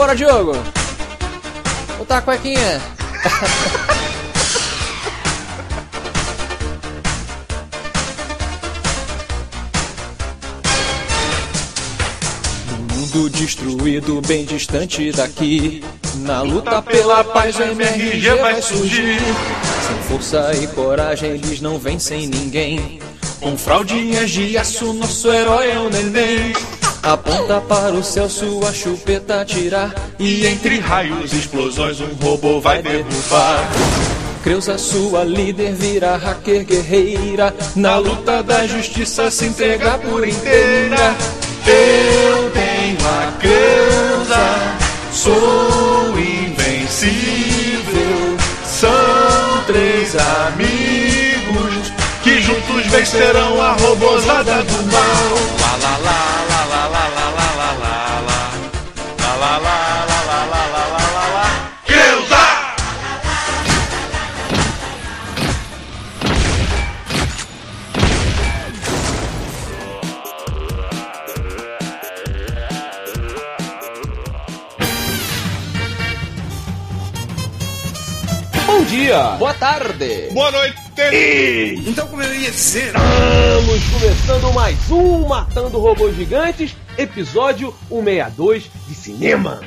Vambora, 0.00 0.16
Diogo! 0.16 0.52
Botar 1.98 2.16
a 2.18 2.22
cuequinha! 2.22 2.80
mundo 12.94 13.28
destruído, 13.28 14.22
bem 14.22 14.46
distante 14.46 15.12
daqui. 15.12 15.84
Na 16.20 16.40
luta 16.40 16.80
pela 16.80 17.22
paz, 17.22 17.58
o 17.58 17.62
MRG 17.62 18.36
vai 18.40 18.62
surgir. 18.62 19.20
Sem 19.20 20.02
força 20.08 20.50
e 20.54 20.66
coragem, 20.68 21.32
eles 21.32 21.60
não 21.60 21.78
vencem 21.78 22.26
ninguém. 22.26 23.00
Com 23.38 23.54
fraldinhas 23.54 24.30
de 24.30 24.56
aço, 24.56 24.94
nosso 24.94 25.30
herói 25.30 25.72
é 25.72 25.78
o 25.78 25.90
neném. 25.90 26.54
Aponta 27.02 27.60
para 27.62 27.94
o 27.94 28.04
céu, 28.04 28.28
sua 28.28 28.72
chupeta 28.72 29.42
tirar. 29.44 29.94
E 30.18 30.46
entre 30.46 30.78
raios 30.80 31.32
e 31.32 31.36
explosões, 31.36 31.98
um 32.00 32.12
robô 32.22 32.60
vai 32.60 32.82
derrubar. 32.82 33.66
Creuza, 34.42 34.76
sua 34.76 35.24
líder, 35.24 35.74
vira 35.74 36.16
hacker 36.16 36.64
guerreira. 36.64 37.54
Na 37.74 37.96
luta 37.96 38.42
da 38.42 38.66
justiça, 38.66 39.30
se 39.30 39.46
entrega 39.46 39.96
por 39.98 40.28
inteira. 40.28 41.16
Eu 41.66 42.50
tenho 42.50 42.98
a 43.06 43.32
Creuza, 43.38 44.76
sou 45.12 46.18
invencível. 46.18 47.10
São 48.64 49.64
três 49.66 50.16
amigos 50.16 51.92
que 52.22 52.40
juntos 52.42 52.86
vencerão 52.86 53.60
a 53.60 53.72
robozada 53.72 54.62
do 54.64 54.92
mal. 54.92 55.59
Dia! 79.10 79.30
Boa 79.38 79.54
tarde! 79.54 80.28
Boa 80.30 80.50
noite! 80.52 80.76
Então 81.84 82.06
como 82.06 82.22
eu 82.22 82.32
ia 82.32 82.50
dizer? 82.50 82.92
Estamos 82.94 83.84
começando 83.88 84.54
mais 84.54 84.90
um 84.90 85.26
Matando 85.26 85.80
Robôs 85.80 86.14
Gigantes, 86.14 86.76
episódio 86.96 87.74
162 87.88 88.70
de 88.86 88.94
cinema. 88.94 89.60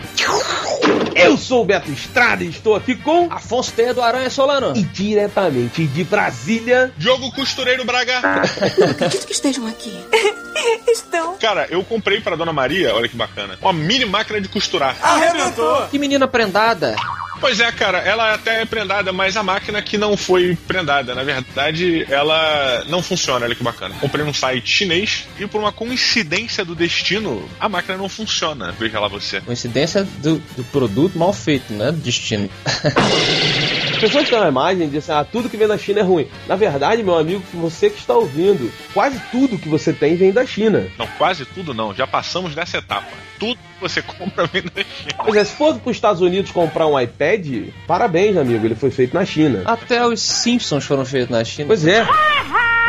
Eu 1.13 1.37
sou 1.37 1.63
o 1.63 1.65
Beto 1.65 1.91
Estrada 1.91 2.43
e 2.43 2.47
estou 2.47 2.73
aqui 2.75 2.95
com 2.95 3.27
Afonso 3.29 3.73
Teia 3.73 3.93
do 3.93 4.01
Aranha 4.01 4.29
Solano. 4.29 4.77
e 4.77 4.83
diretamente 4.83 5.87
de 5.87 6.03
Brasília, 6.05 6.93
Diogo 6.97 7.29
Costureiro 7.33 7.83
Braga. 7.83 8.19
Acredito 8.19 9.27
que 9.27 9.33
estejam 9.33 9.67
aqui. 9.67 9.93
Estão. 10.87 11.35
Cara, 11.37 11.67
eu 11.69 11.83
comprei 11.83 12.21
pra 12.21 12.37
Dona 12.37 12.53
Maria, 12.53 12.95
olha 12.95 13.09
que 13.09 13.17
bacana, 13.17 13.57
uma 13.61 13.73
mini 13.73 14.05
máquina 14.05 14.39
de 14.39 14.47
costurar. 14.47 14.95
Arrebentou! 15.01 15.87
Que 15.87 15.99
menina 15.99 16.27
prendada! 16.27 16.95
Pois 17.43 17.59
é, 17.59 17.69
cara, 17.73 17.97
ela 17.97 18.35
até 18.35 18.61
é 18.61 18.65
prendada, 18.65 19.11
mas 19.11 19.35
a 19.35 19.43
máquina 19.43 19.81
que 19.81 19.97
não 19.97 20.15
foi 20.15 20.57
prendada, 20.65 21.13
na 21.13 21.23
verdade, 21.23 22.05
ela 22.09 22.85
não 22.87 23.03
funciona, 23.03 23.45
olha 23.45 23.53
que 23.53 23.61
bacana. 23.61 23.93
Comprei 23.99 24.23
num 24.23 24.33
site 24.33 24.65
chinês 24.65 25.27
e 25.37 25.45
por 25.45 25.59
uma 25.59 25.73
coincidência 25.73 26.63
do 26.63 26.73
destino, 26.73 27.45
a 27.59 27.67
máquina 27.67 27.97
não 27.97 28.07
funciona. 28.07 28.71
Veja 28.71 28.97
lá 28.97 29.09
você. 29.09 29.41
Coincidência 29.41 30.07
do, 30.19 30.41
do 30.55 30.63
produto 30.71 31.17
mal 31.17 31.33
feito, 31.33 31.73
né? 31.73 31.91
Destino. 31.91 32.49
As 34.03 34.09
pessoas 34.09 34.29
têm 34.29 34.37
uma 34.37 34.49
imagem 34.49 34.89
de 34.89 34.97
assim, 34.97 35.13
ah, 35.13 35.23
tudo 35.23 35.49
que 35.49 35.55
vem 35.55 35.65
da 35.65 35.77
China 35.77 36.01
é 36.01 36.03
ruim. 36.03 36.27
Na 36.45 36.57
verdade, 36.57 37.01
meu 37.01 37.17
amigo, 37.17 37.41
você 37.53 37.89
que 37.89 37.97
está 37.97 38.13
ouvindo, 38.13 38.69
quase 38.93 39.17
tudo 39.31 39.57
que 39.57 39.69
você 39.69 39.93
tem 39.93 40.17
vem 40.17 40.33
da 40.33 40.45
China. 40.45 40.85
Não, 40.99 41.07
quase 41.17 41.45
tudo 41.45 41.73
não, 41.73 41.93
já 41.93 42.05
passamos 42.05 42.53
dessa 42.53 42.79
etapa. 42.79 43.07
Tudo 43.39 43.55
que 43.55 43.79
você 43.79 44.01
compra 44.19 44.45
vem 44.45 44.63
da 44.63 44.83
China. 44.83 45.23
Pois 45.23 45.37
é, 45.37 45.45
se 45.45 45.55
for 45.55 45.79
para 45.79 45.89
os 45.89 45.95
Estados 45.95 46.21
Unidos 46.21 46.51
comprar 46.51 46.85
um 46.85 46.99
iPad, 46.99 47.69
parabéns, 47.87 48.35
amigo, 48.35 48.65
ele 48.65 48.75
foi 48.75 48.91
feito 48.91 49.13
na 49.13 49.23
China. 49.23 49.61
Até 49.63 50.05
os 50.05 50.21
Simpsons 50.21 50.83
foram 50.83 51.05
feitos 51.05 51.29
na 51.29 51.41
China. 51.45 51.67
Pois 51.67 51.87
é, 51.87 52.05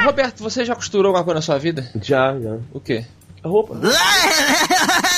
Roberto, 0.04 0.42
você 0.42 0.64
já 0.64 0.74
costurou 0.74 1.10
alguma 1.10 1.22
coisa 1.22 1.36
na 1.36 1.42
sua 1.42 1.58
vida? 1.58 1.88
já, 2.02 2.36
já. 2.40 2.58
O 2.72 2.80
quê? 2.80 3.04
A 3.40 3.48
roupa. 3.48 3.78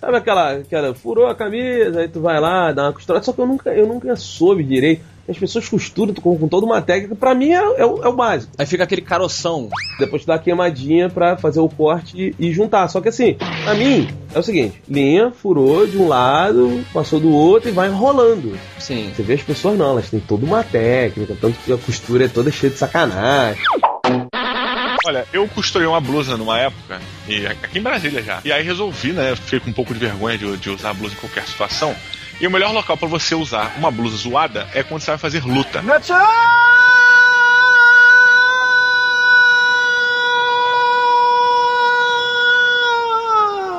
Sabe 0.00 0.16
aquela, 0.16 0.52
aquela, 0.52 0.94
furou 0.94 1.26
a 1.26 1.34
camisa, 1.34 2.00
aí 2.00 2.08
tu 2.08 2.20
vai 2.20 2.40
lá, 2.40 2.72
dá 2.72 2.84
uma 2.84 2.92
costurada, 2.92 3.24
só 3.24 3.32
que 3.32 3.38
eu 3.38 3.46
nunca, 3.46 3.70
eu 3.70 3.86
nunca 3.86 4.16
soube 4.16 4.64
direito. 4.64 5.02
As 5.28 5.38
pessoas 5.38 5.68
costuram 5.68 6.12
com, 6.12 6.36
com 6.36 6.48
toda 6.48 6.66
uma 6.66 6.82
técnica, 6.82 7.14
pra 7.14 7.34
mim 7.34 7.50
é, 7.50 7.58
é 7.58 7.86
o, 7.86 8.02
é 8.02 8.08
o 8.08 8.12
básico. 8.12 8.52
Aí 8.58 8.66
fica 8.66 8.82
aquele 8.82 9.02
caroção. 9.02 9.68
Depois 9.98 10.22
tu 10.22 10.26
dá 10.26 10.34
a 10.34 10.38
queimadinha 10.38 11.08
pra 11.08 11.36
fazer 11.36 11.60
o 11.60 11.68
corte 11.68 12.34
e, 12.38 12.48
e 12.48 12.52
juntar. 12.52 12.88
Só 12.88 13.00
que 13.00 13.10
assim, 13.10 13.36
pra 13.62 13.74
mim, 13.74 14.08
é 14.34 14.38
o 14.38 14.42
seguinte: 14.42 14.82
linha, 14.88 15.30
furou 15.30 15.86
de 15.86 15.96
um 15.98 16.08
lado, 16.08 16.84
passou 16.92 17.20
do 17.20 17.30
outro 17.30 17.68
e 17.68 17.72
vai 17.72 17.88
enrolando. 17.88 18.58
Sim. 18.78 19.12
Você 19.14 19.22
vê 19.22 19.34
as 19.34 19.42
pessoas 19.42 19.78
não, 19.78 19.90
elas 19.90 20.10
têm 20.10 20.18
toda 20.18 20.44
uma 20.44 20.64
técnica, 20.64 21.36
tanto 21.40 21.56
que 21.64 21.72
a 21.72 21.78
costura 21.78 22.24
é 22.24 22.28
toda 22.28 22.50
cheia 22.50 22.72
de 22.72 22.78
sacanagem. 22.78 23.62
Olha, 25.06 25.26
eu 25.32 25.48
costurei 25.48 25.86
uma 25.86 26.00
blusa 26.00 26.36
numa 26.36 26.58
época, 26.58 27.00
e 27.26 27.46
aqui 27.46 27.78
em 27.78 27.82
Brasília 27.82 28.22
já. 28.22 28.40
E 28.44 28.52
aí 28.52 28.62
resolvi, 28.62 29.12
né? 29.12 29.34
Fiquei 29.34 29.58
com 29.58 29.70
um 29.70 29.72
pouco 29.72 29.94
de 29.94 30.00
vergonha 30.00 30.36
de, 30.36 30.56
de 30.58 30.68
usar 30.68 30.90
a 30.90 30.94
blusa 30.94 31.14
em 31.14 31.18
qualquer 31.18 31.46
situação. 31.46 31.96
E 32.38 32.46
o 32.46 32.50
melhor 32.50 32.72
local 32.72 32.96
pra 32.96 33.08
você 33.08 33.34
usar 33.34 33.74
uma 33.78 33.90
blusa 33.90 34.16
zoada 34.16 34.68
é 34.74 34.82
quando 34.82 35.00
você 35.00 35.10
vai 35.10 35.18
fazer 35.18 35.44
luta. 35.44 35.82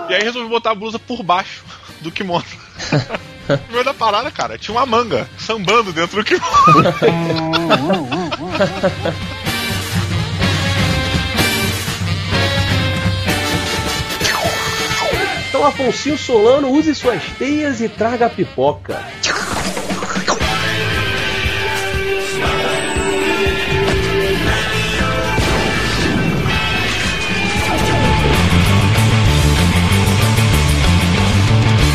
E 0.09 0.13
aí 0.13 0.23
resolvi 0.23 0.49
botar 0.49 0.71
a 0.71 0.75
blusa 0.75 0.99
por 0.99 1.23
baixo 1.23 1.63
do 2.01 2.11
kimono. 2.11 2.45
No 3.67 3.73
meio 3.73 3.83
da 3.83 3.93
parada, 3.93 4.31
cara, 4.31 4.57
tinha 4.57 4.73
uma 4.73 4.85
manga 4.85 5.27
sambando 5.37 5.91
dentro 5.91 6.17
do 6.17 6.23
kimono. 6.23 6.45
Então, 15.61 15.69
Afonso 15.69 16.17
Solano, 16.17 16.71
use 16.71 16.95
suas 16.95 17.21
teias 17.37 17.81
e 17.81 17.87
traga 17.87 18.25
a 18.25 18.29
pipoca. 18.31 18.99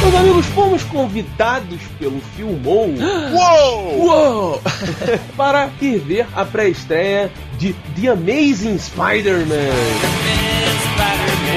Meus 0.01 0.15
amigos, 0.15 0.47
fomos 0.47 0.85
convidados 0.85 1.81
pelo 1.99 2.21
Filmou 2.37 2.95
Uou! 3.33 4.05
Uou! 4.05 4.63
para 5.37 5.71
ir 5.81 5.99
ver 5.99 6.27
a 6.37 6.45
pré-estreia 6.45 7.33
de 7.59 7.73
The 8.01 8.11
Amazing 8.11 8.77
Spider-Man. 8.77 10.26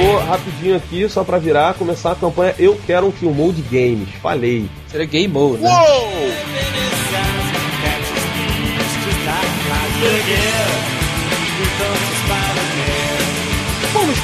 Vou 0.01 0.17
rapidinho 0.19 0.77
aqui, 0.77 1.09
só 1.09 1.25
pra 1.25 1.37
virar, 1.37 1.73
começar 1.73 2.13
a 2.13 2.15
campanha 2.15 2.55
Eu 2.57 2.79
Quero 2.85 3.07
um 3.07 3.11
Filmou 3.11 3.51
de 3.51 3.61
Games. 3.61 4.07
Falei. 4.21 4.69
Seria 4.87 5.05
game 5.05 5.27
mode, 5.27 5.61
né? 5.61 5.69
Uou! 5.69 6.09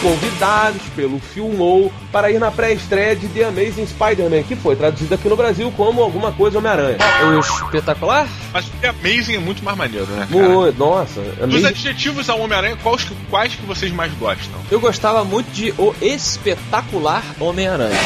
Convidados 0.09 0.83
pelo 0.95 1.19
Filmou 1.19 1.91
para 2.11 2.29
ir 2.29 2.39
na 2.39 2.51
pré-estreia 2.51 3.15
de 3.15 3.27
The 3.27 3.45
Amazing 3.45 3.87
Spider-Man, 3.87 4.43
que 4.43 4.55
foi 4.55 4.75
traduzido 4.75 5.15
aqui 5.15 5.27
no 5.27 5.35
Brasil 5.35 5.73
como 5.75 5.99
alguma 5.99 6.31
coisa 6.31 6.59
Homem-Aranha. 6.59 6.97
O 7.35 7.39
espetacular? 7.39 8.27
Mas 8.53 8.67
o 8.67 8.69
The 8.79 8.89
Amazing 8.89 9.35
é 9.37 9.39
muito 9.39 9.63
mais 9.63 9.75
maneiro, 9.75 10.05
né, 10.05 10.27
cara? 10.31 10.47
Muito, 10.47 10.77
nossa. 10.77 11.19
Dos 11.21 11.41
Amazing- 11.41 11.65
adjetivos 11.65 12.29
ao 12.29 12.39
Homem-Aranha, 12.39 12.77
quais, 12.83 13.03
que- 13.03 13.15
quais 13.31 13.55
que 13.55 13.65
vocês 13.65 13.91
mais 13.91 14.13
gostam? 14.13 14.59
Eu 14.69 14.79
gostava 14.79 15.23
muito 15.23 15.47
de 15.51 15.73
O 15.75 15.95
Espetacular 15.99 17.23
Homem-Aranha. 17.39 17.97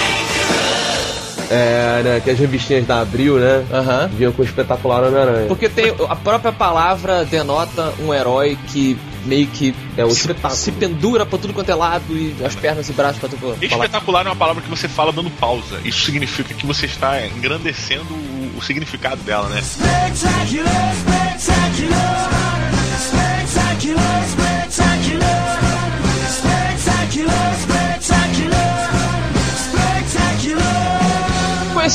É, 1.49 2.01
né, 2.03 2.21
que 2.23 2.29
as 2.29 2.37
revistinhas 2.37 2.85
da 2.85 3.01
Abril, 3.01 3.37
né? 3.39 3.65
Aham. 3.71 4.07
Vinham 4.15 4.31
com 4.31 4.41
o 4.41 4.45
espetacular 4.45 5.03
Homem-Aranha. 5.03 5.47
Porque 5.47 5.67
tem 5.67 5.93
a 6.07 6.15
própria 6.15 6.51
palavra 6.51 7.25
denota 7.25 7.93
um 7.99 8.13
herói 8.13 8.57
que 8.67 8.97
meio 9.25 9.47
que 9.47 9.73
É 9.97 10.05
um 10.05 10.11
se, 10.11 10.19
espetáculo. 10.21 10.55
se 10.55 10.71
pendura 10.71 11.25
pra 11.25 11.37
tudo 11.39 11.53
quanto 11.53 11.69
é 11.69 11.75
lado 11.75 12.05
e 12.15 12.35
as 12.45 12.55
pernas 12.55 12.87
e 12.89 12.93
braços 12.93 13.19
pra 13.19 13.27
tudo 13.29 13.39
quanto 13.39 13.63
é 13.63 13.67
lado. 13.67 13.83
Espetacular 13.85 14.25
é 14.25 14.29
uma 14.29 14.35
palavra 14.35 14.61
que 14.61 14.69
você 14.69 14.87
fala 14.87 15.11
dando 15.11 15.29
pausa. 15.31 15.79
Isso 15.83 16.05
significa 16.05 16.53
que 16.53 16.65
você 16.65 16.85
está 16.85 17.25
engrandecendo 17.25 18.13
o, 18.13 18.53
o 18.57 18.61
significado 18.61 19.21
dela, 19.23 19.49
né? 19.49 19.61
Spectacular, 19.61 20.93
spectacular, 20.95 22.29
spectacular, 22.99 24.23
spectacular. 24.27 24.48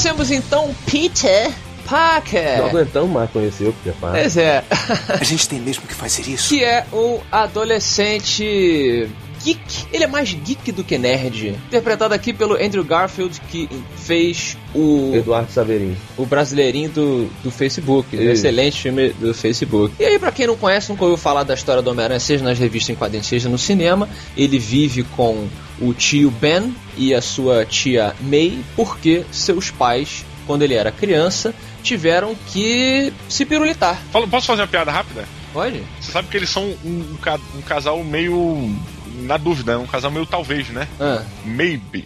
Conhecemos 0.04 0.30
então 0.30 0.74
Peter 0.84 1.50
Parker. 1.88 2.58
Não 2.58 2.66
aguentamos 2.66 3.10
mais 3.10 3.30
conhecer 3.30 3.68
o 3.68 3.72
Peter 3.72 3.94
Parker. 3.98 4.20
Pois 4.20 4.36
é. 4.36 4.62
A 5.08 5.24
gente 5.24 5.48
tem 5.48 5.58
mesmo 5.58 5.86
que 5.86 5.94
fazer 5.94 6.28
isso. 6.28 6.50
que 6.50 6.62
é 6.62 6.84
um 6.92 7.20
adolescente 7.32 9.08
geek. 9.42 9.86
Ele 9.90 10.04
é 10.04 10.06
mais 10.06 10.30
geek 10.30 10.72
do 10.72 10.84
que 10.84 10.98
nerd. 10.98 11.58
Interpretado 11.68 12.12
aqui 12.12 12.34
pelo 12.34 12.54
Andrew 12.54 12.84
Garfield, 12.84 13.40
que 13.48 13.66
fez 13.96 14.58
o, 14.74 15.14
Eduardo 15.14 15.50
Saverin. 15.50 15.96
o 16.18 16.26
brasileirinho 16.26 16.90
do, 16.90 17.30
do 17.42 17.50
Facebook. 17.50 18.14
Um 18.14 18.20
Isso. 18.20 18.30
excelente 18.32 18.82
filme 18.82 19.08
do 19.14 19.32
Facebook. 19.32 19.94
E 19.98 20.04
aí, 20.04 20.18
pra 20.18 20.30
quem 20.30 20.46
não 20.46 20.56
conhece, 20.56 20.90
nunca 20.90 21.04
ouviu 21.04 21.16
falar 21.16 21.44
da 21.44 21.54
história 21.54 21.80
do 21.80 21.90
Homem-Aranha, 21.90 22.20
seja 22.20 22.44
nas 22.44 22.58
revistas 22.58 22.90
em 22.90 22.94
quadrinhos, 22.94 23.26
seja 23.26 23.48
no 23.48 23.56
cinema, 23.56 24.06
ele 24.36 24.58
vive 24.58 25.02
com 25.02 25.48
o 25.80 25.92
tio 25.94 26.30
Ben 26.30 26.74
e 26.96 27.12
a 27.14 27.20
sua 27.20 27.64
tia 27.64 28.14
May, 28.20 28.58
porque 28.76 29.24
seus 29.32 29.70
pais, 29.70 30.24
quando 30.46 30.62
ele 30.62 30.74
era 30.74 30.92
criança, 30.92 31.54
tiveram 31.82 32.34
que 32.52 33.12
se 33.28 33.44
pirulitar. 33.44 33.98
Posso 34.30 34.46
fazer 34.46 34.62
uma 34.62 34.68
piada 34.68 34.90
rápida? 34.90 35.24
Pode? 35.52 35.82
Você 36.00 36.10
sabe 36.12 36.28
que 36.28 36.36
eles 36.36 36.50
são 36.50 36.64
um, 36.84 37.12
um 37.12 37.16
ca- 37.20 37.38
casal 37.66 38.02
meio. 38.02 38.74
Na 39.20 39.36
dúvida, 39.36 39.78
um 39.78 39.86
casal 39.86 40.10
meio 40.10 40.26
talvez, 40.26 40.68
né? 40.70 40.88
Ah. 41.00 41.22
Maybe. 41.44 42.04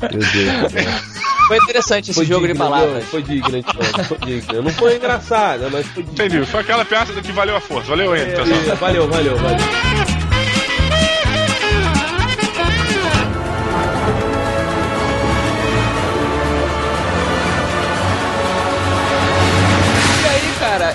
Meu 0.00 0.10
Deus 0.10 0.62
do 0.62 0.70
céu. 0.70 0.92
Foi 1.46 1.58
interessante 1.58 2.10
esse 2.10 2.24
jogo 2.24 2.46
de 2.46 2.52
digno, 2.54 2.64
palavras. 2.64 3.02
viu? 3.02 3.10
Foi 3.10 3.22
digno, 3.22 3.56
então. 3.58 4.04
Foi 4.04 4.18
digno. 4.18 4.62
Não 4.62 4.70
foi 4.70 4.96
engraçado, 4.96 5.68
mas 5.70 5.86
foi 5.88 6.02
digno. 6.02 6.12
Entendi. 6.26 6.46
Foi 6.46 6.60
aquela 6.60 6.84
piada 6.86 7.12
que 7.20 7.32
valeu 7.32 7.56
a 7.56 7.60
força. 7.60 7.88
Valeu, 7.90 8.16
Henrique, 8.16 8.32
pessoal. 8.36 8.60
É, 8.60 8.74
Valeu, 8.76 9.08
valeu, 9.08 9.36
valeu. 9.36 10.13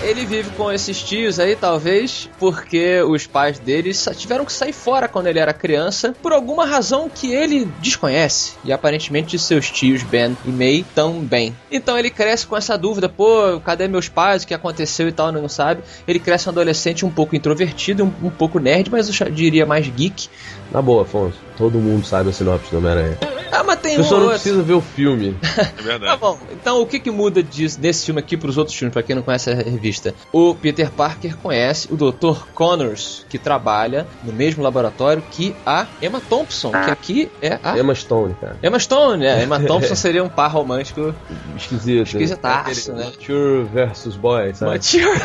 Ele 0.10 0.26
vive 0.26 0.50
com 0.52 0.72
esses 0.72 1.02
tios 1.04 1.40
aí, 1.40 1.56
talvez, 1.56 2.28
porque 2.40 3.02
os 3.04 3.28
pais 3.28 3.60
dele 3.60 3.92
tiveram 4.16 4.44
que 4.44 4.52
sair 4.52 4.74
fora 4.74 5.08
quando 5.08 5.28
ele 5.28 5.38
era 5.38 5.54
criança, 5.54 6.16
por 6.22 6.34
alguma 6.34 6.66
razão 6.66 7.08
que 7.08 7.32
ele 7.32 7.66
desconhece. 7.80 8.54
E 8.64 8.74
aparentemente 8.74 9.38
seus 9.38 9.70
tios, 9.70 10.02
Ben 10.02 10.36
e 10.44 10.50
May, 10.50 10.84
tão 10.96 11.20
bem. 11.20 11.56
Então 11.72 11.98
ele 11.98 12.10
cresce 12.10 12.48
com 12.48 12.58
essa 12.58 12.78
dúvida, 12.78 13.08
pô, 13.08 13.60
cadê 13.64 13.88
meus 13.88 14.10
pais? 14.10 14.44
O 14.44 14.48
que 14.48 14.54
aconteceu 14.54 15.08
e 15.08 15.12
tal, 15.12 15.32
não 15.32 15.48
sabe. 15.48 15.84
Ele 16.08 16.20
cresce 16.20 16.48
um 16.50 16.52
adolescente 16.52 17.06
um 17.06 17.12
pouco 17.12 17.36
introvertido, 17.36 18.04
um, 18.04 18.28
um 18.28 18.32
pouco 18.32 18.60
nerd, 18.60 18.90
mas 18.90 19.08
eu 19.08 19.30
diria 19.30 19.66
mais 19.66 19.88
geek. 19.88 20.28
Na 20.72 20.82
boa, 20.82 21.04
Afonso. 21.04 21.38
Todo 21.56 21.78
mundo 21.78 22.06
sabe 22.06 22.30
a 22.30 22.34
sinopse 22.34 22.72
do 22.72 22.78
Homem-Aranha. 22.78 23.39
Tem 23.82 23.96
A 23.96 24.00
um 24.00 24.04
pessoa 24.04 24.20
ou 24.20 24.26
não 24.26 24.32
outro. 24.34 24.42
precisa 24.42 24.64
ver 24.64 24.74
o 24.74 24.82
filme. 24.82 25.38
É 25.60 25.64
Tá 25.66 25.82
verdade. 25.84 26.18
bom, 26.20 26.38
então 26.52 26.82
o 26.82 26.86
que 26.86 27.00
que 27.00 27.10
muda 27.12 27.42
disso, 27.44 27.80
desse 27.80 28.06
filme 28.06 28.20
aqui 28.20 28.36
pros 28.38 28.58
outros 28.58 28.76
filmes, 28.78 28.94
pra 28.94 29.02
quem 29.04 29.16
não 29.16 29.22
conhece 29.24 29.50
a 29.50 29.56
revista? 29.56 30.14
O 30.32 30.54
Peter 30.56 30.90
Parker 30.92 31.36
conhece 31.38 31.88
o 31.92 31.96
Dr. 31.98 32.44
Connors, 32.54 33.26
que 33.30 33.38
trabalha 33.40 34.06
no 34.24 34.32
mesmo 34.34 34.64
laboratório 34.64 35.24
que 35.32 35.56
a 35.66 35.88
Emma 36.02 36.22
Thompson, 36.22 36.72
que 36.72 36.92
aqui 36.92 37.32
é 37.42 37.60
a 37.64 37.78
Emma 37.78 37.94
Stone, 37.96 38.36
cara. 38.40 38.58
Emma 38.64 38.80
Stone, 38.80 39.24
né? 39.24 39.44
Emma 39.44 39.60
Thompson 39.66 39.96
seria 39.96 40.24
um 40.24 40.30
par 40.30 40.52
romântico 40.52 41.14
Esquisito. 41.58 42.04
esquisitaço, 42.08 42.94
né? 42.94 43.06
Mature 43.06 43.64
versus 43.74 44.16
boy, 44.16 44.54
sabe? 44.54 44.72
Mature. 44.74 45.22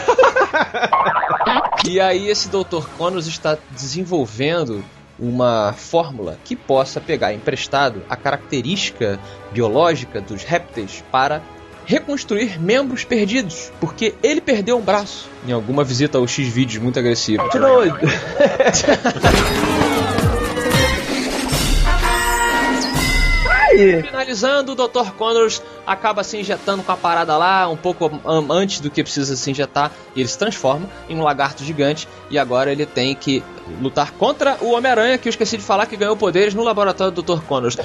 e 1.88 2.00
aí 2.00 2.28
esse 2.28 2.48
Dr. 2.48 2.84
Connors 2.96 3.26
está 3.26 3.56
desenvolvendo 3.70 4.84
uma 5.18 5.72
fórmula 5.72 6.38
que 6.44 6.56
possa 6.56 7.00
pegar 7.00 7.32
emprestado 7.32 8.02
a 8.08 8.16
característica 8.16 9.18
biológica 9.52 10.20
dos 10.20 10.42
répteis 10.42 11.04
para 11.10 11.42
reconstruir 11.86 12.60
membros 12.60 13.04
perdidos, 13.04 13.70
porque 13.80 14.14
ele 14.22 14.40
perdeu 14.40 14.78
um 14.78 14.82
braço 14.82 15.28
em 15.46 15.52
alguma 15.52 15.84
visita 15.84 16.18
ao 16.18 16.26
X-Vídeos 16.26 16.82
muito 16.82 16.98
agressivo. 16.98 17.48
Que 17.50 17.58
doido. 23.76 24.06
Finalizando, 24.06 24.72
o 24.72 24.74
Dr. 24.74 25.10
Connors 25.16 25.62
acaba 25.86 26.24
se 26.24 26.38
injetando 26.38 26.82
com 26.82 26.92
a 26.92 26.96
parada 26.96 27.36
lá, 27.36 27.68
um 27.68 27.76
pouco 27.76 28.06
um, 28.06 28.52
antes 28.52 28.80
do 28.80 28.90
que 28.90 29.02
precisa 29.02 29.36
se 29.36 29.50
injetar, 29.50 29.90
e 30.14 30.20
ele 30.20 30.28
se 30.28 30.38
transforma 30.38 30.88
em 31.08 31.16
um 31.16 31.22
lagarto 31.22 31.64
gigante, 31.64 32.08
e 32.30 32.38
agora 32.38 32.72
ele 32.72 32.86
tem 32.86 33.14
que 33.14 33.42
lutar 33.80 34.12
contra 34.12 34.58
o 34.60 34.72
Homem-Aranha, 34.72 35.18
que 35.18 35.28
eu 35.28 35.30
esqueci 35.30 35.56
de 35.56 35.62
falar 35.62 35.86
que 35.86 35.96
ganhou 35.96 36.16
poderes 36.16 36.54
no 36.54 36.62
laboratório 36.62 37.12
do 37.12 37.22
Dr. 37.22 37.42
Connors. 37.42 37.76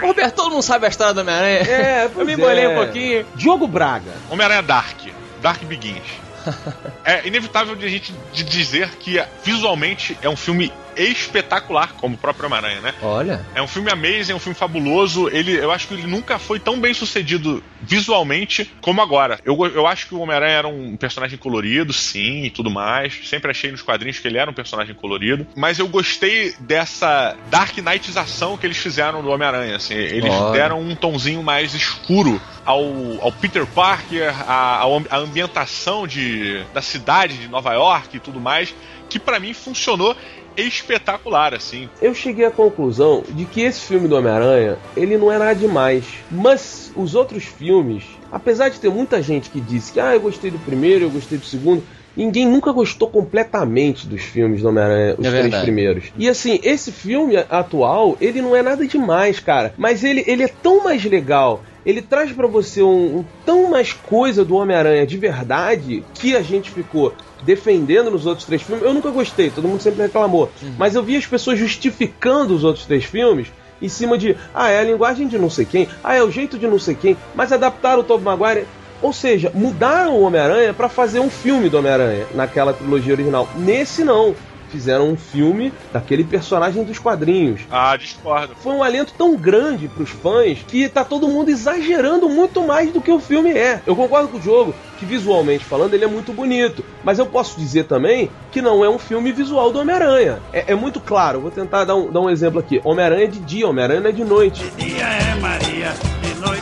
Roberto, 0.00 0.34
todo 0.34 0.50
mundo 0.50 0.62
sabe 0.62 0.86
a 0.86 0.88
história 0.88 1.14
do 1.14 1.20
Homem-Aranha? 1.20 1.58
É, 1.60 2.10
eu 2.14 2.24
me 2.24 2.34
embolei 2.34 2.64
é. 2.64 2.68
um 2.68 2.74
pouquinho. 2.74 3.26
Diogo 3.34 3.66
Braga. 3.66 4.12
Homem-Aranha 4.30 4.62
Dark. 4.62 4.98
Dark 5.40 5.62
Begins. 5.64 6.02
é 7.04 7.26
inevitável 7.26 7.76
de 7.76 7.86
a 7.86 7.88
gente 7.88 8.14
de 8.32 8.44
dizer 8.44 8.90
que 8.96 9.22
visualmente 9.44 10.16
é 10.22 10.28
um 10.28 10.36
filme 10.36 10.72
espetacular, 10.96 11.94
como 11.94 12.14
o 12.14 12.18
próprio 12.18 12.46
Homem-Aranha, 12.46 12.80
né? 12.80 12.94
Olha, 13.02 13.44
É 13.54 13.62
um 13.62 13.66
filme 13.68 13.90
amazing, 13.90 14.32
é 14.32 14.34
um 14.34 14.38
filme 14.40 14.54
fabuloso. 14.56 15.28
Ele, 15.30 15.52
eu 15.56 15.70
acho 15.70 15.88
que 15.88 15.94
ele 15.94 16.06
nunca 16.06 16.38
foi 16.38 16.58
tão 16.58 16.80
bem 16.80 16.92
sucedido 16.94 17.62
visualmente 17.80 18.70
como 18.80 19.00
agora. 19.00 19.38
Eu, 19.44 19.56
eu 19.66 19.86
acho 19.86 20.06
que 20.08 20.14
o 20.14 20.20
Homem-Aranha 20.20 20.56
era 20.58 20.68
um 20.68 20.96
personagem 20.96 21.38
colorido, 21.38 21.92
sim, 21.92 22.44
e 22.44 22.50
tudo 22.50 22.70
mais. 22.70 23.20
Sempre 23.24 23.50
achei 23.50 23.70
nos 23.70 23.82
quadrinhos 23.82 24.18
que 24.18 24.28
ele 24.28 24.38
era 24.38 24.50
um 24.50 24.54
personagem 24.54 24.94
colorido. 24.94 25.46
Mas 25.56 25.78
eu 25.78 25.88
gostei 25.88 26.54
dessa 26.60 27.36
Dark 27.50 27.74
Knightização 27.76 28.56
que 28.56 28.66
eles 28.66 28.76
fizeram 28.78 29.22
do 29.22 29.30
Homem-Aranha. 29.30 29.76
Assim, 29.76 29.94
eles 29.94 30.32
Olha. 30.34 30.52
deram 30.52 30.80
um 30.80 30.94
tonzinho 30.94 31.42
mais 31.42 31.74
escuro 31.74 32.40
ao, 32.64 32.82
ao 33.22 33.32
Peter 33.32 33.66
Parker, 33.66 34.32
am- 34.48 35.06
a 35.10 35.16
ambientação 35.18 36.06
de, 36.06 36.64
da 36.72 36.82
cidade 36.82 37.36
de 37.38 37.48
Nova 37.48 37.72
York 37.74 38.16
e 38.16 38.20
tudo 38.20 38.40
mais, 38.40 38.74
que 39.08 39.18
pra 39.18 39.38
mim 39.40 39.52
funcionou 39.52 40.16
espetacular, 40.56 41.54
assim. 41.54 41.88
Eu 42.00 42.14
cheguei 42.14 42.44
à 42.44 42.50
conclusão 42.50 43.22
de 43.30 43.44
que 43.44 43.60
esse 43.62 43.80
filme 43.80 44.08
do 44.08 44.16
Homem-Aranha, 44.16 44.78
ele 44.96 45.16
não 45.16 45.30
é 45.30 45.38
nada 45.38 45.54
demais. 45.54 46.04
Mas 46.30 46.92
os 46.96 47.14
outros 47.14 47.44
filmes, 47.44 48.04
apesar 48.30 48.68
de 48.68 48.78
ter 48.80 48.90
muita 48.90 49.22
gente 49.22 49.50
que 49.50 49.60
disse 49.60 49.92
que 49.92 50.00
ah, 50.00 50.14
eu 50.14 50.20
gostei 50.20 50.50
do 50.50 50.58
primeiro, 50.58 51.04
eu 51.06 51.10
gostei 51.10 51.38
do 51.38 51.44
segundo, 51.44 51.82
ninguém 52.16 52.46
nunca 52.46 52.72
gostou 52.72 53.08
completamente 53.08 54.06
dos 54.06 54.22
filmes 54.22 54.62
do 54.62 54.68
Homem-Aranha, 54.68 55.14
os 55.18 55.24
É 55.26 55.30
três 55.30 55.42
verdade. 55.42 55.62
primeiros. 55.64 56.04
E 56.16 56.28
assim, 56.28 56.60
esse 56.62 56.92
filme 56.92 57.36
atual, 57.48 58.16
ele 58.20 58.42
não 58.42 58.54
é 58.54 58.62
nada 58.62 58.86
demais, 58.86 59.40
cara. 59.40 59.74
Mas 59.78 60.04
ele, 60.04 60.22
ele 60.26 60.42
é 60.42 60.48
tão 60.48 60.84
mais 60.84 61.04
legal. 61.04 61.62
Ele 61.84 62.00
traz 62.02 62.32
pra 62.32 62.46
você 62.46 62.82
um, 62.82 63.18
um 63.18 63.24
tão 63.44 63.70
mais 63.70 63.92
coisa 63.92 64.44
do 64.44 64.54
Homem-Aranha 64.54 65.06
de 65.06 65.16
verdade 65.16 66.04
que 66.14 66.36
a 66.36 66.42
gente 66.42 66.70
ficou 66.70 67.14
defendendo 67.42 68.10
nos 68.10 68.26
outros 68.26 68.46
três 68.46 68.62
filmes. 68.62 68.84
Eu 68.84 68.94
nunca 68.94 69.10
gostei, 69.10 69.50
todo 69.50 69.68
mundo 69.68 69.82
sempre 69.82 70.02
reclamou. 70.02 70.50
Mas 70.78 70.94
eu 70.94 71.02
vi 71.02 71.16
as 71.16 71.26
pessoas 71.26 71.58
justificando 71.58 72.54
os 72.54 72.64
outros 72.64 72.86
três 72.86 73.04
filmes 73.04 73.48
em 73.80 73.88
cima 73.88 74.16
de, 74.16 74.36
ah, 74.54 74.70
é 74.70 74.78
a 74.78 74.84
linguagem 74.84 75.26
de 75.26 75.36
não 75.36 75.50
sei 75.50 75.64
quem, 75.64 75.88
ah, 76.04 76.14
é 76.14 76.22
o 76.22 76.30
jeito 76.30 76.56
de 76.56 76.68
não 76.68 76.78
sei 76.78 76.94
quem, 76.94 77.16
mas 77.34 77.52
adaptaram 77.52 78.00
o 78.00 78.04
Tobey 78.04 78.24
Maguire. 78.24 78.66
Ou 79.02 79.12
seja, 79.12 79.50
mudaram 79.52 80.14
o 80.14 80.22
Homem-Aranha 80.22 80.72
pra 80.72 80.88
fazer 80.88 81.18
um 81.18 81.28
filme 81.28 81.68
do 81.68 81.76
Homem-Aranha 81.76 82.24
naquela 82.36 82.72
trilogia 82.72 83.12
original. 83.12 83.48
Nesse 83.56 84.04
não. 84.04 84.36
Fizeram 84.72 85.10
um 85.10 85.16
filme 85.16 85.70
daquele 85.92 86.24
personagem 86.24 86.82
dos 86.82 86.98
quadrinhos 86.98 87.60
Ah, 87.70 87.94
discordo. 87.96 88.54
foi 88.62 88.72
um 88.72 88.82
alento 88.82 89.12
tão 89.16 89.36
grande 89.36 89.86
pros 89.86 90.08
fãs 90.10 90.58
que 90.66 90.88
tá 90.88 91.04
todo 91.04 91.28
mundo 91.28 91.50
exagerando 91.50 92.28
muito 92.28 92.62
mais 92.66 92.90
do 92.90 93.00
que 93.00 93.10
o 93.12 93.20
filme 93.20 93.50
é. 93.52 93.80
Eu 93.86 93.94
concordo 93.94 94.28
com 94.28 94.38
o 94.38 94.42
jogo 94.42 94.74
que 94.98 95.04
visualmente 95.04 95.64
falando 95.64 95.92
ele 95.94 96.04
é 96.04 96.08
muito 96.08 96.32
bonito, 96.32 96.82
mas 97.04 97.18
eu 97.18 97.26
posso 97.26 97.58
dizer 97.60 97.84
também 97.84 98.30
que 98.50 98.62
não 98.62 98.82
é 98.84 98.88
um 98.88 98.98
filme 98.98 99.30
visual 99.32 99.70
do 99.72 99.78
Homem-Aranha. 99.80 100.38
É, 100.52 100.72
é 100.72 100.74
muito 100.74 101.00
claro, 101.00 101.40
vou 101.40 101.50
tentar 101.50 101.84
dar 101.84 101.94
um, 101.96 102.10
dar 102.10 102.20
um 102.20 102.30
exemplo 102.30 102.58
aqui. 102.58 102.80
Homem-Aranha 102.82 103.24
é 103.24 103.26
de 103.26 103.40
dia, 103.40 103.68
Homem-Aranha 103.68 104.00
não 104.00 104.08
é 104.08 104.12
de 104.12 104.24
noite. 104.24 104.64
Dia 104.78 105.04
é 105.04 105.34
Maria, 105.34 105.92
de 106.22 106.34
noite 106.40 106.61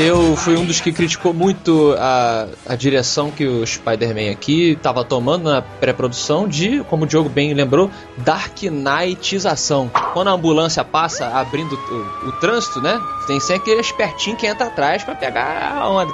Eu 0.00 0.36
fui 0.36 0.56
um 0.56 0.64
dos 0.64 0.80
que 0.80 0.92
criticou 0.92 1.34
muito 1.34 1.92
a, 1.98 2.46
a 2.68 2.76
direção 2.76 3.32
que 3.32 3.44
o 3.44 3.66
Spider-Man 3.66 4.30
aqui 4.30 4.70
estava 4.74 5.04
tomando 5.04 5.50
na 5.50 5.60
pré-produção 5.60 6.46
de, 6.46 6.84
como 6.84 7.02
o 7.02 7.06
Diogo 7.06 7.28
bem 7.28 7.52
lembrou, 7.52 7.90
Dark 8.18 8.62
Knightização. 8.62 9.90
Quando 10.12 10.28
a 10.28 10.30
ambulância 10.30 10.84
passa 10.84 11.26
abrindo 11.26 11.72
o, 11.74 12.28
o 12.28 12.32
trânsito, 12.32 12.80
né? 12.80 13.00
Tem 13.26 13.40
sempre 13.40 13.62
aquele 13.72 13.80
espertinho 13.80 14.36
que 14.36 14.46
entra 14.46 14.68
atrás 14.68 15.02
para 15.02 15.16
pegar 15.16 15.76
a 15.76 15.88
onda. 15.88 16.12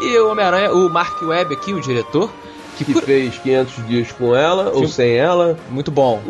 E 0.00 0.16
o 0.18 0.30
Homem-Aranha, 0.30 0.72
o 0.72 0.88
Mark 0.88 1.20
Webb 1.20 1.52
aqui, 1.54 1.74
o 1.74 1.80
diretor, 1.80 2.32
que, 2.78 2.86
Que 2.86 2.94
por- 2.94 3.02
fez 3.02 3.36
500 3.36 3.86
dias 3.86 4.12
com 4.12 4.34
ela 4.34 4.70
ou 4.74 4.88
sem 4.88 5.12
ela. 5.14 5.58
muito 5.68 5.90
bom. 5.90 6.22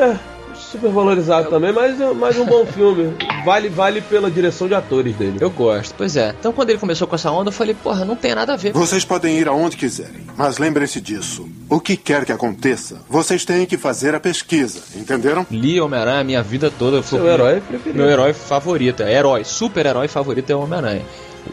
É, 0.00 0.16
super 0.56 0.90
valorizado 0.90 1.48
também, 1.48 1.72
mas, 1.72 1.96
mas 2.16 2.36
um 2.36 2.44
bom 2.44 2.66
filme. 2.66 3.14
Vale, 3.44 3.68
vale 3.68 4.00
pela 4.00 4.30
direção 4.30 4.68
de 4.68 4.74
atores 4.74 5.14
dele. 5.16 5.38
Eu 5.40 5.50
gosto, 5.50 5.94
pois 5.96 6.16
é. 6.16 6.34
Então 6.38 6.52
quando 6.52 6.70
ele 6.70 6.78
começou 6.78 7.06
com 7.06 7.14
essa 7.14 7.30
onda, 7.30 7.48
eu 7.48 7.52
falei, 7.52 7.74
porra, 7.74 8.04
não 8.04 8.16
tem 8.16 8.34
nada 8.34 8.54
a 8.54 8.56
ver. 8.56 8.72
Vocês 8.72 9.04
podem 9.04 9.38
ir 9.38 9.48
aonde 9.48 9.76
quiserem, 9.76 10.26
mas 10.36 10.58
lembrem-se 10.58 11.00
disso. 11.00 11.48
O 11.68 11.80
que 11.80 11.96
quer 11.96 12.24
que 12.24 12.32
aconteça, 12.32 13.00
vocês 13.08 13.44
têm 13.44 13.66
que 13.66 13.76
fazer 13.76 14.14
a 14.14 14.20
pesquisa, 14.20 14.80
entenderam? 14.96 15.46
Li 15.50 15.80
Homem-Aranha 15.80 16.20
a 16.20 16.24
minha 16.24 16.42
vida 16.42 16.70
toda. 16.70 17.02
Seu 17.02 17.26
herói 17.26 17.60
preferido. 17.60 17.98
Meu 17.98 18.08
herói 18.08 18.32
favorito, 18.32 19.02
é 19.02 19.12
herói, 19.12 19.44
super 19.44 19.86
herói 19.86 20.08
favorito 20.08 20.50
é 20.50 20.54
o 20.54 20.60
Homem-Aranha. 20.60 21.02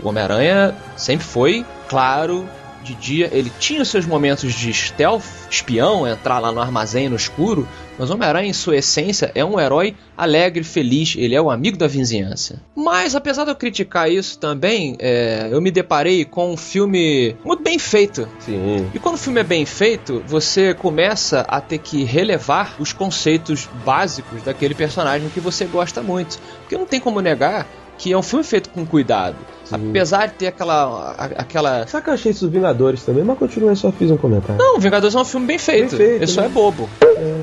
O 0.04 0.10
Homem-Aranha 0.10 0.76
sempre 0.96 1.26
foi, 1.26 1.66
claro, 1.88 2.48
de 2.84 2.96
dia. 2.96 3.30
Ele 3.32 3.52
tinha 3.60 3.82
os 3.82 3.90
seus 3.90 4.06
momentos 4.06 4.54
de 4.54 4.74
stealth, 4.74 5.24
espião, 5.50 6.08
entrar 6.08 6.40
lá 6.40 6.52
no 6.52 6.60
armazém 6.60 7.10
no 7.10 7.16
escuro. 7.16 7.68
Mas 7.98 8.12
Homem-Aranha, 8.12 8.50
em 8.50 8.54
sua 8.54 8.78
essência, 8.78 9.32
é 9.34 9.44
um 9.44 9.60
herói 9.60 9.96
alegre, 10.16 10.64
feliz. 10.64 11.16
Ele 11.18 11.34
é 11.34 11.42
o 11.42 11.50
amigo 11.50 11.78
da 11.78 11.88
vizinhança. 11.88 12.62
Mas, 12.76 13.16
apesar 13.16 13.44
de 13.44 13.52
eu 13.52 13.56
criticar 13.56 14.10
isso 14.12 14.38
também, 14.38 14.96
é, 15.00 15.50
eu 15.52 15.60
me 15.60 15.72
deparei 15.72 16.24
com 16.24 16.54
um 16.54 16.58
filme 16.58 17.36
muito 17.44 17.64
bem 17.64 17.80
feito. 17.80 18.28
Sim. 18.40 18.88
E 18.94 19.00
quando 19.00 19.16
o 19.16 19.18
filme 19.18 19.40
é 19.40 19.44
bem 19.44 19.66
feito, 19.66 20.24
você 20.28 20.74
começa 20.74 21.42
a 21.48 21.60
ter 21.60 21.80
que 21.80 22.04
relevar 22.04 22.76
os 22.80 22.94
conceitos 22.94 23.68
básicos 23.84 24.44
daquele 24.44 24.76
personagem 24.76 25.30
que 25.30 25.40
você 25.40 25.66
gosta 25.66 26.04
muito. 26.04 26.38
Porque 26.62 26.78
não 26.78 26.86
tem 26.86 27.00
como 27.00 27.20
negar 27.20 27.66
que 27.98 28.12
é 28.14 28.18
um 28.18 28.22
filme 28.22 28.44
feito 28.44 28.70
com 28.70 28.86
cuidado. 28.86 29.36
Sim. 29.66 29.90
Apesar 29.90 30.28
de 30.28 30.34
ter 30.36 30.48
aquela. 30.48 31.14
a- 31.18 31.26
aquela. 31.42 31.86
Sabe 31.88 32.04
que 32.06 32.10
eu 32.10 32.14
achei 32.14 32.32
isso 32.32 32.46
dos 32.46 32.54
Vingadores 32.54 33.04
também, 33.04 33.24
mas 33.24 33.38
continua, 33.38 33.72
eu 33.72 33.76
só 33.76 33.92
fiz 33.92 34.10
um 34.12 34.16
comentário. 34.18 34.58
Não, 34.58 34.80
Vingadores 34.80 35.14
é 35.16 35.20
um 35.20 35.26
filme 35.26 35.46
bem 35.46 35.58
feito. 35.60 35.98
Bem 35.98 36.08
feito, 36.08 36.16
Ele 36.24 36.28
só 36.28 36.42
né? 36.42 36.48
é 36.48 36.50
bobo. 36.50 36.90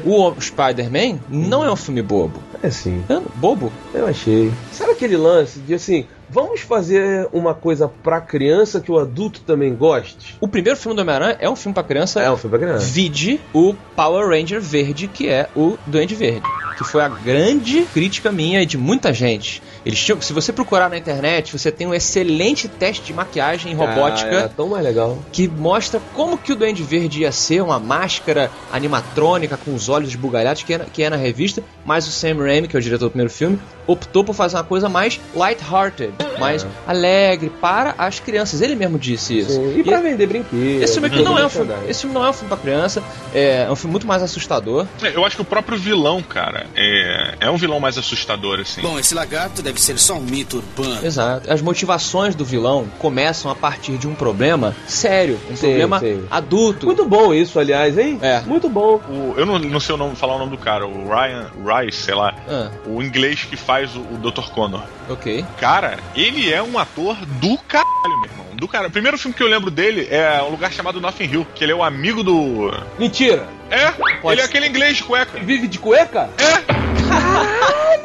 O 0.06 0.34
Spider-Man 0.40 1.18
não 1.28 1.64
é 1.64 1.70
um 1.70 1.76
filme 1.76 2.00
bobo. 2.02 2.38
É 2.62 2.70
sim, 2.70 3.04
É 3.10 3.20
bobo? 3.36 3.70
eu 3.92 4.06
achei. 4.06 4.50
Sabe 4.72 4.92
aquele 4.92 5.16
lance 5.18 5.58
de 5.58 5.74
assim, 5.74 6.06
vamos 6.30 6.60
fazer 6.62 7.28
uma 7.32 7.52
coisa 7.54 7.88
pra 8.02 8.20
criança 8.22 8.80
que 8.80 8.90
o 8.90 8.98
adulto 8.98 9.40
também 9.42 9.74
goste? 9.74 10.36
O 10.40 10.48
primeiro 10.48 10.78
filme 10.78 10.96
do 10.96 11.02
Homem-Aranha 11.02 11.36
é 11.40 11.50
um 11.50 11.56
filme 11.56 11.74
pra 11.74 11.82
criança. 11.82 12.22
É 12.22 12.30
um 12.30 12.36
filme 12.38 12.56
pra 12.56 12.66
criança. 12.66 12.86
Vide 12.86 13.38
o 13.52 13.74
Power 13.94 14.26
Ranger 14.28 14.60
Verde, 14.62 15.08
que 15.08 15.28
é 15.28 15.48
o 15.54 15.76
Duende 15.86 16.14
Verde. 16.14 16.46
Que 16.76 16.84
foi 16.84 17.02
a 17.02 17.08
grande 17.08 17.82
crítica 17.92 18.32
minha 18.32 18.62
e 18.62 18.66
de 18.66 18.76
muita 18.76 19.12
gente. 19.12 19.62
Eles 19.86 19.98
tinham, 20.02 20.20
se 20.20 20.32
você 20.32 20.52
procurar 20.52 20.88
na 20.88 20.96
internet, 20.96 21.52
você 21.56 21.70
tem 21.70 21.86
um 21.86 21.94
excelente 21.94 22.66
teste 22.68 23.04
de 23.04 23.12
maquiagem 23.12 23.70
em 23.72 23.74
robótica. 23.74 24.30
Ah, 24.38 24.42
é 24.44 24.48
tão 24.48 24.68
mais 24.68 24.82
legal. 24.84 25.18
que 25.30 25.46
mostra 25.46 26.00
como 26.14 26.36
que 26.38 26.52
o 26.52 26.56
Duende 26.56 26.82
Verde 26.82 27.20
ia 27.20 27.30
ser 27.32 27.62
uma 27.62 27.78
máscara 27.78 28.50
animatrônica 28.72 29.56
com 29.56 29.74
os 29.74 29.88
olhos 29.88 30.10
esbugalhados 30.10 30.62
que 30.62 30.74
é, 30.74 30.78
na- 30.78 30.84
que 30.84 31.02
é 31.02 31.10
na 31.10 31.16
revista, 31.16 31.62
mas 31.84 32.06
o 32.06 32.10
Sam 32.10 32.36
Raimi, 32.38 32.68
que 32.68 32.76
é 32.76 32.78
o 32.78 32.82
diretor 32.82 33.06
do 33.06 33.10
primeiro 33.10 33.30
filme, 33.32 33.58
optou 33.86 34.24
por 34.24 34.34
fazer 34.34 34.56
uma 34.56 34.64
coisa 34.64 34.88
mais 34.88 35.20
light-hearted, 35.34 36.12
mais 36.38 36.66
alegre 36.86 37.50
para 37.60 37.94
as 37.98 38.18
crianças. 38.20 38.60
Ele 38.62 38.74
mesmo 38.74 38.98
disse 38.98 39.38
isso. 39.38 39.52
Sim. 39.52 39.78
E 39.80 39.82
pra 39.84 40.00
vender 40.00 40.26
brinquedos. 40.26 40.82
esse 40.82 40.94
filme 40.94 41.08
aqui 41.08 41.22
não 41.22 41.38
é 41.38 41.44
um 41.44 41.48
filme, 41.50 41.72
esse 41.88 42.00
filme 42.00 42.14
não 42.14 42.24
é 42.24 42.30
um 42.30 42.32
filme 42.32 42.48
para 42.48 42.56
criança, 42.58 43.02
é 43.34 43.66
um 43.70 43.76
filme 43.76 43.92
muito 43.92 44.06
mais 44.06 44.22
assustador. 44.22 44.86
É, 45.02 45.14
Eu 45.14 45.24
acho 45.24 45.36
que 45.36 45.42
o 45.42 45.44
próprio 45.44 45.76
vilão, 45.78 46.22
cara, 46.22 46.63
é, 46.74 47.34
é 47.40 47.50
um 47.50 47.56
vilão 47.56 47.78
mais 47.80 47.96
assustador, 47.98 48.60
assim. 48.60 48.80
Bom, 48.80 48.98
esse 48.98 49.14
lagarto 49.14 49.62
deve 49.62 49.80
ser 49.80 49.98
só 49.98 50.14
um 50.14 50.20
mito 50.22 50.56
urbano. 50.58 51.04
Exato. 51.06 51.50
As 51.52 51.60
motivações 51.62 52.34
do 52.34 52.44
vilão 52.44 52.86
começam 52.98 53.50
a 53.50 53.54
partir 53.54 53.96
de 53.98 54.06
um 54.08 54.14
problema 54.14 54.74
sério, 54.86 55.38
um 55.50 55.56
Sim, 55.56 55.66
problema 55.68 56.00
sim. 56.00 56.24
adulto. 56.30 56.86
Muito 56.86 57.04
bom 57.04 57.32
isso, 57.34 57.58
aliás, 57.58 57.96
hein? 57.98 58.18
É. 58.22 58.40
Muito 58.40 58.68
bom. 58.68 59.00
O- 59.08 59.34
eu 59.36 59.44
não, 59.46 59.58
não 59.58 59.80
sei 59.80 59.94
o 59.94 59.98
nome, 59.98 60.16
falar 60.16 60.36
o 60.36 60.38
nome 60.38 60.50
do 60.52 60.58
cara, 60.58 60.86
o 60.86 61.08
Ryan 61.08 61.50
Rice, 61.64 61.98
sei 62.02 62.14
lá. 62.14 62.34
Ah, 62.48 62.70
O 62.86 63.02
inglês 63.02 63.44
que 63.44 63.56
faz 63.56 63.94
o, 63.96 64.00
o 64.00 64.18
Dr. 64.18 64.48
Connor. 64.54 64.82
ok. 65.08 65.44
Cara, 65.58 65.98
ele 66.14 66.52
é 66.52 66.62
um 66.62 66.78
ator 66.78 67.16
do 67.40 67.56
caralho, 67.68 68.20
meu 68.20 68.30
irmão. 68.30 68.44
Do 68.54 68.68
cara. 68.68 68.86
O 68.86 68.90
primeiro 68.90 69.18
filme 69.18 69.34
que 69.36 69.42
eu 69.42 69.48
lembro 69.48 69.70
dele 69.70 70.06
é 70.10 70.40
um 70.42 70.50
lugar 70.50 70.72
chamado 70.72 71.00
Nothing 71.00 71.24
Hill, 71.24 71.46
que 71.54 71.64
ele 71.64 71.72
é 71.72 71.74
o 71.74 71.82
amigo 71.82 72.22
do. 72.22 72.70
Mentira. 72.98 73.46
É, 73.70 73.90
Pode 74.20 74.34
ele 74.34 74.40
é 74.40 74.44
aquele 74.44 74.66
inglês 74.66 74.96
de 74.96 75.04
cueca. 75.04 75.38
Vive 75.40 75.66
de 75.66 75.78
cueca? 75.78 76.30
É! 76.38 76.84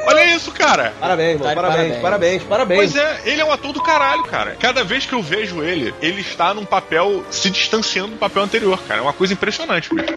Olha 0.06 0.34
isso, 0.34 0.50
cara! 0.52 0.92
Parabéns, 0.98 1.32
irmão. 1.34 1.42
Tá 1.44 1.48
de 1.50 1.60
Parabéns, 1.60 1.96
parabéns, 1.98 2.42
parabéns. 2.42 2.78
Pois 2.78 2.96
é, 2.96 3.20
ele 3.24 3.40
é 3.40 3.44
um 3.44 3.52
ator 3.52 3.72
do 3.72 3.82
caralho, 3.82 4.22
cara. 4.24 4.56
Cada 4.58 4.82
vez 4.82 5.06
que 5.06 5.12
eu 5.12 5.22
vejo 5.22 5.62
ele, 5.62 5.94
ele 6.00 6.20
está 6.20 6.54
num 6.54 6.64
papel 6.64 7.24
se 7.30 7.50
distanciando 7.50 8.12
do 8.12 8.16
papel 8.16 8.42
anterior, 8.42 8.80
cara. 8.86 9.00
É 9.00 9.02
uma 9.02 9.12
coisa 9.12 9.32
impressionante, 9.32 9.88
bicho. 9.94 10.14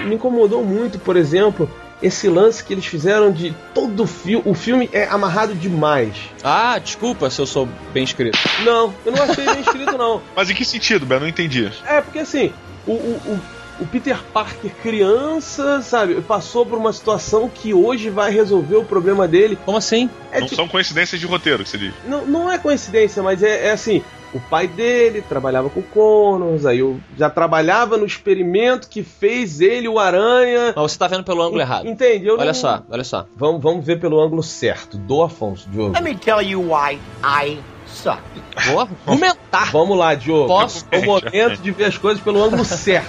Me 0.00 0.14
incomodou 0.14 0.64
muito, 0.64 0.98
por 0.98 1.16
exemplo, 1.16 1.68
esse 2.02 2.28
lance 2.28 2.62
que 2.62 2.72
eles 2.72 2.86
fizeram 2.86 3.32
de 3.32 3.54
todo 3.74 4.04
o 4.04 4.06
filme. 4.06 4.42
O 4.46 4.54
filme 4.54 4.88
é 4.92 5.04
amarrado 5.06 5.54
demais. 5.54 6.14
Ah, 6.42 6.78
desculpa 6.78 7.28
se 7.30 7.40
eu 7.40 7.46
sou 7.46 7.68
bem 7.92 8.04
escrito. 8.04 8.38
Não, 8.64 8.94
eu 9.04 9.12
não 9.12 9.22
achei 9.22 9.44
bem 9.44 9.60
escrito, 9.60 9.98
não. 9.98 10.22
Mas 10.34 10.50
em 10.50 10.54
que 10.54 10.64
sentido, 10.64 11.04
Ben? 11.04 11.16
Eu 11.16 11.20
não 11.22 11.28
entendi. 11.28 11.70
É, 11.86 12.00
porque 12.00 12.20
assim, 12.20 12.52
o, 12.86 12.92
o, 12.92 13.20
o, 13.26 13.40
o 13.80 13.86
Peter 13.86 14.18
Parker 14.32 14.70
criança, 14.82 15.80
sabe, 15.82 16.20
passou 16.22 16.66
por 16.66 16.78
uma 16.78 16.92
situação 16.92 17.48
que 17.48 17.72
hoje 17.72 18.10
vai 18.10 18.30
resolver 18.30 18.76
o 18.76 18.84
problema 18.84 19.26
dele. 19.28 19.58
Como 19.64 19.76
assim? 19.78 20.10
É 20.32 20.40
não 20.40 20.46
tipo- 20.46 20.56
são 20.56 20.68
coincidências 20.68 21.20
de 21.20 21.26
roteiro 21.26 21.62
que 21.64 21.70
se 21.70 21.78
diz. 21.78 21.94
não, 22.06 22.26
não 22.26 22.50
é 22.52 22.58
coincidência, 22.58 23.22
mas 23.22 23.42
é, 23.42 23.66
é 23.68 23.70
assim. 23.72 24.02
O 24.34 24.40
pai 24.40 24.66
dele 24.66 25.22
trabalhava 25.26 25.70
com 25.70 25.80
Connors, 25.80 26.66
aí 26.66 26.80
eu 26.80 27.00
já 27.16 27.30
trabalhava 27.30 27.96
no 27.96 28.04
experimento 28.04 28.86
que 28.86 29.02
fez 29.02 29.58
ele 29.62 29.88
o 29.88 29.98
Aranha. 29.98 30.74
Mas 30.76 30.92
você 30.92 30.98
tá 30.98 31.08
vendo 31.08 31.24
pelo 31.24 31.40
ângulo 31.42 31.62
errado. 31.62 31.88
Entende? 31.88 32.26
Eu 32.26 32.34
Olha 32.34 32.44
não- 32.46 32.54
só, 32.54 32.82
olha 32.90 33.04
só. 33.04 33.24
Vamos, 33.34 33.62
vamos 33.62 33.86
ver 33.86 33.98
pelo 33.98 34.20
ângulo 34.20 34.42
certo. 34.42 34.98
Do 34.98 35.22
Afonso, 35.22 35.66
Diogo. 35.70 35.94
Let 35.94 36.02
me 36.02 36.14
tell 36.14 36.42
you 36.42 36.60
why 36.60 36.98
I 37.24 37.58
suck. 37.86 38.20
Vou 38.66 38.80
argumentar. 38.80 39.72
Vamos 39.72 39.96
lá, 39.96 40.14
Diogo. 40.14 40.46
Posso? 40.46 40.84
É 40.90 40.98
o 40.98 41.06
momento 41.06 41.62
de 41.62 41.70
ver 41.70 41.86
as 41.86 41.96
coisas 41.96 42.22
pelo 42.22 42.44
ângulo 42.44 42.66
certo. 42.66 43.08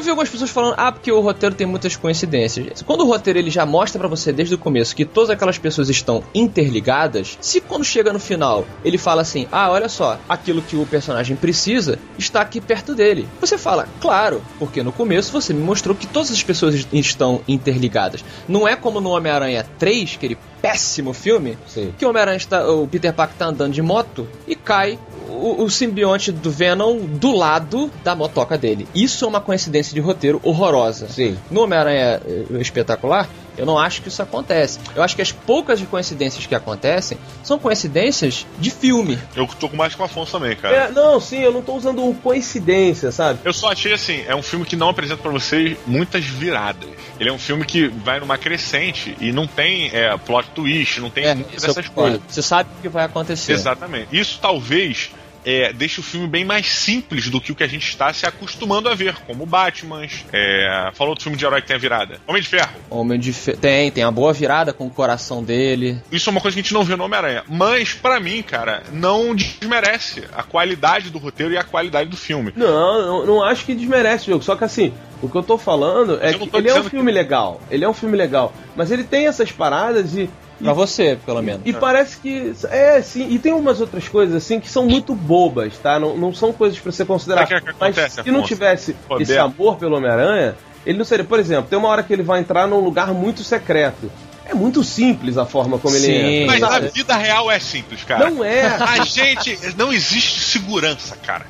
Eu 0.00 0.04
vi 0.04 0.08
algumas 0.08 0.30
pessoas 0.30 0.48
falando, 0.48 0.76
ah, 0.78 0.90
porque 0.90 1.12
o 1.12 1.20
roteiro 1.20 1.54
tem 1.54 1.66
muitas 1.66 1.94
coincidências. 1.94 2.80
Quando 2.80 3.02
o 3.02 3.06
roteiro 3.06 3.38
ele 3.38 3.50
já 3.50 3.66
mostra 3.66 3.98
pra 3.98 4.08
você 4.08 4.32
desde 4.32 4.54
o 4.54 4.58
começo 4.58 4.96
que 4.96 5.04
todas 5.04 5.28
aquelas 5.28 5.58
pessoas 5.58 5.90
estão 5.90 6.24
interligadas, 6.34 7.36
se 7.38 7.60
quando 7.60 7.84
chega 7.84 8.10
no 8.10 8.18
final 8.18 8.66
ele 8.82 8.96
fala 8.96 9.20
assim, 9.20 9.46
ah, 9.52 9.70
olha 9.70 9.90
só, 9.90 10.18
aquilo 10.26 10.62
que 10.62 10.74
o 10.74 10.86
personagem 10.86 11.36
precisa 11.36 11.98
está 12.16 12.40
aqui 12.40 12.62
perto 12.62 12.94
dele. 12.94 13.28
Você 13.42 13.58
fala, 13.58 13.86
claro, 14.00 14.42
porque 14.58 14.82
no 14.82 14.90
começo 14.90 15.32
você 15.32 15.52
me 15.52 15.62
mostrou 15.62 15.94
que 15.94 16.06
todas 16.06 16.30
as 16.30 16.42
pessoas 16.42 16.86
estão 16.90 17.42
interligadas. 17.46 18.24
Não 18.48 18.66
é 18.66 18.76
como 18.76 19.02
no 19.02 19.10
Homem-Aranha 19.10 19.66
3, 19.78 20.14
aquele 20.16 20.38
péssimo 20.60 21.12
filme, 21.12 21.56
Sim. 21.66 21.92
que 21.98 22.04
o 22.04 22.10
Homem-Aranha 22.10 22.36
está, 22.36 22.68
o 22.70 22.86
Peter 22.86 23.12
Parker 23.12 23.36
tá 23.36 23.46
andando 23.46 23.72
de 23.72 23.82
moto 23.82 24.28
e 24.46 24.54
cai 24.54 24.98
o, 25.28 25.64
o 25.64 25.70
simbionte 25.70 26.30
do 26.30 26.50
Venom 26.50 26.98
do 26.98 27.32
lado 27.32 27.90
da 28.04 28.14
motoca 28.14 28.58
dele. 28.58 28.86
Isso 28.94 29.24
é 29.24 29.28
uma 29.28 29.40
coincidência 29.40 29.94
de 29.94 30.00
roteiro 30.00 30.40
horrorosa. 30.42 31.08
Sim. 31.08 31.36
No 31.50 31.62
Homem-Aranha 31.62 32.20
eh, 32.24 32.44
espetacular, 32.60 33.28
eu 33.60 33.66
não 33.66 33.78
acho 33.78 34.00
que 34.00 34.08
isso 34.08 34.22
acontece. 34.22 34.80
Eu 34.96 35.02
acho 35.02 35.14
que 35.14 35.20
as 35.20 35.30
poucas 35.30 35.78
coincidências 35.82 36.46
que 36.46 36.54
acontecem 36.54 37.18
são 37.42 37.58
coincidências 37.58 38.46
de 38.58 38.70
filme. 38.70 39.18
Eu 39.36 39.46
tô 39.46 39.68
com 39.68 39.76
mais 39.76 39.94
com 39.94 40.02
o 40.02 40.06
Afonso 40.06 40.32
também, 40.32 40.56
cara. 40.56 40.74
É, 40.74 40.90
não, 40.90 41.20
sim, 41.20 41.40
eu 41.40 41.52
não 41.52 41.60
tô 41.60 41.74
usando 41.74 42.02
o 42.08 42.14
coincidência, 42.14 43.12
sabe? 43.12 43.40
Eu 43.44 43.52
só 43.52 43.70
achei 43.70 43.92
assim, 43.92 44.24
é 44.26 44.34
um 44.34 44.42
filme 44.42 44.64
que 44.64 44.76
não 44.76 44.88
apresenta 44.88 45.20
pra 45.20 45.30
vocês 45.30 45.76
muitas 45.86 46.24
viradas. 46.24 46.88
Ele 47.18 47.28
é 47.28 47.32
um 47.32 47.38
filme 47.38 47.66
que 47.66 47.88
vai 47.88 48.18
numa 48.18 48.38
crescente 48.38 49.14
e 49.20 49.30
não 49.30 49.46
tem 49.46 49.90
é, 49.92 50.16
plot 50.16 50.48
twist, 50.54 50.98
não 50.98 51.10
tem 51.10 51.26
É, 51.26 51.34
dessas 51.34 51.86
coisas. 51.88 52.18
Você 52.26 52.40
sabe 52.40 52.70
o 52.78 52.80
que 52.80 52.88
vai 52.88 53.04
acontecer. 53.04 53.52
Exatamente. 53.52 54.08
Isso 54.10 54.38
talvez 54.40 55.10
é, 55.44 55.72
deixe 55.72 56.00
o 56.00 56.02
filme 56.02 56.26
bem 56.26 56.44
mais 56.44 56.66
simples 56.66 57.28
do 57.28 57.40
que 57.40 57.52
o 57.52 57.54
que 57.54 57.62
a 57.62 57.68
gente 57.68 57.88
está 57.88 58.12
se 58.12 58.26
acostumando 58.26 58.88
a 58.88 58.94
ver, 58.94 59.14
como 59.26 59.46
Batman. 59.46 60.06
É, 60.32 60.90
falou 60.94 61.10
outro 61.10 61.24
filme 61.24 61.36
de 61.36 61.44
herói 61.44 61.60
que 61.60 61.68
tem 61.68 61.76
a 61.76 61.78
virada. 61.78 62.20
Homem 62.26 62.42
de 62.42 62.48
Ferro. 62.48 62.72
Homem 62.88 63.18
de 63.18 63.32
Fe... 63.32 63.52
Tem, 63.56 63.90
tem 63.90 64.04
a 64.04 64.10
boa 64.10 64.32
virada 64.32 64.72
com 64.72 64.86
o 64.86 64.90
coração 64.90 65.42
dele. 65.42 66.00
Isso 66.10 66.28
é 66.28 66.32
uma 66.32 66.40
coisa 66.40 66.54
que 66.54 66.60
a 66.60 66.62
gente 66.62 66.74
não 66.74 66.84
vê 66.84 66.96
no 66.96 67.04
Homem-Aranha. 67.04 67.44
Mas, 67.48 67.94
pra 67.94 68.20
mim, 68.20 68.42
cara, 68.42 68.82
não 68.92 69.34
desmerece 69.34 70.24
a 70.32 70.42
qualidade 70.42 71.10
do 71.10 71.18
roteiro 71.18 71.52
e 71.52 71.58
a 71.58 71.64
qualidade 71.64 72.10
do 72.10 72.16
filme. 72.16 72.52
Não, 72.56 73.02
não, 73.02 73.26
não 73.26 73.42
acho 73.42 73.64
que 73.64 73.74
desmerece 73.74 74.24
o 74.24 74.32
jogo. 74.32 74.44
Só 74.44 74.56
que 74.56 74.64
assim, 74.64 74.92
o 75.22 75.28
que 75.28 75.36
eu 75.36 75.42
tô 75.42 75.58
falando 75.58 76.18
é 76.22 76.34
eu 76.34 76.38
que 76.38 76.56
ele 76.56 76.68
é 76.68 76.74
um 76.74 76.84
filme 76.84 77.12
legal. 77.12 77.60
Ele 77.70 77.84
é 77.84 77.88
um 77.88 77.94
filme 77.94 78.16
legal. 78.16 78.52
Mas 78.74 78.90
ele 78.90 79.04
tem 79.04 79.26
essas 79.26 79.52
paradas 79.52 80.16
e. 80.16 80.28
Pra 80.62 80.72
você, 80.72 81.18
pelo 81.24 81.42
menos. 81.42 81.62
E 81.64 81.72
parece 81.72 82.18
que. 82.18 82.52
É, 82.68 83.00
sim. 83.00 83.28
E 83.30 83.38
tem 83.38 83.52
umas 83.52 83.80
outras 83.80 84.08
coisas, 84.08 84.34
assim, 84.34 84.60
que 84.60 84.68
são 84.68 84.84
muito 84.84 85.14
bobas, 85.14 85.76
tá? 85.78 85.98
Não, 85.98 86.16
não 86.16 86.34
são 86.34 86.52
coisas 86.52 86.78
pra 86.78 86.92
você 86.92 87.04
considerar. 87.04 87.46
Que 87.46 87.54
é 87.54 87.60
que 87.60 87.66
Mas 87.78 87.96
acontece, 87.98 88.22
se 88.22 88.30
não 88.30 88.42
tivesse 88.42 88.96
Roberto. 89.08 89.22
esse 89.22 89.38
amor 89.38 89.76
pelo 89.76 89.96
Homem-Aranha, 89.96 90.54
ele 90.84 90.98
não 90.98 91.04
seria. 91.04 91.24
Por 91.24 91.38
exemplo, 91.38 91.68
tem 91.68 91.78
uma 91.78 91.88
hora 91.88 92.02
que 92.02 92.12
ele 92.12 92.22
vai 92.22 92.40
entrar 92.40 92.66
num 92.66 92.80
lugar 92.80 93.12
muito 93.12 93.42
secreto. 93.42 94.10
É 94.50 94.54
muito 94.54 94.82
simples 94.84 95.38
a 95.38 95.46
forma 95.46 95.78
como 95.78 95.94
ele 95.96 96.04
Sim. 96.06 96.42
é. 96.42 96.46
Mas 96.46 96.60
na 96.60 96.78
vida 96.80 97.16
real 97.16 97.50
é 97.50 97.58
simples, 97.58 98.02
cara. 98.04 98.28
Não 98.30 98.44
é. 98.44 98.66
A 98.66 99.04
gente. 99.04 99.58
Não 99.76 99.92
existe 99.92 100.40
segurança, 100.40 101.16
cara. 101.24 101.46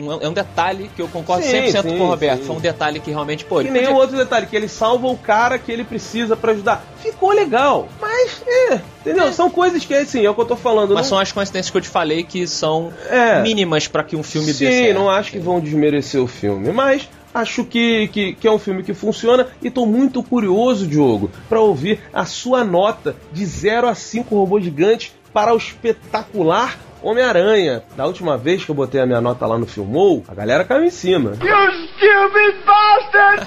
Um- 0.00 0.12
É 0.20 0.28
um 0.28 0.32
detalhe 0.32 0.90
que 0.94 1.00
eu 1.02 1.08
concordo 1.08 1.44
Sim, 1.44 1.52
100% 1.62 1.82
sim, 1.82 1.98
com 1.98 2.04
o 2.04 2.08
Roberto. 2.08 2.40
sim. 2.40 2.46
Foi 2.46 2.56
um 2.56 2.60
detalhe 2.60 3.00
que 3.00 3.10
realmente, 3.10 3.44
pô, 3.44 3.56
Que 3.56 3.62
ele 3.62 3.70
nem 3.70 3.82
podia- 3.82 3.96
o 3.96 4.00
outro 4.00 4.16
detalhe, 4.16 4.46
que 4.46 4.56
ele 4.56 4.68
salva 4.68 5.06
o 5.06 5.16
cara 5.16 5.58
que 5.58 5.70
ele 5.70 5.84
precisa 5.84 6.36
pra 6.36 6.52
ajudar. 6.52 6.84
Ficou 7.00 7.30
legal, 7.32 7.88
mas 8.00 8.42
é, 8.46 8.80
entendeu? 9.00 9.32
São 9.32 9.50
coisas 9.50 9.84
que, 9.84 9.94
assim, 9.94 10.24
é 10.24 10.30
o 10.30 10.34
que 10.34 10.40
eu 10.40 10.44
tô 10.44 10.56
falando. 10.56 10.94
Mas 10.94 11.02
não- 11.04 11.08
são 11.10 11.18
as 11.18 11.32
coincidências 11.32 11.70
que 11.70 11.76
eu 11.76 11.80
te 11.80 11.88
falei 11.88 12.22
que 12.24 12.46
são 12.46 12.92
É. 13.10 13.40
mínimas 13.42 13.86
pra 13.88 14.02
que 14.04 14.16
um 14.16 14.22
filme 14.22 14.52
Sim, 14.52 14.66
certo. 14.66 14.94
não 14.98 15.10
acho 15.10 15.30
que 15.32 15.38
vão 15.38 15.60
desmerecer 15.60 16.20
o 16.20 16.26
filme, 16.26 16.70
mas 16.72 17.08
acho 17.34 17.64
que, 17.64 18.08
que, 18.08 18.34
que 18.34 18.46
é 18.46 18.50
um 18.50 18.58
filme 18.58 18.82
que 18.82 18.94
funciona 18.94 19.48
e 19.62 19.70
tô 19.70 19.86
muito 19.86 20.22
curioso, 20.22 20.86
Diogo, 20.86 21.30
pra 21.48 21.60
ouvir 21.60 22.00
a 22.12 22.24
sua 22.24 22.64
nota 22.64 23.16
de 23.32 23.44
0 23.44 23.88
a 23.88 23.94
5 23.94 24.34
robôs 24.34 24.64
gigantes 24.64 25.12
para 25.32 25.54
o 25.54 25.56
espetacular 25.56 26.78
Homem-Aranha. 27.02 27.82
Da 27.96 28.06
última 28.06 28.38
vez 28.38 28.64
que 28.64 28.70
eu 28.70 28.74
botei 28.74 29.00
a 29.00 29.06
minha 29.06 29.20
nota 29.20 29.46
lá 29.46 29.58
no 29.58 29.66
Filmou, 29.66 30.24
a 30.28 30.34
galera 30.34 30.64
caiu 30.64 30.84
em 30.84 30.90
cima. 30.90 31.32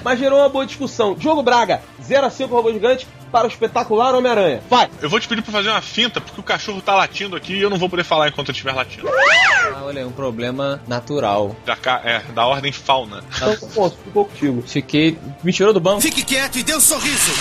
Mas 0.02 0.18
gerou 0.18 0.38
uma 0.38 0.48
boa 0.48 0.66
discussão. 0.66 1.14
Diogo 1.14 1.42
Braga, 1.42 1.80
0 2.02 2.26
a 2.26 2.30
5 2.30 2.54
robôs 2.54 2.74
gigantes 2.74 3.06
para 3.30 3.46
o 3.46 3.50
espetacular 3.50 4.14
Homem-Aranha. 4.14 4.62
Vai! 4.68 4.88
Eu 5.02 5.10
vou 5.10 5.18
te 5.20 5.28
pedir 5.28 5.42
pra 5.42 5.52
fazer 5.52 5.68
uma 5.68 5.82
finta, 5.82 6.20
porque 6.20 6.40
o 6.40 6.44
cachorro 6.44 6.80
tá 6.80 6.94
latindo 6.94 7.36
aqui 7.36 7.54
e 7.54 7.62
eu 7.62 7.70
não 7.70 7.76
vou 7.76 7.88
poder 7.88 8.04
falar 8.04 8.28
enquanto 8.28 8.48
eu 8.48 8.52
estiver 8.52 8.72
latindo. 8.72 9.08
Ah, 9.08 9.82
olha, 9.84 10.00
é 10.00 10.06
um 10.06 10.12
problema 10.12 10.80
natural. 10.86 11.54
Da, 11.64 11.76
é, 12.04 12.20
da 12.32 12.46
ordem 12.46 12.72
fauna. 12.72 13.22
Então, 13.36 13.54
posso, 13.74 13.96
ficou 14.04 14.24
contigo. 14.24 14.62
Fiquei. 14.62 15.18
Me 15.42 15.52
tirou 15.52 15.72
do 15.72 15.80
banco. 15.80 16.00
Fique 16.00 16.22
quieto 16.22 16.58
e 16.58 16.62
dê 16.62 16.74
um 16.74 16.80
sorriso. 16.80 17.32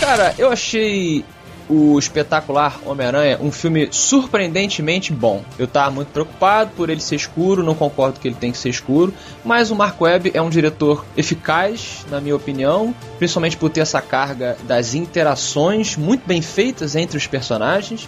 Cara, 0.00 0.34
eu 0.38 0.50
achei 0.50 1.24
o 1.72 1.98
espetacular 1.98 2.78
Homem-Aranha 2.84 3.38
um 3.40 3.50
filme 3.50 3.88
surpreendentemente 3.90 5.10
bom. 5.10 5.42
Eu 5.58 5.66
tava 5.66 5.90
muito 5.90 6.08
preocupado 6.08 6.70
por 6.76 6.90
ele 6.90 7.00
ser 7.00 7.16
escuro, 7.16 7.62
não 7.62 7.74
concordo 7.74 8.20
que 8.20 8.28
ele 8.28 8.34
tem 8.34 8.52
que 8.52 8.58
ser 8.58 8.68
escuro, 8.68 9.14
mas 9.42 9.70
o 9.70 9.74
Mark 9.74 9.98
Webb 9.98 10.32
é 10.34 10.42
um 10.42 10.50
diretor 10.50 11.02
eficaz, 11.16 12.04
na 12.10 12.20
minha 12.20 12.36
opinião, 12.36 12.94
principalmente 13.18 13.56
por 13.56 13.70
ter 13.70 13.80
essa 13.80 14.02
carga 14.02 14.58
das 14.64 14.92
interações 14.92 15.96
muito 15.96 16.26
bem 16.26 16.42
feitas 16.42 16.94
entre 16.94 17.16
os 17.16 17.26
personagens. 17.26 18.06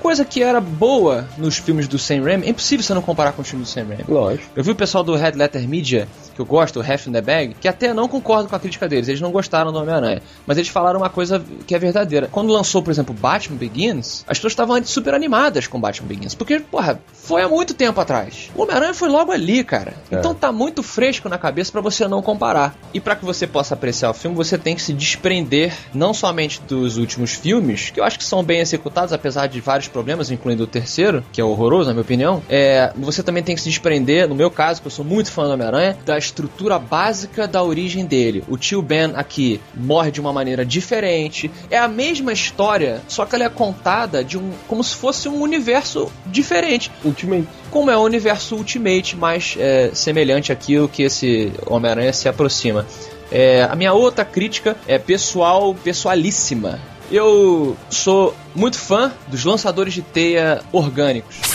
Coisa 0.00 0.24
que 0.24 0.42
era 0.42 0.60
boa 0.60 1.28
nos 1.38 1.58
filmes 1.58 1.86
do 1.86 1.98
Sam 1.98 2.22
Raimi. 2.24 2.46
É 2.46 2.50
impossível 2.50 2.82
você 2.82 2.92
não 2.92 3.02
comparar 3.02 3.32
com 3.32 3.42
os 3.42 3.48
filmes 3.48 3.68
do 3.68 3.72
Sam 3.72 3.84
Raimi. 3.84 4.04
Lógico. 4.08 4.50
Eu 4.56 4.64
vi 4.64 4.70
o 4.70 4.74
pessoal 4.74 5.04
do 5.04 5.14
Red 5.14 5.32
Letter 5.32 5.68
Media, 5.68 6.08
que 6.34 6.40
eu 6.40 6.46
gosto, 6.46 6.80
o 6.80 6.82
Half 6.82 7.06
in 7.06 7.12
the 7.12 7.20
Bag, 7.20 7.56
que 7.60 7.68
até 7.68 7.92
não 7.92 8.08
concordo 8.08 8.48
com 8.48 8.56
a 8.56 8.60
crítica 8.60 8.88
deles, 8.88 9.08
eles 9.08 9.20
não 9.20 9.30
gostaram 9.30 9.72
do 9.72 9.78
Homem-Aranha. 9.78 10.22
Mas 10.46 10.58
eles 10.58 10.68
falaram 10.68 11.00
uma 11.00 11.10
coisa 11.10 11.42
que 11.66 11.74
é 11.74 11.78
verdadeira. 11.78 12.28
Quando 12.30 12.52
lançou, 12.52 12.82
por 12.82 12.90
exemplo, 12.90 13.14
Batman 13.14 13.56
Begins, 13.56 14.24
as 14.26 14.38
pessoas 14.38 14.52
estavam 14.52 14.82
super 14.84 15.14
animadas 15.14 15.66
com 15.66 15.80
Batman 15.80 16.08
Begins. 16.08 16.34
Porque, 16.34 16.60
porra, 16.60 17.00
foi 17.12 17.42
há 17.42 17.48
muito 17.48 17.74
tempo 17.74 18.00
atrás. 18.00 18.50
O 18.54 18.62
Homem-Aranha 18.62 18.94
foi 18.94 19.08
logo 19.08 19.32
ali, 19.32 19.62
cara. 19.64 19.94
É. 20.10 20.16
Então 20.16 20.34
tá 20.34 20.50
muito 20.52 20.82
fresco 20.82 21.28
na 21.28 21.38
cabeça 21.38 21.72
pra 21.72 21.80
você 21.80 22.06
não 22.08 22.22
comparar. 22.22 22.74
E 22.92 23.00
pra 23.00 23.16
que 23.16 23.24
você 23.24 23.46
possa 23.46 23.74
apreciar 23.74 24.10
o 24.10 24.14
filme, 24.14 24.36
você 24.36 24.58
tem 24.58 24.74
que 24.74 24.82
se 24.82 24.92
desprender 24.92 25.72
não 25.94 26.12
somente 26.14 26.60
dos 26.62 26.96
últimos 26.96 27.32
filmes, 27.32 27.90
que 27.90 28.00
eu 28.00 28.04
acho 28.04 28.18
que 28.18 28.24
são 28.24 28.42
bem 28.42 28.60
executados, 28.60 29.12
apesar 29.12 29.46
de 29.46 29.60
vários 29.60 29.88
problemas, 29.88 30.30
incluindo 30.30 30.64
o 30.64 30.66
terceiro, 30.66 31.24
que 31.32 31.40
é 31.40 31.44
horroroso, 31.44 31.88
na 31.88 31.94
minha 31.94 32.02
opinião. 32.02 32.42
É, 32.48 32.92
você 32.96 33.22
também 33.22 33.42
tem 33.42 33.54
que 33.54 33.60
se 33.60 33.68
desprender, 33.68 34.28
no 34.28 34.34
meu 34.34 34.50
caso, 34.50 34.80
que 34.80 34.86
eu 34.86 34.90
sou 34.90 35.04
muito 35.04 35.30
fã 35.30 35.44
do 35.44 35.52
Homem-Aranha, 35.52 35.96
da 36.04 36.18
estrutura 36.22 36.78
básica 36.78 37.46
da 37.46 37.62
origem 37.62 38.06
dele. 38.06 38.44
O 38.48 38.56
tio 38.56 38.80
Ben 38.80 39.12
aqui 39.14 39.60
morre 39.74 40.10
de 40.10 40.20
uma 40.20 40.32
maneira 40.32 40.64
diferente. 40.64 41.50
É 41.70 41.78
a 41.78 41.88
mesma 41.88 42.32
história, 42.32 43.02
só 43.08 43.26
que 43.26 43.34
ela 43.34 43.44
é 43.44 43.48
contada 43.48 44.24
de 44.24 44.38
um 44.38 44.52
como 44.66 44.82
se 44.82 44.94
fosse 44.94 45.28
um 45.28 45.40
universo 45.40 46.10
diferente 46.26 46.90
Ultimate. 47.04 47.48
como 47.70 47.90
é 47.90 47.96
o 47.96 48.00
universo 48.00 48.56
Ultimate 48.56 49.16
mais 49.16 49.56
é, 49.58 49.90
semelhante 49.92 50.52
àquilo 50.52 50.88
que 50.88 51.02
esse 51.02 51.52
Homem-Aranha 51.66 52.12
se 52.12 52.28
aproxima. 52.28 52.86
É, 53.30 53.62
a 53.64 53.74
minha 53.74 53.92
outra 53.92 54.24
crítica 54.24 54.76
é 54.86 54.98
pessoal, 54.98 55.74
pessoalíssima. 55.74 56.78
Eu 57.10 57.76
sou 57.90 58.34
muito 58.54 58.78
fã 58.78 59.12
dos 59.28 59.44
lançadores 59.44 59.92
de 59.94 60.02
teia 60.02 60.62
orgânicos. 60.72 61.51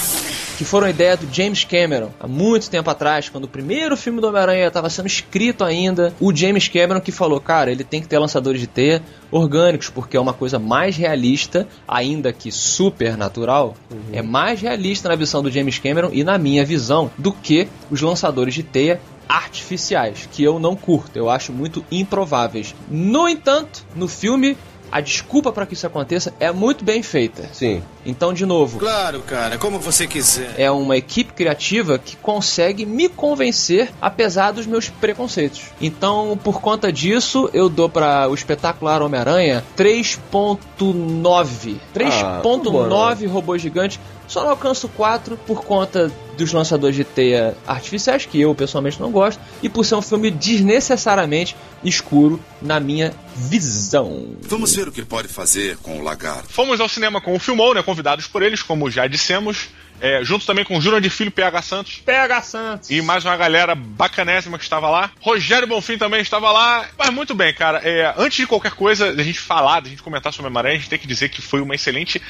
Que 0.57 0.65
foram 0.65 0.89
ideia 0.89 1.15
do 1.15 1.31
James 1.31 1.63
Cameron 1.63 2.09
há 2.19 2.27
muito 2.27 2.67
tempo 2.69 2.89
atrás, 2.89 3.29
quando 3.29 3.43
o 3.43 3.47
primeiro 3.47 3.95
filme 3.95 4.19
do 4.19 4.27
Homem-Aranha 4.27 4.67
estava 4.67 4.89
sendo 4.89 5.05
escrito 5.05 5.63
ainda. 5.63 6.13
O 6.19 6.35
James 6.35 6.67
Cameron 6.67 6.99
que 6.99 7.11
falou: 7.11 7.39
cara, 7.39 7.71
ele 7.71 7.83
tem 7.83 8.01
que 8.01 8.07
ter 8.07 8.17
lançadores 8.17 8.59
de 8.59 8.65
teia 8.65 9.03
orgânicos, 9.29 9.89
porque 9.89 10.17
é 10.17 10.19
uma 10.19 10.33
coisa 10.33 10.57
mais 10.57 10.97
realista, 10.97 11.67
ainda 11.87 12.33
que 12.33 12.51
super 12.51 13.15
natural, 13.15 13.75
é 14.11 14.23
mais 14.23 14.59
realista 14.59 15.07
na 15.07 15.15
visão 15.15 15.43
do 15.43 15.51
James 15.51 15.77
Cameron 15.77 16.09
e 16.11 16.23
na 16.23 16.39
minha 16.39 16.65
visão 16.65 17.11
do 17.17 17.31
que 17.31 17.67
os 17.91 18.01
lançadores 18.01 18.55
de 18.55 18.63
teia 18.63 18.99
artificiais, 19.29 20.27
que 20.31 20.43
eu 20.43 20.57
não 20.57 20.75
curto, 20.75 21.17
eu 21.17 21.29
acho 21.29 21.51
muito 21.51 21.85
improváveis. 21.91 22.73
No 22.89 23.27
entanto, 23.27 23.85
no 23.95 24.07
filme, 24.07 24.57
a 24.91 25.01
desculpa 25.01 25.51
para 25.51 25.65
que 25.65 25.73
isso 25.73 25.85
aconteça 25.85 26.33
é 26.39 26.51
muito 26.51 26.83
bem 26.83 27.03
feita. 27.03 27.49
Sim. 27.53 27.83
Então, 28.07 28.33
de 28.33 28.45
novo, 28.45 28.79
Claro, 28.79 29.21
cara, 29.21 29.57
como 29.57 29.79
você 29.79 30.07
quiser. 30.07 30.53
é 30.57 30.71
uma 30.71 30.95
equipe 30.97 31.33
criativa 31.33 31.99
que 31.99 32.15
consegue 32.15 32.85
me 32.85 33.09
convencer 33.09 33.91
apesar 34.01 34.51
dos 34.51 34.65
meus 34.65 34.87
preconceitos. 34.89 35.63
Então, 35.81 36.39
por 36.41 36.61
conta 36.61 36.91
disso, 36.91 37.49
eu 37.53 37.67
dou 37.69 37.89
para 37.89 38.27
o 38.29 38.33
espetacular 38.33 39.01
Homem-Aranha 39.01 39.63
3.9. 39.75 41.75
3.9 41.93 43.27
robôs 43.27 43.61
gigantes. 43.61 43.99
Só 44.27 44.43
não 44.43 44.49
alcanço 44.49 44.89
4 44.89 45.37
por 45.47 45.63
conta 45.63 46.11
dos 46.37 46.51
lançadores 46.51 46.95
de 46.95 47.03
teia 47.05 47.55
artificiais, 47.65 48.25
que 48.25 48.39
eu 48.41 48.53
pessoalmente 48.53 48.99
não 48.99 49.09
gosto, 49.09 49.39
e 49.63 49.69
por 49.69 49.85
ser 49.85 49.95
um 49.95 50.01
filme 50.01 50.29
desnecessariamente 50.29 51.55
escuro 51.83 52.39
na 52.61 52.79
minha 52.79 53.13
visão. 53.35 54.27
Vamos 54.43 54.75
ver 54.75 54.89
o 54.89 54.91
que 54.91 55.03
pode 55.05 55.27
fazer 55.29 55.77
com 55.77 55.99
o 55.99 56.03
lagarto. 56.03 56.49
Fomos 56.49 56.81
ao 56.81 56.89
cinema 56.89 57.21
com 57.21 57.35
o 57.35 57.39
Filmou, 57.39 57.73
né? 57.73 57.81
Convidados 57.97 58.27
por 58.27 58.43
eles, 58.43 58.61
como 58.61 58.91
já 58.91 59.07
dissemos. 59.07 59.69
É, 59.99 60.23
junto 60.23 60.45
também 60.45 60.63
com 60.63 60.79
Júnior 60.79 61.01
de 61.01 61.09
Filho 61.09 61.31
PH 61.31 61.61
Santos. 61.63 61.95
PH 62.05 62.41
Santos! 62.43 62.91
E 62.91 63.01
mais 63.01 63.25
uma 63.25 63.35
galera 63.35 63.73
bacanésima 63.73 64.59
que 64.59 64.63
estava 64.63 64.87
lá. 64.87 65.09
Rogério 65.19 65.67
Bonfim 65.67 65.97
também 65.97 66.21
estava 66.21 66.51
lá. 66.51 66.87
Mas 66.95 67.09
muito 67.09 67.33
bem, 67.33 67.51
cara. 67.55 67.79
É, 67.83 68.13
antes 68.15 68.37
de 68.37 68.45
qualquer 68.45 68.73
coisa, 68.73 69.15
da 69.15 69.23
gente 69.23 69.39
falar, 69.39 69.79
da 69.79 69.89
gente 69.89 70.03
comentar 70.03 70.31
sobre 70.31 70.49
a 70.49 70.51
Maré, 70.51 70.73
a 70.73 70.75
gente 70.75 70.89
tem 70.89 70.99
que 70.99 71.07
dizer 71.07 71.29
que 71.29 71.41
foi 71.41 71.59
uma 71.59 71.73
excelente 71.73 72.21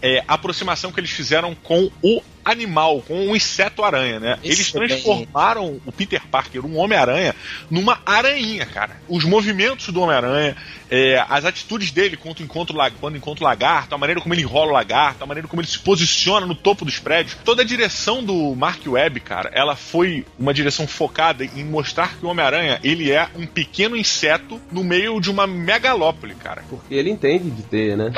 é, 0.00 0.24
aproximação 0.26 0.90
que 0.90 0.98
eles 0.98 1.10
fizeram 1.10 1.54
com 1.54 1.90
o 2.02 2.22
animal, 2.44 3.02
com 3.02 3.28
o 3.28 3.36
inseto 3.36 3.84
aranha, 3.84 4.18
né? 4.18 4.38
Eles 4.42 4.60
Excelente. 4.60 4.88
transformaram 4.90 5.80
o 5.84 5.92
Peter 5.92 6.22
Parker, 6.30 6.64
um 6.64 6.78
Homem-Aranha, 6.78 7.34
numa 7.70 8.00
aranhinha, 8.04 8.66
cara. 8.66 8.96
Os 9.08 9.24
movimentos 9.24 9.88
do 9.88 10.00
Homem-Aranha, 10.00 10.56
é, 10.90 11.24
as 11.28 11.44
atitudes 11.44 11.90
dele 11.90 12.16
quando 12.16 12.42
encontra, 12.42 12.90
quando 13.00 13.16
encontra 13.16 13.44
o 13.44 13.46
lagarto, 13.46 13.94
a 13.94 13.98
maneira 13.98 14.20
como 14.20 14.34
ele 14.34 14.42
enrola 14.42 14.70
o 14.70 14.74
lagarto, 14.74 15.22
a 15.22 15.26
maneira 15.26 15.46
como 15.46 15.62
ele 15.62 15.68
se 15.68 15.78
posiciona 15.78 16.46
no 16.46 16.54
topo 16.54 16.84
dos 16.84 16.98
prédios. 16.98 17.36
Toda 17.44 17.62
a 17.62 17.64
direção 17.64 18.24
do 18.24 18.54
Mark 18.54 18.80
Webb, 18.86 19.20
cara, 19.20 19.50
ela 19.52 19.76
foi 19.76 20.24
uma 20.38 20.52
direção 20.52 20.86
focada 20.86 21.44
em 21.44 21.64
mostrar 21.64 22.16
que 22.18 22.24
o 22.24 22.28
Homem-Aranha, 22.28 22.80
ele 22.82 23.10
é 23.10 23.28
um 23.36 23.46
pequeno 23.46 23.96
inseto 23.96 24.60
no 24.72 24.82
meio 24.82 25.20
de 25.20 25.30
uma 25.30 25.46
megalópole, 25.46 26.34
cara. 26.34 26.64
Porque 26.68 26.94
ele 26.94 27.10
entende 27.10 27.50
de 27.50 27.62
ter, 27.62 27.96
né? 27.96 28.12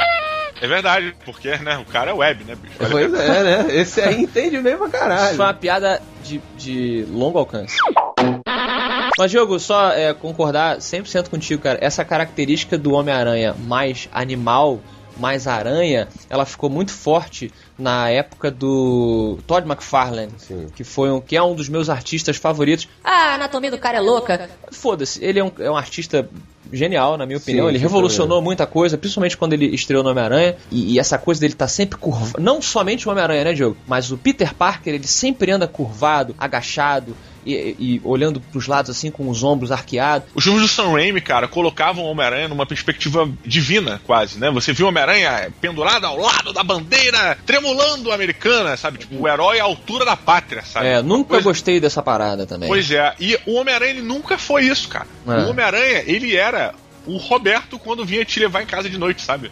É 0.61 0.67
verdade, 0.67 1.15
porque, 1.25 1.57
né, 1.59 1.79
o 1.79 1.85
cara 1.85 2.11
é 2.11 2.15
web, 2.15 2.45
né, 2.45 2.55
bicho? 2.55 2.75
Olha, 2.81 2.91
Pois 2.91 3.15
é, 3.15 3.43
né? 3.43 3.67
Esse 3.77 4.01
aí 4.01 4.23
entende 4.23 4.59
mesmo 4.59 4.88
pra 4.88 5.01
caralho. 5.01 5.27
Isso 5.27 5.37
foi 5.37 5.47
uma 5.47 5.55
piada 5.55 6.01
de, 6.23 6.41
de 6.57 7.07
longo 7.11 7.38
alcance. 7.38 7.77
Mas, 9.19 9.31
Diogo, 9.31 9.59
só 9.59 9.91
é, 9.91 10.15
concordar 10.15 10.79
100% 10.79 11.29
contigo, 11.29 11.62
cara. 11.62 11.79
Essa 11.81 12.05
característica 12.05 12.79
do 12.79 12.93
Homem-Aranha 12.93 13.55
mais 13.67 14.09
animal, 14.12 14.81
mais 15.16 15.46
aranha, 15.46 16.09
ela 16.29 16.44
ficou 16.44 16.68
muito 16.70 16.92
forte 16.92 17.53
na 17.79 18.09
época 18.09 18.51
do 18.51 19.38
Todd 19.46 19.66
McFarlane, 19.66 20.33
Sim. 20.38 20.66
que, 20.75 20.85
foi 20.85 21.11
um, 21.11 21.20
que 21.20 21.37
é 21.37 21.42
um 21.42 21.55
dos 21.55 21.68
meus 21.68 21.88
artistas 21.88 22.37
favoritos. 22.37 22.88
Ah, 23.03 23.33
a 23.33 23.35
anatomia 23.35 23.70
do 23.70 23.79
cara 23.79 23.98
é 23.98 24.01
louca. 24.01 24.48
Foda-se, 24.70 25.25
ele 25.25 25.38
é 25.38 25.44
um, 25.44 25.53
é 25.59 25.70
um 25.70 25.77
artista 25.77 26.29
genial, 26.72 27.16
na 27.16 27.27
minha 27.27 27.38
opinião. 27.38 27.66
Sim, 27.66 27.70
ele 27.70 27.79
revolucionou 27.79 28.38
também. 28.38 28.44
muita 28.44 28.66
coisa, 28.66 28.96
principalmente 28.96 29.37
quando 29.37 29.53
ele 29.53 29.66
estreou 29.75 30.03
no 30.03 30.11
Homem-Aranha. 30.11 30.57
E, 30.70 30.94
e 30.94 30.98
essa 30.98 31.18
coisa 31.18 31.40
dele 31.40 31.55
tá 31.55 31.68
sempre 31.68 31.98
curvado. 31.98 32.42
Não 32.42 32.62
somente 32.62 33.07
o 33.07 33.11
Homem-Aranha, 33.11 33.44
né, 33.44 33.53
Diogo? 33.53 33.77
Mas 33.87 34.11
o 34.11 34.16
Peter 34.16 34.55
Parker, 34.55 34.94
ele 34.94 35.07
sempre 35.07 35.51
anda 35.51 35.68
curvado, 35.68 36.35
agachado. 36.38 37.16
E, 37.44 37.76
e 37.78 38.00
olhando 38.05 38.40
pros 38.40 38.66
lados 38.66 38.90
assim 38.90 39.11
com 39.11 39.28
os 39.28 39.42
ombros 39.42 39.72
arqueados. 39.72 40.28
Os 40.35 40.44
filmes 40.44 40.62
do 40.62 40.68
Sam 40.68 40.92
Raimi, 40.92 41.20
cara, 41.20 41.48
colocavam 41.48 42.05
o 42.05 42.09
Homem-Aranha 42.09 42.48
numa 42.48 42.66
perspectiva 42.66 43.28
divina, 43.44 44.00
quase, 44.07 44.38
né? 44.38 44.50
Você 44.50 44.72
viu 44.72 44.87
o 44.87 44.88
Homem-Aranha 44.88 45.52
pendurado 45.61 46.05
ao 46.07 46.16
lado 46.16 46.52
da 46.52 46.62
bandeira, 46.62 47.37
tremulando 47.44 48.12
americana, 48.12 48.76
sabe? 48.76 48.98
Tipo, 48.98 49.22
o 49.22 49.28
herói 49.28 49.61
à 49.61 49.64
altura 49.64 50.05
da 50.05 50.16
pátria, 50.16 50.62
sabe? 50.62 50.87
É, 50.87 51.02
nunca 51.02 51.40
gostei 51.40 51.81
dessa 51.81 52.02
parada 52.02 52.46
também. 52.46 52.68
Pois 52.68 52.90
é, 52.90 53.14
e 53.18 53.38
o 53.46 53.55
Homem-Aranha 53.55 53.92
ele 53.92 54.02
nunca 54.02 54.38
foi 54.38 54.64
isso, 54.64 54.88
cara. 54.88 55.07
É. 55.26 55.31
O 55.31 55.50
Homem-Aranha, 55.50 56.05
ele 56.07 56.37
era 56.37 56.74
o 57.07 57.17
Roberto 57.17 57.79
quando 57.79 58.05
vinha 58.05 58.25
te 58.25 58.38
levar 58.41 58.62
em 58.62 58.67
casa 58.67 58.88
de 58.88 58.99
noite, 58.99 59.23
sabe? 59.23 59.51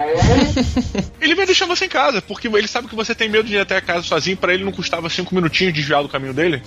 ele 1.21 1.35
vai 1.35 1.47
deixar 1.47 1.67
você 1.67 1.87
em 1.87 1.89
casa, 1.89 2.23
porque 2.23 2.49
ele 2.49 2.69
sabe 2.69 2.89
que 2.89 2.95
você 2.95 3.15
tem 3.15 3.29
medo 3.29 3.49
de 3.49 3.55
ir 3.55 3.59
até 3.59 3.77
a 3.77 3.81
casa 3.81 4.03
sozinho, 4.03 4.37
para 4.37 4.55
ele 4.55 4.65
não 4.65 4.73
custava 4.73 5.09
cinco 5.09 5.35
minutinhos 5.35 5.75
desviar 5.75 6.03
do 6.03 6.09
caminho 6.09 6.35
dele. 6.35 6.63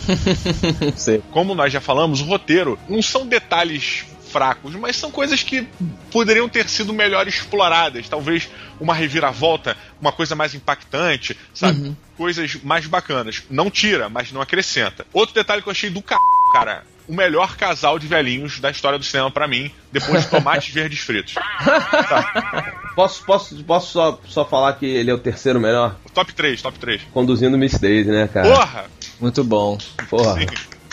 Como 1.31 1.55
nós 1.55 1.71
já 1.71 1.81
falamos, 1.81 2.21
o 2.21 2.25
roteiro 2.25 2.77
não 2.89 3.01
são 3.01 3.25
detalhes 3.25 4.05
fracos, 4.33 4.73
mas 4.73 4.95
são 4.95 5.11
coisas 5.11 5.43
que 5.43 5.67
poderiam 6.11 6.49
ter 6.49 6.67
sido 6.67 6.91
melhor 6.91 7.27
exploradas. 7.27 8.09
Talvez 8.09 8.49
uma 8.79 8.95
reviravolta, 8.95 9.77
uma 10.01 10.11
coisa 10.11 10.35
mais 10.35 10.55
impactante, 10.55 11.37
sabe? 11.53 11.81
Uhum. 11.81 11.95
Coisas 12.17 12.55
mais 12.63 12.87
bacanas. 12.87 13.43
Não 13.49 13.69
tira, 13.69 14.09
mas 14.09 14.31
não 14.31 14.41
acrescenta. 14.41 15.05
Outro 15.13 15.35
detalhe 15.35 15.61
que 15.61 15.69
eu 15.69 15.71
achei 15.71 15.91
do 15.91 15.99
c... 15.99 16.15
cara. 16.51 16.83
O 17.07 17.13
melhor 17.13 17.57
casal 17.57 17.99
de 17.99 18.07
velhinhos 18.07 18.59
da 18.59 18.71
história 18.71 18.97
do 18.97 19.03
cinema 19.03 19.29
para 19.29 19.47
mim, 19.47 19.71
depois 19.91 20.23
de 20.23 20.29
tomates 20.29 20.71
verdes 20.73 20.99
fritos. 20.99 21.33
Tá. 21.33 22.73
Posso, 22.95 23.25
posso, 23.25 23.63
posso 23.63 23.91
só, 23.91 24.21
só 24.25 24.45
falar 24.45 24.73
que 24.73 24.85
ele 24.85 25.11
é 25.11 25.13
o 25.13 25.17
terceiro 25.17 25.59
melhor? 25.59 25.95
Top 26.13 26.31
3, 26.33 26.61
top 26.61 26.79
3. 26.79 27.01
Conduzindo 27.11 27.57
Miss 27.57 27.77
Daisy, 27.79 28.09
né, 28.09 28.27
cara? 28.27 28.49
Porra! 28.49 28.85
Muito 29.19 29.43
bom. 29.43 29.77
Porra. 30.09 30.39
Sim. 30.39 30.45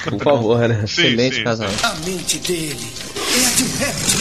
Por 0.02 0.22
favor, 0.22 0.58
né? 0.66 0.86
Sim, 0.86 1.02
Excelente 1.02 1.36
sim. 1.36 1.44
casal. 1.44 1.68
A 1.82 1.94
mente 1.96 2.38
dele 2.38 2.92
é 3.16 3.46
a 3.46 3.50
de 3.50 3.64
réptil 3.76 4.19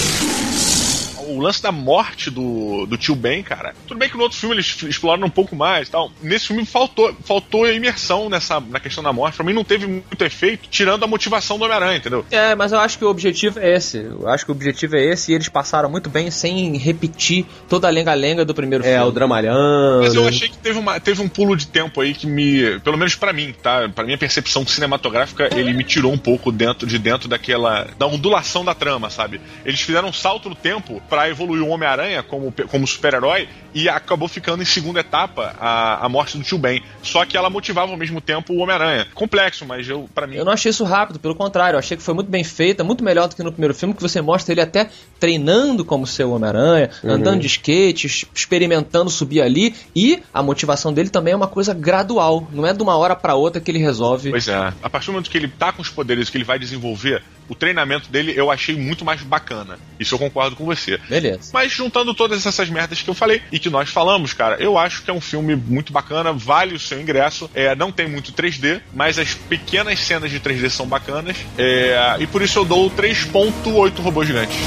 o 1.30 1.40
lance 1.40 1.62
da 1.62 1.72
morte 1.72 2.30
do, 2.30 2.86
do 2.86 2.98
tio 2.98 3.16
Ben, 3.16 3.44
cara. 3.44 3.74
Tudo 3.88 3.98
bem 3.98 4.10
que 4.10 4.18
no 4.18 4.24
outro 4.24 4.38
filme 4.38 4.56
eles 4.56 4.82
exploraram 4.84 5.28
um 5.28 5.30
pouco 5.30 5.56
mais 5.56 5.90
tal. 5.90 6.12
Nesse 6.22 6.48
filme 6.48 6.66
faltou, 6.66 7.16
faltou 7.24 7.70
imersão 7.70 8.30
nessa, 8.30 8.60
na 8.60 8.80
questão 8.80 9.04
da 9.04 9.14
morte. 9.14 9.36
Pra 9.36 9.46
mim 9.46 9.54
não 9.54 9.64
teve 9.64 9.88
muito 9.88 10.24
efeito, 10.24 10.68
tirando 10.70 11.04
a 11.04 11.08
motivação 11.08 11.58
do 11.58 11.66
Homem-Aranha, 11.66 11.98
entendeu? 11.98 12.26
É, 12.32 12.56
mas 12.56 12.72
eu 12.72 12.80
acho 12.80 12.98
que 12.98 13.06
o 13.06 13.10
objetivo 13.10 13.60
é 13.60 13.76
esse. 13.76 13.98
Eu 13.98 14.28
acho 14.28 14.46
que 14.46 14.52
o 14.52 14.56
objetivo 14.56 14.96
é 14.96 15.06
esse 15.06 15.32
e 15.32 15.36
eles 15.36 15.50
passaram 15.50 15.90
muito 15.90 16.10
bem 16.10 16.32
sem 16.32 16.78
repetir 16.78 17.46
toda 17.68 17.88
a 17.88 17.92
lenga-lenga 17.92 18.44
do 18.46 18.54
primeiro 18.54 18.84
é, 18.84 18.88
filme. 18.88 19.04
É, 19.04 19.08
o 19.08 19.12
dramalhão. 19.12 20.02
Mas 20.02 20.16
eu 20.16 20.28
achei 20.28 20.50
que 20.50 20.58
teve, 20.58 20.80
uma, 20.80 21.00
teve 21.00 21.22
um 21.22 21.30
pulo 21.30 21.56
de 21.56 21.68
tempo 21.68 22.02
aí 22.02 22.14
que 22.14 22.28
me. 22.28 22.80
Pelo 22.80 22.98
menos 22.98 23.16
para 23.16 23.34
mim, 23.34 23.54
tá? 23.62 23.90
Pra 23.90 24.04
minha 24.04 24.18
percepção 24.18 24.66
cinematográfica, 24.66 25.50
ele 25.56 25.74
me 25.74 25.84
tirou 25.84 26.12
um 26.12 26.18
pouco 26.18 26.52
dentro 26.52 26.88
de 26.88 26.98
dentro 26.98 27.28
daquela. 27.28 27.88
da 27.98 28.08
ondulação 28.08 28.64
da 28.64 28.74
trama, 28.74 29.10
sabe? 29.10 29.42
Eles 29.66 29.82
fizeram 29.82 30.10
um 30.10 30.14
salto 30.14 30.50
no 30.50 30.56
tempo 30.56 31.02
para 31.20 31.28
evoluir 31.28 31.62
o 31.62 31.68
Homem-Aranha 31.68 32.24
como, 32.24 32.54
como 32.72 32.88
super-herói 32.88 33.50
e 33.74 33.88
acabou 33.88 34.28
ficando 34.28 34.62
em 34.62 34.66
segunda 34.66 35.00
etapa 35.00 35.56
a, 35.60 36.06
a 36.06 36.10
morte 36.10 36.38
do 36.38 36.44
tio 36.44 36.58
Ben. 36.58 36.82
Só 37.02 37.26
que 37.26 37.38
ela 37.38 37.50
motivava 37.50 37.92
ao 37.92 37.98
mesmo 37.98 38.22
tempo 38.22 38.54
o 38.54 38.58
Homem-Aranha. 38.58 39.08
Complexo, 39.14 39.66
mas 39.66 39.88
eu, 39.88 40.10
para 40.14 40.28
mim. 40.28 40.36
Eu 40.36 40.46
não 40.46 40.52
achei 40.52 40.70
isso 40.70 40.84
rápido, 40.84 41.20
pelo 41.20 41.36
contrário, 41.36 41.76
eu 41.76 41.80
achei 41.80 41.96
que 41.96 42.04
foi 42.04 42.14
muito 42.14 42.30
bem 42.30 42.44
feita, 42.44 42.84
muito 42.84 43.04
melhor 43.04 43.28
do 43.28 43.36
que 43.36 43.44
no 43.44 43.52
primeiro 43.52 43.74
filme, 43.74 43.94
que 43.94 44.02
você 44.02 44.22
mostra 44.22 44.54
ele 44.54 44.62
até 44.62 44.90
treinando 45.20 45.84
como 45.86 46.08
ser 46.08 46.24
o 46.24 46.32
Homem-Aranha, 46.32 46.90
uhum. 47.04 47.12
andando 47.12 47.42
de 47.42 47.48
skate, 47.48 48.28
experimentando 48.34 49.10
subir 49.10 49.42
ali, 49.42 49.76
e 49.96 50.22
a 50.34 50.42
motivação 50.42 50.94
dele 50.94 51.10
também 51.10 51.34
é 51.34 51.36
uma 51.36 51.48
coisa 51.48 51.74
gradual, 51.74 52.48
não 52.52 52.66
é 52.66 52.74
de 52.74 52.82
uma 52.82 52.98
hora 52.98 53.16
para 53.16 53.36
outra 53.36 53.62
que 53.62 53.70
ele 53.70 53.80
resolve. 53.80 54.30
Pois 54.32 54.48
é. 54.48 54.74
A 54.82 54.90
partir 54.90 55.08
do 55.08 55.14
momento 55.14 55.30
que 55.30 55.38
ele 55.38 55.48
tá 55.48 55.72
com 55.72 55.82
os 55.82 55.90
poderes 55.90 56.30
que 56.30 56.38
ele 56.38 56.44
vai 56.44 56.58
desenvolver, 56.58 57.22
o 57.50 57.56
treinamento 57.56 58.10
dele 58.10 58.34
eu 58.36 58.52
achei 58.52 58.76
muito 58.76 59.04
mais 59.04 59.22
bacana. 59.22 59.80
Isso 60.00 60.14
eu 60.16 60.20
concordo 60.20 60.56
com 60.56 60.66
você. 60.66 61.00
Beleza. 61.10 61.50
Mas 61.52 61.72
juntando 61.72 62.14
todas 62.14 62.46
essas 62.46 62.70
merdas 62.70 63.02
que 63.02 63.10
eu 63.10 63.14
falei 63.14 63.42
e 63.52 63.59
que 63.60 63.70
nós 63.70 63.90
falamos, 63.90 64.34
cara, 64.34 64.56
eu 64.60 64.78
acho 64.78 65.04
que 65.04 65.12
é 65.12 65.14
um 65.14 65.22
filme 65.22 65.56
muito 65.56 65.92
bacana, 65.94 66.32
vale 66.34 66.76
o 66.76 66.80
seu 66.80 67.00
ingresso. 67.00 67.50
É, 67.54 67.76
não 67.76 67.92
tem 67.92 68.08
muito 68.08 68.32
3D, 68.32 68.82
mas 68.94 69.20
as 69.20 69.34
pequenas 69.34 70.00
cenas 70.00 70.32
de 70.32 70.40
3D 70.40 70.70
são 70.70 70.88
bacanas. 70.88 71.38
É, 71.58 72.18
e 72.20 72.28
por 72.28 72.42
isso 72.42 72.60
eu 72.60 72.66
dou 72.66 72.90
3.8 72.90 74.00
robôs 74.02 74.28
gigantes. 74.28 74.58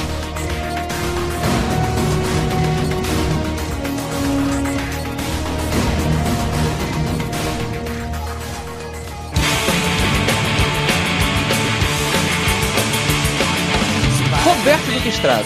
Estrada. 15.13 15.45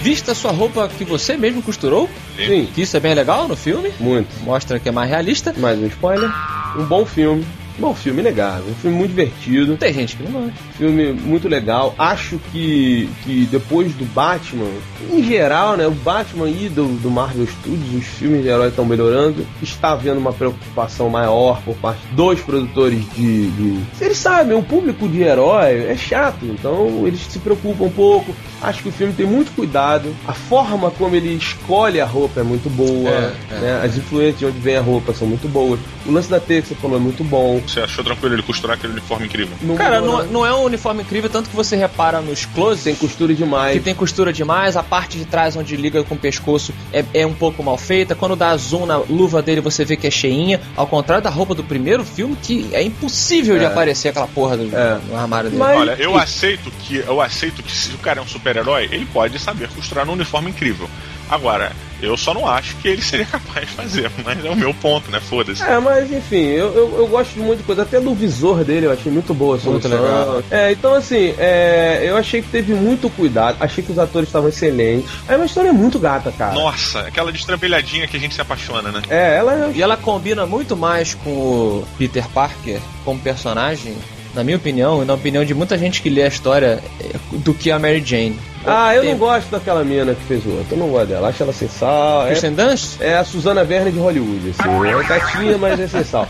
Vista 0.00 0.32
sua 0.34 0.52
roupa 0.52 0.88
que 0.88 1.04
você 1.04 1.36
mesmo 1.36 1.60
costurou? 1.60 2.08
Sim. 2.36 2.68
Que 2.72 2.82
isso 2.82 2.96
é 2.96 3.00
bem 3.00 3.14
legal 3.14 3.48
no 3.48 3.56
filme? 3.56 3.92
Muito. 3.98 4.28
Mostra 4.44 4.78
que 4.78 4.88
é 4.88 4.92
mais 4.92 5.10
realista. 5.10 5.52
Mais 5.58 5.78
um 5.78 5.86
spoiler. 5.86 6.30
Um 6.78 6.84
bom 6.84 7.04
filme. 7.04 7.44
Bom, 7.78 7.94
filme 7.94 8.22
legal, 8.22 8.62
um 8.66 8.74
filme 8.76 8.96
muito 8.96 9.10
divertido. 9.10 9.76
Tem 9.76 9.92
gente 9.92 10.16
que 10.16 10.22
não 10.22 10.32
gosta. 10.32 10.54
Filme 10.76 11.12
muito 11.12 11.48
legal. 11.48 11.94
Acho 11.98 12.38
que, 12.52 13.08
que 13.24 13.46
depois 13.50 13.92
do 13.94 14.04
Batman, 14.06 14.70
em 15.10 15.22
geral, 15.22 15.76
né? 15.76 15.86
O 15.86 15.92
Batman 15.92 16.48
e 16.48 16.68
do, 16.68 16.86
do 17.00 17.10
Marvel 17.10 17.46
Studios, 17.46 17.94
os 17.94 18.04
filmes 18.04 18.42
de 18.42 18.48
herói 18.48 18.68
estão 18.68 18.84
melhorando. 18.84 19.46
Está 19.62 19.92
havendo 19.92 20.18
uma 20.18 20.32
preocupação 20.32 21.08
maior 21.08 21.60
por 21.62 21.74
parte 21.76 22.00
dos 22.12 22.40
produtores 22.40 23.00
de, 23.14 23.50
de. 23.50 23.80
Eles 24.00 24.18
sabem, 24.18 24.56
o 24.56 24.62
público 24.62 25.08
de 25.08 25.22
herói 25.22 25.86
é 25.86 25.96
chato, 25.96 26.44
então 26.44 27.06
eles 27.06 27.20
se 27.20 27.38
preocupam 27.38 27.84
um 27.84 27.90
pouco. 27.90 28.34
Acho 28.60 28.82
que 28.82 28.88
o 28.88 28.92
filme 28.92 29.12
tem 29.12 29.26
muito 29.26 29.54
cuidado. 29.54 30.14
A 30.26 30.32
forma 30.32 30.90
como 30.90 31.14
ele 31.14 31.34
escolhe 31.34 32.00
a 32.00 32.06
roupa 32.06 32.40
é 32.40 32.42
muito 32.42 32.68
boa. 32.70 33.10
É, 33.10 33.34
é. 33.50 33.58
Né? 33.58 33.80
As 33.84 33.96
influências 33.96 34.38
de 34.38 34.46
onde 34.46 34.58
vem 34.58 34.76
a 34.76 34.80
roupa 34.80 35.12
são 35.14 35.26
muito 35.26 35.48
boas. 35.48 35.78
O 36.04 36.10
lance 36.10 36.28
da 36.28 36.40
teia 36.40 36.62
que 36.62 36.68
você 36.68 36.74
falou 36.74 36.96
é 36.96 37.00
muito 37.00 37.24
bom. 37.24 37.60
Você 37.66 37.80
achou 37.80 38.04
tranquilo 38.04 38.34
ele 38.34 38.42
costurar 38.42 38.76
aquele 38.76 38.92
uniforme 38.92 39.26
incrível? 39.26 39.56
Não, 39.62 39.76
Cara, 39.76 40.00
não, 40.00 40.24
não, 40.26 40.46
é 40.46 40.54
um 40.54 40.65
uniforme 40.66 41.02
incrível, 41.02 41.30
tanto 41.30 41.50
que 41.50 41.56
você 41.56 41.76
repara 41.76 42.20
nos 42.20 42.44
closes. 42.44 42.84
Tem 42.84 42.94
costura 42.94 43.34
demais. 43.34 43.74
Que 43.74 43.80
tem 43.80 43.94
costura 43.94 44.32
demais. 44.32 44.76
A 44.76 44.82
parte 44.82 45.18
de 45.18 45.24
trás, 45.24 45.56
onde 45.56 45.76
liga 45.76 46.02
com 46.04 46.14
o 46.14 46.18
pescoço, 46.18 46.72
é, 46.92 47.04
é 47.14 47.26
um 47.26 47.34
pouco 47.34 47.62
mal 47.62 47.76
feita. 47.76 48.14
Quando 48.14 48.36
dá 48.36 48.56
zoom 48.56 48.86
na 48.86 48.96
luva 48.96 49.42
dele, 49.42 49.60
você 49.60 49.84
vê 49.84 49.96
que 49.96 50.06
é 50.06 50.10
cheinha. 50.10 50.60
Ao 50.76 50.86
contrário 50.86 51.22
da 51.22 51.30
roupa 51.30 51.54
do 51.54 51.64
primeiro 51.64 52.04
filme, 52.04 52.36
que 52.36 52.68
é 52.72 52.82
impossível 52.82 53.56
é. 53.56 53.58
de 53.60 53.64
aparecer 53.64 54.08
aquela 54.08 54.26
porra 54.26 54.56
do, 54.56 54.76
é. 54.76 54.98
no 55.08 55.16
armário 55.16 55.50
dele. 55.50 55.62
Mas... 55.62 55.78
Olha, 55.78 55.96
eu 55.98 56.16
aceito 56.16 56.70
que 56.82 56.96
eu 56.96 57.20
aceito 57.20 57.62
que 57.62 57.72
se 57.72 57.90
o 57.94 57.98
cara 57.98 58.20
é 58.20 58.22
um 58.22 58.28
super-herói, 58.28 58.88
ele 58.90 59.06
pode 59.06 59.38
saber 59.38 59.68
costurar 59.68 60.06
num 60.06 60.12
uniforme 60.12 60.50
incrível. 60.50 60.88
Agora, 61.28 61.72
eu 62.00 62.16
só 62.16 62.34
não 62.34 62.46
acho 62.46 62.76
que 62.76 62.88
ele 62.88 63.02
seria 63.02 63.26
capaz 63.30 63.68
de 63.68 63.74
fazer, 63.74 64.10
mas 64.24 64.44
é 64.44 64.50
o 64.50 64.56
meu 64.56 64.72
ponto, 64.74 65.10
né? 65.10 65.20
Foda-se. 65.20 65.62
É, 65.62 65.78
mas 65.78 66.10
enfim, 66.10 66.44
eu, 66.44 66.72
eu, 66.74 66.98
eu, 66.98 67.06
gosto 67.06 67.34
de 67.34 67.40
muita 67.40 67.62
coisa, 67.62 67.82
até 67.82 68.00
do 68.00 68.14
visor 68.14 68.64
dele 68.64 68.86
eu 68.86 68.92
achei 68.92 69.10
muito 69.10 69.32
boa 69.34 69.56
a 69.56 69.60
solução. 69.60 69.90
Muito 69.90 70.02
legal. 70.02 70.42
É, 70.50 70.72
então 70.72 70.94
assim, 70.94 71.34
é, 71.38 72.02
eu 72.04 72.16
achei 72.16 72.42
que 72.42 72.48
teve 72.48 72.74
muito 72.74 73.08
cuidado, 73.10 73.56
achei 73.60 73.82
que 73.82 73.92
os 73.92 73.98
atores 73.98 74.28
estavam 74.28 74.48
excelentes. 74.48 75.10
É 75.28 75.36
uma 75.36 75.46
história 75.46 75.72
muito 75.72 75.98
gata, 75.98 76.32
cara. 76.32 76.54
Nossa, 76.54 77.00
aquela 77.00 77.32
destrampelhadinha 77.32 78.06
que 78.06 78.16
a 78.16 78.20
gente 78.20 78.34
se 78.34 78.40
apaixona, 78.40 78.90
né? 78.90 79.02
É, 79.08 79.36
ela. 79.36 79.70
E 79.74 79.82
ela 79.82 79.96
combina 79.96 80.46
muito 80.46 80.76
mais 80.76 81.14
com 81.14 81.30
o 81.30 81.88
Peter 81.98 82.28
Parker 82.28 82.80
como 83.04 83.20
personagem 83.20 83.96
na 84.36 84.44
minha 84.44 84.56
opinião, 84.56 85.02
e 85.02 85.06
na 85.06 85.14
opinião 85.14 85.44
de 85.44 85.54
muita 85.54 85.76
gente 85.78 86.02
que 86.02 86.10
lê 86.10 86.22
a 86.22 86.28
história, 86.28 86.80
é, 87.00 87.38
do 87.38 87.54
que 87.54 87.70
a 87.70 87.78
Mary 87.78 88.02
Jane. 88.04 88.38
Ah, 88.66 88.94
eu 88.94 89.04
não 89.04 89.16
gosto 89.16 89.48
daquela 89.48 89.84
mina 89.84 90.12
que 90.12 90.22
fez 90.24 90.44
o 90.44 90.50
outro. 90.50 90.74
Eu 90.74 90.78
não 90.78 90.88
gosto 90.88 91.06
dela. 91.06 91.28
Acho 91.28 91.42
ela 91.44 91.52
sem 91.52 91.68
sal. 91.68 92.26
Kristen 92.26 92.50
é, 92.50 92.54
Dunst? 92.54 93.00
É 93.00 93.16
a 93.16 93.24
Susana 93.24 93.60
Werner 93.60 93.92
de 93.92 93.98
Hollywood, 93.98 94.50
assim. 94.50 94.88
É 94.88 95.04
gatinha, 95.04 95.56
mas 95.56 95.78
é 95.78 95.86
sem 95.86 96.02
sal. 96.02 96.28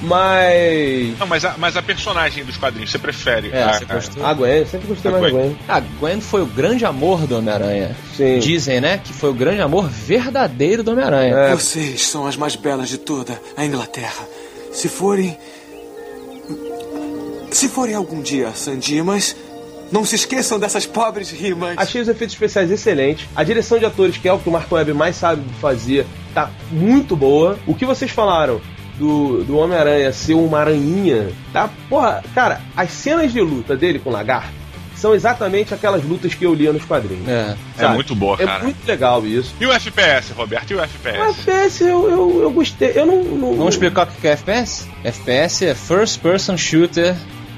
Mas. 0.00 1.18
Não, 1.18 1.26
mas 1.26 1.44
a, 1.44 1.54
mas 1.58 1.76
a 1.76 1.82
personagem 1.82 2.42
dos 2.42 2.56
quadrinhos, 2.56 2.90
você 2.90 2.98
prefere? 2.98 3.50
É, 3.52 3.62
a, 3.62 3.72
você 4.00 4.20
a, 4.20 4.30
a 4.30 4.34
Gwen, 4.34 4.64
sempre 4.64 4.86
gostei 4.88 5.10
a 5.10 5.18
mais 5.18 5.24
da 5.24 5.38
Gwen. 5.38 5.56
A 5.68 5.80
Gwen 5.80 6.20
foi 6.22 6.42
o 6.42 6.46
grande 6.46 6.86
amor 6.86 7.26
do 7.26 7.36
Homem-Aranha. 7.36 7.94
Sim. 8.16 8.38
Dizem, 8.38 8.80
né, 8.80 8.98
que 9.02 9.12
foi 9.12 9.28
o 9.28 9.34
grande 9.34 9.60
amor 9.60 9.86
verdadeiro 9.86 10.82
do 10.82 10.92
Homem-Aranha. 10.92 11.34
É. 11.34 11.54
Vocês 11.54 12.06
são 12.06 12.26
as 12.26 12.36
mais 12.36 12.56
belas 12.56 12.88
de 12.88 12.96
toda 12.96 13.38
a 13.56 13.64
Inglaterra. 13.64 14.26
Se 14.72 14.88
forem 14.88 15.36
se 17.56 17.68
forem 17.68 17.94
algum 17.94 18.20
dia 18.20 18.52
Sandimas, 18.52 19.36
não 19.90 20.04
se 20.04 20.16
esqueçam 20.16 20.58
dessas 20.58 20.86
pobres 20.86 21.30
rimas. 21.30 21.74
Achei 21.76 22.00
os 22.00 22.08
efeitos 22.08 22.34
especiais 22.34 22.70
excelentes. 22.70 23.28
A 23.34 23.44
direção 23.44 23.78
de 23.78 23.84
atores, 23.84 24.16
que 24.16 24.28
é 24.28 24.32
o 24.32 24.38
que 24.38 24.48
o 24.48 24.52
Mark 24.52 24.70
Webb 24.70 24.92
mais 24.92 25.16
sabe 25.16 25.42
fazer, 25.60 26.06
tá 26.34 26.50
muito 26.70 27.16
boa. 27.16 27.58
O 27.66 27.74
que 27.74 27.86
vocês 27.86 28.10
falaram 28.10 28.60
do, 28.98 29.44
do 29.44 29.56
Homem-Aranha 29.56 30.12
ser 30.12 30.34
uma 30.34 30.60
aranhinha, 30.60 31.30
tá? 31.52 31.70
Porra, 31.88 32.22
cara, 32.34 32.60
as 32.76 32.90
cenas 32.90 33.32
de 33.32 33.40
luta 33.40 33.76
dele 33.76 33.98
com 33.98 34.10
o 34.10 34.12
lagarto 34.12 34.64
são 34.96 35.14
exatamente 35.14 35.74
aquelas 35.74 36.02
lutas 36.02 36.34
que 36.34 36.46
eu 36.46 36.54
lia 36.54 36.72
nos 36.72 36.84
quadrinhos. 36.84 37.28
É, 37.28 37.56
é 37.78 37.88
muito 37.88 38.14
boa, 38.14 38.36
é 38.40 38.46
cara. 38.46 38.60
É 38.60 38.62
muito 38.62 38.86
legal 38.86 39.26
isso. 39.26 39.54
E 39.60 39.66
o 39.66 39.72
FPS, 39.72 40.32
Roberto? 40.32 40.70
E 40.70 40.74
o 40.74 40.80
FPS? 40.80 41.18
O 41.18 41.24
FPS 41.24 41.84
eu, 41.84 42.10
eu, 42.10 42.42
eu 42.42 42.50
gostei. 42.50 42.92
Eu 42.94 43.04
não, 43.04 43.22
não, 43.22 43.56
Vamos 43.56 43.74
explicar 43.74 44.04
o 44.04 44.06
que 44.06 44.26
é 44.26 44.32
FPS? 44.32 44.86
FPS 45.04 45.66
é 45.66 45.74
First 45.74 46.20
Person 46.20 46.56
Shooter 46.56 47.14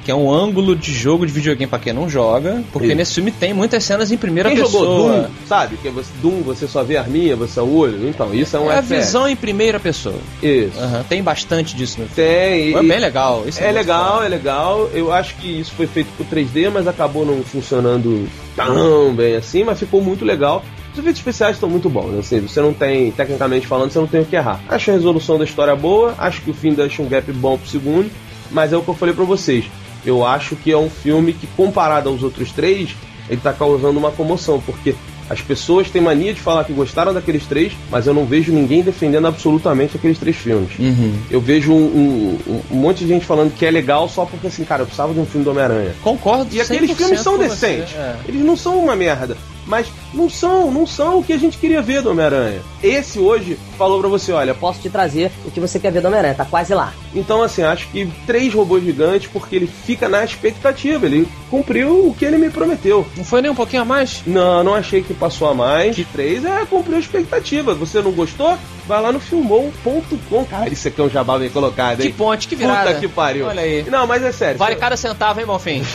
que 0.06 0.10
é 0.12 0.14
um 0.14 0.32
ângulo 0.32 0.76
de 0.76 0.92
jogo 0.94 1.26
de 1.26 1.32
videogame 1.32 1.68
pra 1.68 1.80
quem 1.80 1.92
não 1.92 2.08
joga, 2.08 2.62
porque 2.72 2.86
Isso. 2.86 2.96
nesse 2.96 3.14
filme 3.14 3.32
tem 3.32 3.52
muitas 3.52 3.82
cenas 3.82 4.12
em 4.12 4.16
primeira 4.16 4.48
Quem 4.50 4.58
pessoa. 4.62 4.84
jogou 4.84 5.08
Doom, 5.10 5.24
sabe? 5.48 5.76
Que 5.78 5.88
você, 5.90 6.10
Doom 6.22 6.42
você 6.42 6.68
só 6.68 6.84
vê 6.84 6.96
a 6.96 7.00
arminha, 7.00 7.34
você 7.34 7.58
é 7.58 7.62
o 7.64 7.74
olho. 7.76 8.08
Então, 8.08 8.32
isso 8.32 8.56
é 8.56 8.60
um 8.60 8.70
É 8.70 8.78
a 8.78 8.80
visão 8.80 9.26
em 9.28 9.34
primeira 9.34 9.80
pessoa. 9.80 10.14
Isso. 10.40 10.78
Aham, 10.78 11.04
Tem 11.08 11.20
bastante 11.24 11.74
disso 11.74 12.00
no 12.00 12.06
filme. 12.06 12.14
Tem. 12.30 12.72
É 12.76 12.80
e- 12.80 12.86
bem 12.88 13.00
legal. 13.00 13.42
Isso 13.48 13.58
É 13.58 13.64
muito 13.64 13.74
legal, 13.78 14.22
é 14.22 14.28
legal. 14.28 14.88
Eu 14.94 15.12
acho 15.12 15.34
que 15.38 15.58
isso 15.60 15.72
foi 15.72 15.88
feito 15.88 16.06
por 16.16 16.24
3D, 16.26 16.70
mas 16.70 16.86
acabou 16.86 17.26
não 17.26 17.42
funcionando 17.42 18.28
tão 18.54 19.12
bem 19.12 19.34
assim, 19.34 19.64
mas 19.64 19.76
ficou 19.80 20.00
muito 20.00 20.24
legal. 20.24 20.64
Os 20.92 20.98
efeitos 21.00 21.18
especiais 21.18 21.56
estão 21.56 21.68
muito 21.68 21.90
bons, 21.90 22.16
assim, 22.20 22.40
você 22.42 22.60
não 22.60 22.72
tem, 22.72 23.10
tecnicamente 23.10 23.66
falando, 23.66 23.90
você 23.90 23.98
não 23.98 24.06
tem 24.06 24.20
o 24.20 24.24
que 24.24 24.36
errar. 24.36 24.60
Acho 24.68 24.92
a 24.92 24.94
resolução 24.94 25.36
da 25.36 25.44
história 25.44 25.74
boa, 25.74 26.14
acho 26.16 26.40
que 26.42 26.50
o 26.50 26.54
fim 26.54 26.72
deixa 26.72 27.02
um 27.02 27.08
gap 27.08 27.30
bom 27.32 27.58
pro 27.58 27.68
segundo, 27.68 28.08
mas 28.52 28.72
é 28.72 28.76
o 28.76 28.82
que 28.82 28.88
eu 28.88 28.94
falei 28.94 29.12
pra 29.14 29.24
vocês. 29.24 29.64
Eu 30.06 30.24
acho 30.24 30.54
que 30.56 30.70
é 30.70 30.78
um 30.78 30.88
filme 30.88 31.32
que, 31.32 31.46
comparado 31.48 32.08
aos 32.08 32.22
outros 32.22 32.52
três, 32.52 32.90
ele 33.28 33.40
tá 33.40 33.52
causando 33.52 33.98
uma 33.98 34.12
comoção, 34.12 34.62
porque 34.64 34.94
as 35.28 35.40
pessoas 35.40 35.90
têm 35.90 36.00
mania 36.00 36.32
de 36.32 36.40
falar 36.40 36.62
que 36.62 36.72
gostaram 36.72 37.12
daqueles 37.12 37.44
três, 37.46 37.72
mas 37.90 38.06
eu 38.06 38.14
não 38.14 38.24
vejo 38.24 38.52
ninguém 38.52 38.80
defendendo 38.82 39.26
absolutamente 39.26 39.96
aqueles 39.96 40.16
três 40.18 40.36
filmes. 40.36 40.70
Uhum. 40.78 41.14
Eu 41.28 41.40
vejo 41.40 41.72
um, 41.72 42.38
um- 42.46 42.60
um 42.70 42.76
monte 42.76 42.98
de 42.98 43.08
gente 43.08 43.26
falando 43.26 43.52
que 43.52 43.66
é 43.66 43.70
legal 43.72 44.08
só 44.08 44.24
porque, 44.24 44.46
assim, 44.46 44.64
cara, 44.64 44.82
eu 44.82 44.86
precisava 44.86 45.12
de 45.12 45.18
um 45.18 45.26
filme 45.26 45.42
do 45.44 45.50
Homem-Aranha. 45.50 45.94
Concordo 46.02 46.54
E 46.54 46.60
aqueles 46.60 46.90
100% 46.92 46.94
filmes 46.96 47.20
são 47.20 47.36
decentes. 47.36 47.94
é. 47.96 48.14
Eles 48.28 48.44
não 48.44 48.56
são 48.56 48.78
uma 48.78 48.94
merda. 48.94 49.36
Mas 49.66 49.88
não 50.14 50.31
são, 50.31 50.70
não 50.70 50.87
são 50.87 51.18
o 51.18 51.24
que 51.24 51.33
a 51.33 51.38
gente 51.38 51.59
queria 51.59 51.83
ver 51.83 52.02
do 52.02 52.11
Homem-Aranha. 52.11 52.61
Esse 52.83 53.18
hoje 53.18 53.59
falou 53.76 54.00
pra 54.00 54.09
você, 54.09 54.33
olha, 54.33 54.55
Posso 54.55 54.81
te 54.81 54.88
trazer 54.88 55.31
o 55.44 55.50
que 55.50 55.61
você 55.61 55.79
quer 55.79 55.92
ver 55.92 56.00
do 56.00 56.07
Homem-Aranha, 56.09 56.35
tá 56.35 56.44
quase 56.44 56.74
lá. 56.74 56.92
então 57.14 57.42
assim, 57.42 57.62
acho 57.62 57.88
que 57.88 58.07
três 58.26 58.52
robôs 58.55 58.83
gigantes, 58.83 59.29
porque 59.33 59.57
ele 59.57 59.66
fica 59.66 60.09
na 60.09 60.24
expectativa, 60.24 61.07
ele 61.07 61.29
cumpriu 61.50 62.09
o 62.09 62.14
que 62.14 62.24
ele 62.24 62.38
me 62.38 62.50
prometeu. 62.50 63.07
Não 63.16 63.24
foi 63.24 63.42
nem 63.42 63.50
um 63.50 63.55
pouquinho 63.55 63.83
a 63.83 63.85
mais? 63.85 64.22
Não, 64.26 64.62
não 64.64 64.74
achei 64.74 65.02
que 65.02 65.14
passou 65.14 65.48
a 65.48 65.55
mais. 65.55 65.96
Três 66.12 66.44
é 66.44 66.64
cumpriu 66.66 66.96
a 66.96 67.00
expectativa. 67.00 67.74
Você 67.74 68.00
não 68.00 68.12
gostou? 68.12 68.57
Vai 68.87 69.00
lá 69.00 69.12
no 69.12 69.20
filmou.com. 69.20 70.44
Cara, 70.46 70.68
isso 70.68 70.88
aqui 70.88 71.00
é 71.00 71.05
um 71.05 71.11
jabá 71.11 71.38
bem 71.38 71.50
colocado, 71.50 72.00
hein? 72.00 72.11
Que 72.11 72.16
ponte, 72.16 72.48
que 72.48 72.57
virada. 72.57 72.88
Puta 72.88 73.00
que 73.00 73.09
pariu. 73.09 73.46
Olha 73.46 73.62
aí. 73.62 73.85
Não, 73.88 74.07
mas 74.07 74.22
é 74.22 74.33
sério. 74.33 74.59
Vale 74.59 74.76
cada 74.76 74.96
centavo, 74.96 75.40
hein, 75.40 75.46
Bonfim? 75.46 75.83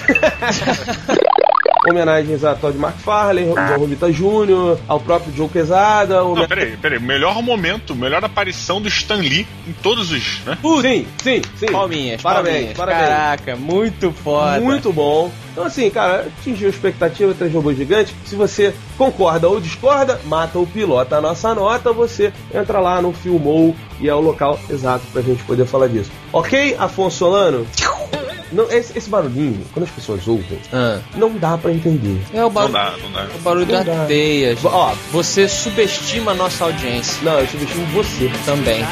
homenagens 1.87 2.43
a 2.43 2.53
Todd 2.55 2.77
McFarlane, 2.77 3.53
John 3.53 3.79
Romita 3.79 4.11
Jr., 4.11 4.77
ao 4.87 4.99
próprio 4.99 5.33
Joe 5.35 5.49
Quesada. 5.49 6.21
Não, 6.21 6.47
peraí, 6.47 6.77
peraí. 6.77 6.99
Melhor 6.99 7.41
momento, 7.41 7.95
melhor 7.95 8.23
aparição 8.23 8.81
do 8.81 8.87
Stan 8.87 9.15
Lee 9.15 9.47
em 9.67 9.73
todos 9.81 10.11
os. 10.11 10.39
Né? 10.45 10.57
Sim, 10.81 11.07
sim, 11.23 11.41
sim. 11.57 11.65
Palminhas, 11.71 12.21
Parabéns, 12.21 12.55
palminhas. 12.55 12.77
parabéns. 12.77 13.07
Caraca, 13.09 13.55
muito 13.55 14.11
foda. 14.11 14.59
Muito 14.61 14.93
bom. 14.93 15.31
Então, 15.51 15.65
assim, 15.65 15.89
cara, 15.89 16.27
atingiu 16.39 16.67
a 16.67 16.69
expectativa, 16.69 17.33
três 17.33 17.53
robôs 17.53 17.75
gigantes. 17.77 18.13
Se 18.25 18.35
você 18.35 18.73
concorda 18.97 19.49
ou 19.49 19.59
discorda, 19.59 20.19
mata 20.25 20.57
o 20.59 20.65
pilota 20.67 21.17
a 21.17 21.21
nossa 21.21 21.53
nota, 21.53 21.91
você 21.91 22.31
entra 22.53 22.79
lá 22.79 23.01
no 23.01 23.11
Filmou 23.11 23.75
e 23.99 24.07
é 24.07 24.15
o 24.15 24.21
local 24.21 24.59
exato 24.69 25.03
pra 25.11 25.21
gente 25.21 25.43
poder 25.43 25.65
falar 25.65 25.87
disso. 25.87 26.11
Ok, 26.31 26.75
Afonso 26.79 27.17
Solano? 27.17 27.67
Não, 28.51 28.69
esse, 28.71 28.97
esse 28.97 29.09
barulhinho, 29.09 29.65
quando 29.73 29.85
as 29.85 29.91
pessoas 29.91 30.27
ouvem, 30.27 30.59
Ah. 30.73 30.99
não 31.15 31.31
dá 31.37 31.57
pra 31.57 31.71
entender. 31.71 32.21
É 32.33 32.43
o 32.43 32.49
barulho, 32.49 32.73
Não 32.73 32.81
dá, 32.83 32.93
não 33.03 33.11
dá. 33.11 33.27
o 33.35 33.39
barulho 33.39 33.65
Não 33.65 33.83
da 33.83 33.93
dá. 33.95 34.05
teia. 34.05 34.55
gente. 34.55 34.67
Ó, 34.67 34.93
Você 35.11 35.47
subestima 35.47 36.31
a 36.31 36.35
nossa 36.35 36.65
audiência 36.65 37.17
não, 37.23 37.39
eu 37.39 37.47
subestimo 37.47 37.85
você. 37.87 38.29
também. 38.45 38.83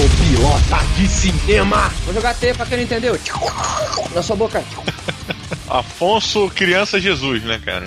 numa 0.00 0.08
copilota 0.08 0.78
de 0.96 1.06
cinema. 1.06 1.92
Vou 2.04 2.14
jogar 2.14 2.34
teia 2.34 2.54
pra 2.54 2.64
quem 2.64 2.78
não 2.78 2.84
entendeu. 2.84 3.18
Na 4.14 4.22
sua 4.22 4.36
boca. 4.36 4.62
Afonso, 5.68 6.50
criança 6.54 6.98
Jesus, 6.98 7.44
né, 7.44 7.60
cara? 7.64 7.84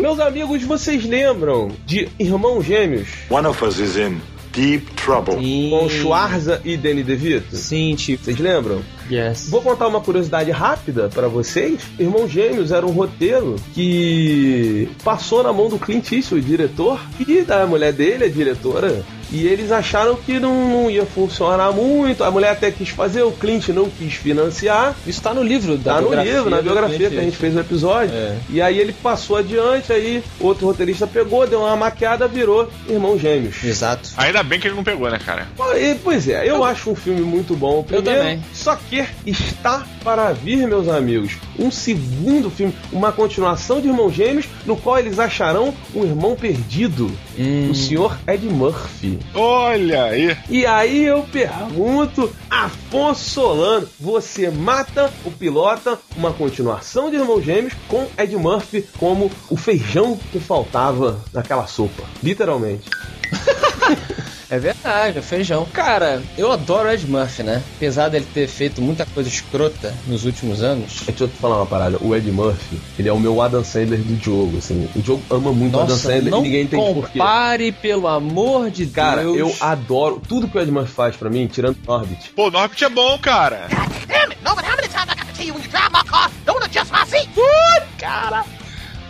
Meus 0.00 0.20
amigos, 0.20 0.62
vocês 0.62 1.04
lembram 1.04 1.70
de 1.84 2.08
Irmãos 2.18 2.64
Gêmeos? 2.64 3.08
One 3.28 3.46
of 3.46 3.62
us 3.64 3.78
is 3.78 3.96
in 3.96 4.20
deep 4.52 4.90
trouble. 4.94 5.34
Com 5.34 5.88
Schwarza 5.88 6.62
e 6.64 6.76
Danny 6.76 7.02
DeVito? 7.02 7.56
Sim, 7.56 7.94
tipo. 7.94 8.24
Vocês 8.24 8.38
lembram? 8.38 8.80
Yes. 9.10 9.48
Vou 9.50 9.60
contar 9.60 9.88
uma 9.88 10.00
curiosidade 10.00 10.50
rápida 10.50 11.08
pra 11.08 11.28
vocês. 11.28 11.80
Irmãos 11.98 12.30
Gêmeos 12.30 12.72
era 12.72 12.86
um 12.86 12.90
roteiro 12.90 13.56
que 13.74 14.88
passou 15.04 15.42
na 15.42 15.52
mão 15.52 15.68
do 15.68 15.78
Clint 15.78 16.12
Eastwood, 16.12 16.46
diretor, 16.46 17.00
e 17.26 17.42
da 17.42 17.66
mulher 17.66 17.92
dele, 17.92 18.24
a 18.24 18.28
diretora. 18.28 19.04
E 19.30 19.46
eles 19.46 19.70
acharam 19.70 20.16
que 20.16 20.38
não, 20.38 20.68
não 20.82 20.90
ia 20.90 21.04
funcionar 21.04 21.72
muito. 21.72 22.24
A 22.24 22.30
mulher 22.30 22.50
até 22.52 22.70
quis 22.70 22.88
fazer, 22.88 23.22
o 23.22 23.30
Clint 23.32 23.68
não 23.68 23.88
quis 23.90 24.14
financiar. 24.14 24.94
Isso 25.06 25.20
tá 25.20 25.34
no 25.34 25.42
livro 25.42 25.76
da 25.76 25.94
Tá 25.94 26.00
no 26.00 26.08
biografia 26.08 26.32
livro, 26.34 26.50
na 26.50 26.62
biografia 26.62 27.10
que 27.10 27.18
a 27.18 27.22
gente 27.22 27.36
fez 27.36 27.54
o 27.56 27.60
episódio. 27.60 28.14
É. 28.14 28.36
E 28.50 28.62
aí 28.62 28.78
ele 28.78 28.92
passou 28.92 29.36
adiante, 29.36 29.92
aí 29.92 30.22
outro 30.40 30.66
roteirista 30.66 31.06
pegou, 31.06 31.46
deu 31.46 31.60
uma 31.60 31.76
maquiada, 31.76 32.26
virou 32.26 32.70
Irmãos 32.88 33.18
Gêmeos. 33.20 33.62
Exato. 33.62 34.10
Ainda 34.16 34.42
bem 34.42 34.58
que 34.58 34.66
ele 34.68 34.76
não 34.76 34.84
pegou, 34.84 35.10
né, 35.10 35.18
cara? 35.24 35.46
E, 35.76 35.94
Pois 36.02 36.28
é, 36.28 36.48
eu 36.48 36.64
acho 36.64 36.90
um 36.90 36.94
filme 36.94 37.20
muito 37.20 37.54
bom. 37.54 37.80
o 37.80 37.84
Primeiro, 37.84 38.18
também. 38.18 38.42
Só 38.54 38.76
que 38.76 39.04
está 39.26 39.86
para 40.02 40.32
vir, 40.32 40.66
meus 40.66 40.88
amigos, 40.88 41.32
um 41.58 41.70
segundo 41.70 42.50
filme, 42.50 42.72
uma 42.92 43.12
continuação 43.12 43.80
de 43.80 43.88
Irmãos 43.88 44.12
Gêmeos, 44.14 44.46
no 44.64 44.76
qual 44.76 44.98
eles 44.98 45.18
acharão 45.18 45.74
um 45.94 46.04
irmão 46.04 46.34
perdido, 46.36 47.10
Hum. 47.38 47.68
o 47.70 47.74
senhor 47.74 48.16
Ed 48.26 48.44
Murphy. 48.46 49.17
Olha 49.34 50.04
aí. 50.04 50.36
E 50.48 50.66
aí 50.66 51.04
eu 51.04 51.22
pergunto, 51.24 52.32
Afonso 52.48 53.30
Solano, 53.30 53.88
você 53.98 54.50
mata 54.50 55.12
o 55.24 55.30
pilota 55.30 55.98
uma 56.16 56.32
continuação 56.32 57.10
de 57.10 57.16
Irmãos 57.16 57.44
Gêmeos 57.44 57.74
com 57.86 58.06
Ed 58.18 58.36
Murphy 58.36 58.86
como 58.98 59.30
o 59.48 59.56
feijão 59.56 60.18
que 60.30 60.40
faltava 60.40 61.20
naquela 61.32 61.66
sopa, 61.66 62.04
literalmente. 62.22 62.88
É 64.50 64.58
verdade, 64.58 65.18
é 65.18 65.22
feijão. 65.22 65.66
Cara, 65.74 66.22
eu 66.38 66.50
adoro 66.50 66.88
o 66.88 66.92
Ed 66.92 67.06
Murphy, 67.06 67.42
né? 67.42 67.62
Apesar 67.76 68.08
dele 68.08 68.26
ter 68.32 68.46
feito 68.48 68.80
muita 68.80 69.04
coisa 69.04 69.28
escrota 69.28 69.94
nos 70.06 70.24
últimos 70.24 70.62
anos. 70.62 71.02
Deixa 71.06 71.24
eu 71.24 71.28
te 71.28 71.36
falar 71.36 71.56
uma 71.56 71.66
parada. 71.66 71.98
O 72.00 72.16
Ed 72.16 72.30
Murphy, 72.32 72.80
ele 72.98 73.08
é 73.10 73.12
o 73.12 73.20
meu 73.20 73.42
Adam 73.42 73.62
Sandler 73.62 74.00
do 74.00 74.16
jogo, 74.24 74.56
assim. 74.56 74.88
O 74.96 75.02
jogo 75.02 75.22
ama 75.30 75.52
muito 75.52 75.74
o 75.76 75.80
Adam 75.80 75.90
Nossa, 75.94 76.08
Sandler 76.08 76.30
não 76.30 76.38
e 76.40 76.42
ninguém 76.44 76.62
entende 76.62 76.94
por 76.94 77.10
quê. 77.10 77.18
compare, 77.18 77.72
pelo 77.72 78.06
amor 78.08 78.70
de 78.70 78.86
Cara, 78.86 79.22
Deus. 79.22 79.36
eu 79.36 79.54
adoro 79.60 80.20
tudo 80.26 80.48
que 80.48 80.56
o 80.56 80.60
Ed 80.62 80.70
Murphy 80.70 80.92
faz 80.94 81.14
pra 81.14 81.28
mim, 81.28 81.46
tirando 81.46 81.76
Orbit. 81.86 82.30
Pô, 82.34 82.50
Norbit 82.50 82.82
é 82.84 82.88
bom, 82.88 83.18
cara. 83.18 83.66
Damn 84.08 84.30
it! 84.32 84.38
No, 84.42 84.54
but 84.54 84.64
how 84.64 84.74
many 84.76 84.88
times 84.88 85.10
I 85.10 85.14
got 85.14 85.26
to 85.26 85.32
tell 85.34 85.46
you 85.46 85.52
when 85.54 85.62
you 85.62 85.68
drive 85.70 85.92
my 85.92 86.02
car, 86.04 86.30
don't 86.46 86.64
adjust 86.64 86.90
my 86.90 87.04
seat? 87.06 87.28
Cara, 87.34 87.77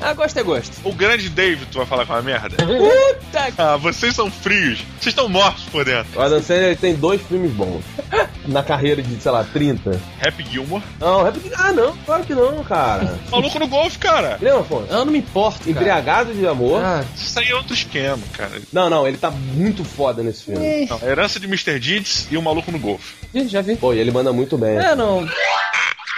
ah, 0.00 0.12
gosto 0.12 0.38
é 0.38 0.42
gosto. 0.42 0.72
O 0.84 0.92
grande 0.92 1.28
David, 1.28 1.66
tu 1.70 1.78
vai 1.78 1.86
falar 1.86 2.06
com 2.06 2.14
a 2.14 2.22
merda? 2.22 2.56
Puta 2.56 3.52
Ah, 3.58 3.76
vocês 3.76 4.14
são 4.14 4.30
frios. 4.30 4.78
Vocês 5.00 5.06
estão 5.08 5.28
mortos 5.28 5.64
por 5.64 5.84
dentro. 5.84 6.18
O 6.18 6.22
Adam 6.22 6.40
Sandler 6.42 6.66
ele 6.68 6.76
tem 6.76 6.94
dois 6.94 7.20
filmes 7.22 7.52
bons. 7.52 7.82
Na 8.46 8.62
carreira 8.62 9.02
de, 9.02 9.20
sei 9.20 9.30
lá, 9.30 9.44
30. 9.44 10.00
Happy 10.24 10.44
Gilmore. 10.50 10.82
Não, 10.98 11.22
Rap... 11.22 11.36
Ah, 11.54 11.72
não, 11.72 11.94
claro 11.98 12.24
que 12.24 12.34
não, 12.34 12.64
cara. 12.64 13.18
Maluco 13.30 13.58
no 13.58 13.66
golfe, 13.68 13.98
cara. 13.98 14.38
Lembra, 14.40 14.60
Afonso? 14.60 14.86
Eu 14.90 15.04
não 15.04 15.12
me 15.12 15.18
importo, 15.18 15.58
cara. 15.58 15.70
Embriagado 15.70 16.32
de 16.32 16.46
amor. 16.46 16.82
Ah, 16.82 17.04
Isso 17.14 17.38
aí 17.38 17.48
é 17.48 17.54
outro 17.54 17.74
esquema, 17.74 18.22
cara. 18.32 18.60
Não, 18.72 18.88
não, 18.88 19.06
ele 19.06 19.18
tá 19.18 19.30
muito 19.30 19.84
foda 19.84 20.22
nesse 20.22 20.44
filme. 20.44 20.86
Não, 20.86 21.06
herança 21.06 21.38
de 21.38 21.46
Mr. 21.46 21.78
Deeds 21.78 22.26
e 22.30 22.36
o 22.38 22.42
maluco 22.42 22.72
no 22.72 22.78
golfe. 22.78 23.14
ih, 23.34 23.46
já 23.48 23.60
vi. 23.60 23.76
Pô, 23.76 23.92
e 23.92 23.98
ele 23.98 24.10
manda 24.10 24.32
muito 24.32 24.56
bem. 24.56 24.78
É, 24.78 24.94
não. 24.94 25.28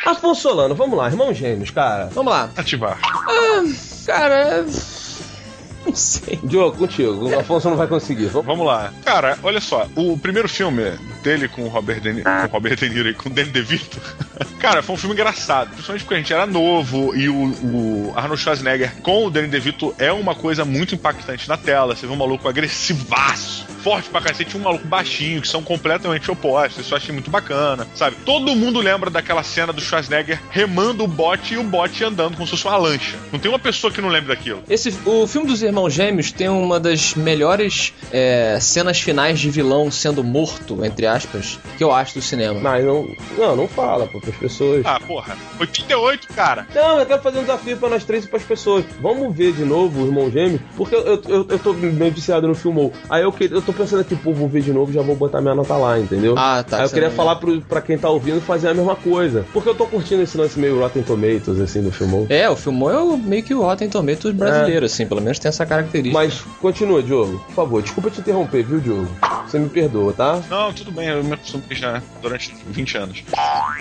Afonso 0.06 0.42
Solano, 0.42 0.74
vamos 0.74 0.96
lá, 0.96 1.08
irmão 1.08 1.32
gêmeos, 1.32 1.70
cara. 1.70 2.06
Vamos 2.12 2.32
lá. 2.32 2.50
Ativar. 2.56 2.98
Ah, 3.02 3.62
cara. 4.06 4.64
Não 5.90 5.94
sei. 5.94 6.38
Diogo, 6.42 6.76
contigo. 6.76 7.28
O 7.28 7.38
Afonso 7.38 7.70
não 7.70 7.76
vai 7.76 7.86
conseguir. 7.86 8.26
Vamos, 8.26 8.46
Vamos 8.46 8.66
lá. 8.66 8.92
Cara, 9.04 9.38
olha 9.42 9.60
só. 9.60 9.88
O 9.96 10.18
primeiro 10.18 10.48
filme 10.48 10.82
dele 11.22 11.48
com 11.48 11.62
o 11.62 11.68
Robert 11.68 12.00
De, 12.00 12.22
com 12.22 12.30
o 12.30 12.50
Robert 12.50 12.76
De 12.76 12.88
Niro 12.88 13.08
e 13.08 13.14
com 13.14 13.28
o 13.28 13.32
Danny 13.32 13.50
DeVito, 13.50 14.00
cara, 14.58 14.82
foi 14.82 14.94
um 14.94 14.98
filme 14.98 15.14
engraçado. 15.14 15.70
Principalmente 15.70 16.02
porque 16.02 16.14
a 16.14 16.18
gente 16.18 16.32
era 16.32 16.46
novo 16.46 17.14
e 17.14 17.28
o, 17.28 17.34
o 17.34 18.12
Arnold 18.14 18.40
Schwarzenegger 18.40 18.92
com 19.02 19.26
o 19.26 19.30
Danny 19.30 19.48
DeVito 19.48 19.94
é 19.98 20.12
uma 20.12 20.34
coisa 20.34 20.64
muito 20.64 20.94
impactante 20.94 21.48
na 21.48 21.56
tela. 21.56 21.94
Você 21.94 22.06
vê 22.06 22.12
um 22.12 22.16
maluco 22.16 22.48
agressivaço, 22.48 23.66
forte 23.82 24.08
pra 24.08 24.20
cacete, 24.20 24.56
e 24.56 24.60
um 24.60 24.62
maluco 24.62 24.86
baixinho, 24.86 25.40
que 25.40 25.48
são 25.48 25.62
completamente 25.62 26.30
opostos. 26.30 26.84
Isso 26.84 26.92
eu 26.92 26.98
achei 26.98 27.12
muito 27.12 27.30
bacana, 27.30 27.86
sabe? 27.94 28.16
Todo 28.24 28.54
mundo 28.54 28.80
lembra 28.80 29.10
daquela 29.10 29.42
cena 29.42 29.72
do 29.72 29.80
Schwarzenegger 29.80 30.40
remando 30.50 31.04
o 31.04 31.08
bote 31.08 31.54
e 31.54 31.56
o 31.56 31.62
bote 31.62 32.04
andando 32.04 32.34
como 32.34 32.46
se 32.46 32.52
fosse 32.52 32.66
uma 32.66 32.76
lancha. 32.76 33.18
Não 33.32 33.38
tem 33.38 33.50
uma 33.50 33.58
pessoa 33.58 33.92
que 33.92 34.00
não 34.00 34.08
lembre 34.08 34.28
daquilo. 34.28 34.62
Esse, 34.68 34.94
o 35.04 35.26
filme 35.26 35.46
dos 35.46 35.60
Irmãos 35.70 35.92
Gêmeos 35.94 36.32
tem 36.32 36.48
uma 36.48 36.78
das 36.80 37.14
melhores 37.14 37.92
é, 38.12 38.58
cenas 38.60 39.00
finais 39.00 39.38
de 39.38 39.48
vilão 39.50 39.90
sendo 39.90 40.22
morto, 40.24 40.84
entre 40.84 41.06
aspas, 41.06 41.58
que 41.78 41.84
eu 41.84 41.92
acho 41.92 42.14
do 42.14 42.22
cinema. 42.22 42.58
Mas 42.60 42.84
não, 42.84 43.08
não, 43.38 43.56
não 43.56 43.68
fala 43.68 44.06
pô, 44.06 44.20
pras 44.20 44.34
pessoas. 44.36 44.82
Ah, 44.84 44.98
porra. 45.00 45.36
88, 45.60 46.28
cara. 46.34 46.66
Não, 46.74 46.98
eu 46.98 47.06
quero 47.06 47.22
fazer 47.22 47.38
um 47.38 47.42
desafio 47.42 47.76
pra 47.76 47.88
nós 47.88 48.04
três 48.04 48.24
e 48.24 48.28
pras 48.28 48.42
pessoas. 48.42 48.84
Vamos 49.00 49.34
ver 49.34 49.52
de 49.52 49.64
novo 49.64 50.02
o 50.02 50.06
Irmão 50.06 50.30
Gêmeo, 50.30 50.60
porque 50.76 50.94
eu, 50.94 51.00
eu, 51.06 51.22
eu, 51.28 51.46
eu 51.48 51.58
tô 51.58 51.72
meio 51.72 52.12
viciado 52.12 52.48
no 52.48 52.54
filme. 52.54 52.92
Aí 53.08 53.22
eu, 53.22 53.32
eu 53.50 53.62
tô 53.62 53.72
pensando 53.72 54.00
aqui, 54.00 54.16
pô, 54.16 54.32
vou 54.32 54.48
ver 54.48 54.62
de 54.62 54.72
novo, 54.72 54.92
já 54.92 55.02
vou 55.02 55.14
botar 55.16 55.40
minha 55.40 55.54
nota 55.54 55.74
lá, 55.76 55.98
entendeu? 55.98 56.34
Ah, 56.36 56.64
tá, 56.68 56.78
Aí 56.78 56.82
eu 56.84 56.90
queria 56.90 57.08
não- 57.08 57.16
falar 57.16 57.36
pro, 57.36 57.60
pra 57.62 57.80
quem 57.80 57.96
tá 57.96 58.08
ouvindo 58.10 58.40
fazer 58.40 58.68
a 58.68 58.74
mesma 58.74 58.96
coisa. 58.96 59.46
Porque 59.52 59.68
eu 59.68 59.74
tô 59.74 59.86
curtindo 59.86 60.22
esse 60.22 60.36
lance 60.36 60.58
meio 60.58 60.78
Rotten 60.80 61.02
Tomatoes, 61.02 61.60
assim, 61.60 61.82
do 61.82 61.92
filmão. 61.92 62.26
É, 62.28 62.48
o 62.50 62.56
filme 62.56 62.84
é 62.86 62.96
o- 62.98 63.16
meio 63.16 63.42
que 63.42 63.54
o 63.54 63.62
Rotten 63.62 63.88
Tomatoes 63.88 64.34
brasileiro, 64.34 64.86
assim, 64.86 65.06
pelo 65.06 65.20
menos 65.20 65.38
tem 65.38 65.48
essa 65.48 65.59
característica. 65.66 66.18
Mas 66.18 66.40
continua, 66.60 67.02
Diogo. 67.02 67.38
Por 67.46 67.54
favor, 67.54 67.82
desculpa 67.82 68.10
te 68.10 68.20
interromper, 68.20 68.64
viu, 68.64 68.80
Diogo? 68.80 69.10
Você 69.46 69.58
me 69.58 69.68
perdoa, 69.68 70.12
tá? 70.12 70.40
Não, 70.48 70.72
tudo 70.72 70.92
bem, 70.92 71.08
eu 71.08 71.24
me 71.24 71.34
acostumei 71.34 71.76
já 71.76 72.02
durante 72.22 72.54
20 72.66 72.96
anos. 72.98 73.24